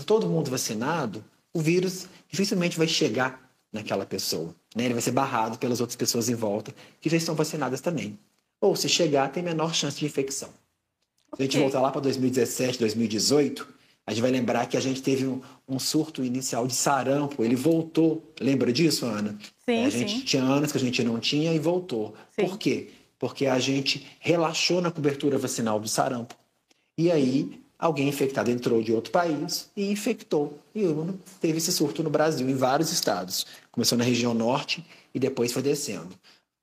Todo 0.05 0.27
mundo 0.27 0.49
vacinado, 0.49 1.23
o 1.53 1.59
vírus 1.59 2.07
dificilmente 2.29 2.77
vai 2.77 2.87
chegar 2.87 3.51
naquela 3.71 4.05
pessoa. 4.05 4.55
Né? 4.75 4.85
Ele 4.85 4.93
vai 4.93 5.01
ser 5.01 5.11
barrado 5.11 5.57
pelas 5.57 5.79
outras 5.81 5.95
pessoas 5.95 6.29
em 6.29 6.35
volta 6.35 6.73
que 6.99 7.09
já 7.09 7.17
estão 7.17 7.35
vacinadas 7.35 7.81
também. 7.81 8.17
Ou, 8.61 8.75
se 8.75 8.87
chegar, 8.87 9.31
tem 9.31 9.43
menor 9.43 9.73
chance 9.73 9.99
de 9.99 10.05
infecção. 10.05 10.49
Se 11.35 11.41
a 11.41 11.43
gente 11.43 11.57
voltar 11.57 11.81
lá 11.81 11.91
para 11.91 12.01
2017, 12.01 12.79
2018, 12.79 13.67
A 14.05 14.11
gente 14.11 14.21
vai 14.21 14.31
lembrar 14.31 14.65
que 14.67 14.75
a 14.75 14.81
gente 14.81 15.01
teve 15.01 15.25
um, 15.25 15.41
um 15.67 15.79
surto 15.79 16.23
inicial 16.25 16.67
de 16.67 16.75
sarampo, 16.75 17.43
ele 17.43 17.55
voltou. 17.55 18.33
Lembra 18.39 18.71
disso, 18.73 19.05
Ana? 19.05 19.37
Sim, 19.67 19.85
a 19.85 19.89
gente 19.89 20.19
sim. 20.19 20.25
tinha 20.25 20.43
anos 20.43 20.71
que 20.71 20.77
a 20.77 20.81
gente 20.81 21.01
não 21.03 21.19
tinha 21.19 21.53
e 21.53 21.59
voltou. 21.59 22.13
Sim. 22.37 22.45
Por 22.45 22.57
quê? 22.57 22.89
Porque 23.17 23.45
a 23.45 23.57
gente 23.59 24.05
relaxou 24.19 24.81
na 24.81 24.91
cobertura 24.91 25.37
vacinal 25.37 25.79
do 25.79 25.87
sarampo. 25.87 26.35
E 26.97 27.09
aí, 27.09 27.62
alguém 27.83 28.07
infectado 28.07 28.49
entrou 28.49 28.81
de 28.81 28.93
outro 28.93 29.11
país 29.11 29.69
e 29.75 29.91
infectou. 29.91 30.57
E 30.73 30.83
teve 31.41 31.57
esse 31.57 31.71
surto 31.71 32.01
no 32.01 32.09
Brasil, 32.09 32.49
em 32.49 32.55
vários 32.55 32.91
estados. 32.91 33.45
Começou 33.71 33.97
na 33.97 34.05
região 34.05 34.33
norte 34.33 34.85
e 35.13 35.19
depois 35.19 35.51
foi 35.51 35.61
descendo. 35.61 36.09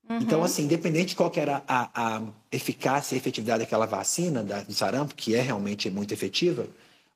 Então, 0.08 0.42
assim, 0.42 0.64
independente 0.64 1.10
de 1.10 1.16
qual 1.16 1.30
que 1.30 1.38
era 1.38 1.62
a, 1.68 2.16
a 2.16 2.22
eficácia 2.50 3.14
e 3.14 3.18
efetividade 3.18 3.60
daquela 3.60 3.86
vacina 3.86 4.42
da, 4.42 4.62
do 4.62 4.72
sarampo, 4.72 5.14
que 5.14 5.36
é 5.36 5.40
realmente 5.40 5.88
muito 5.88 6.12
efetiva, 6.12 6.66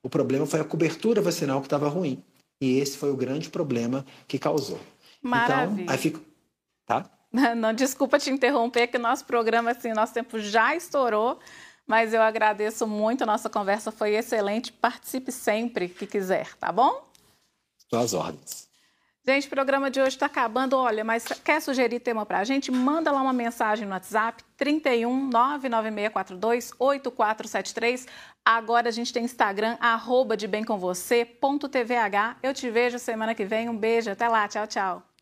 o 0.01 0.09
problema 0.09 0.45
foi 0.45 0.61
a 0.61 0.63
cobertura 0.63 1.21
vacinal 1.21 1.59
que 1.59 1.65
estava 1.65 1.89
ruim. 1.89 2.23
E 2.61 2.79
esse 2.79 2.97
foi 2.97 3.11
o 3.11 3.17
grande 3.17 3.49
problema 3.49 4.05
que 4.27 4.39
causou. 4.39 4.79
Maravilha. 5.21 5.81
Então, 5.81 5.93
aí 5.93 5.99
fica... 5.99 6.21
Tá? 6.85 7.09
Não, 7.57 7.73
desculpa 7.73 8.17
te 8.17 8.29
interromper, 8.29 8.87
que 8.87 8.97
nosso 8.97 9.25
programa, 9.25 9.71
assim, 9.71 9.91
nosso 9.91 10.13
tempo 10.13 10.39
já 10.39 10.73
estourou, 10.73 11.37
mas 11.87 12.13
eu 12.13 12.21
agradeço 12.21 12.87
muito, 12.87 13.23
a 13.23 13.27
nossa 13.27 13.49
conversa 13.49 13.91
foi 13.91 14.15
excelente. 14.15 14.71
Participe 14.71 15.31
sempre 15.31 15.87
que 15.87 16.07
quiser, 16.07 16.55
tá 16.57 16.71
bom? 16.71 17.07
Suas 17.89 18.13
ordens. 18.13 18.65
Gente, 19.27 19.47
o 19.47 19.49
programa 19.49 19.89
de 19.89 19.99
hoje 19.99 20.09
está 20.09 20.27
acabando. 20.27 20.77
Olha, 20.77 21.03
mas 21.03 21.25
quer 21.43 21.59
sugerir 21.59 21.99
tema 21.99 22.27
para 22.27 22.39
a 22.39 22.43
gente? 22.43 22.71
Manda 22.71 23.11
lá 23.11 23.21
uma 23.21 23.33
mensagem 23.33 23.85
no 23.85 23.91
WhatsApp, 23.91 24.43
31 24.55 25.29
99642 25.29 26.73
8473. 26.77 28.07
Agora 28.45 28.89
a 28.89 28.91
gente 28.91 29.11
tem 29.11 29.23
Instagram, 29.23 29.77
arroba 29.79 30.37
de 30.37 30.47
bem 30.47 30.63
com 30.63 30.77
você, 30.77 31.25
ponto 31.25 31.67
TVH. 31.67 32.37
Eu 32.43 32.53
te 32.53 32.69
vejo 32.69 32.99
semana 32.99 33.33
que 33.33 33.45
vem. 33.45 33.67
Um 33.67 33.75
beijo, 33.75 34.11
até 34.11 34.27
lá, 34.27 34.47
tchau, 34.47 34.67
tchau. 34.67 35.14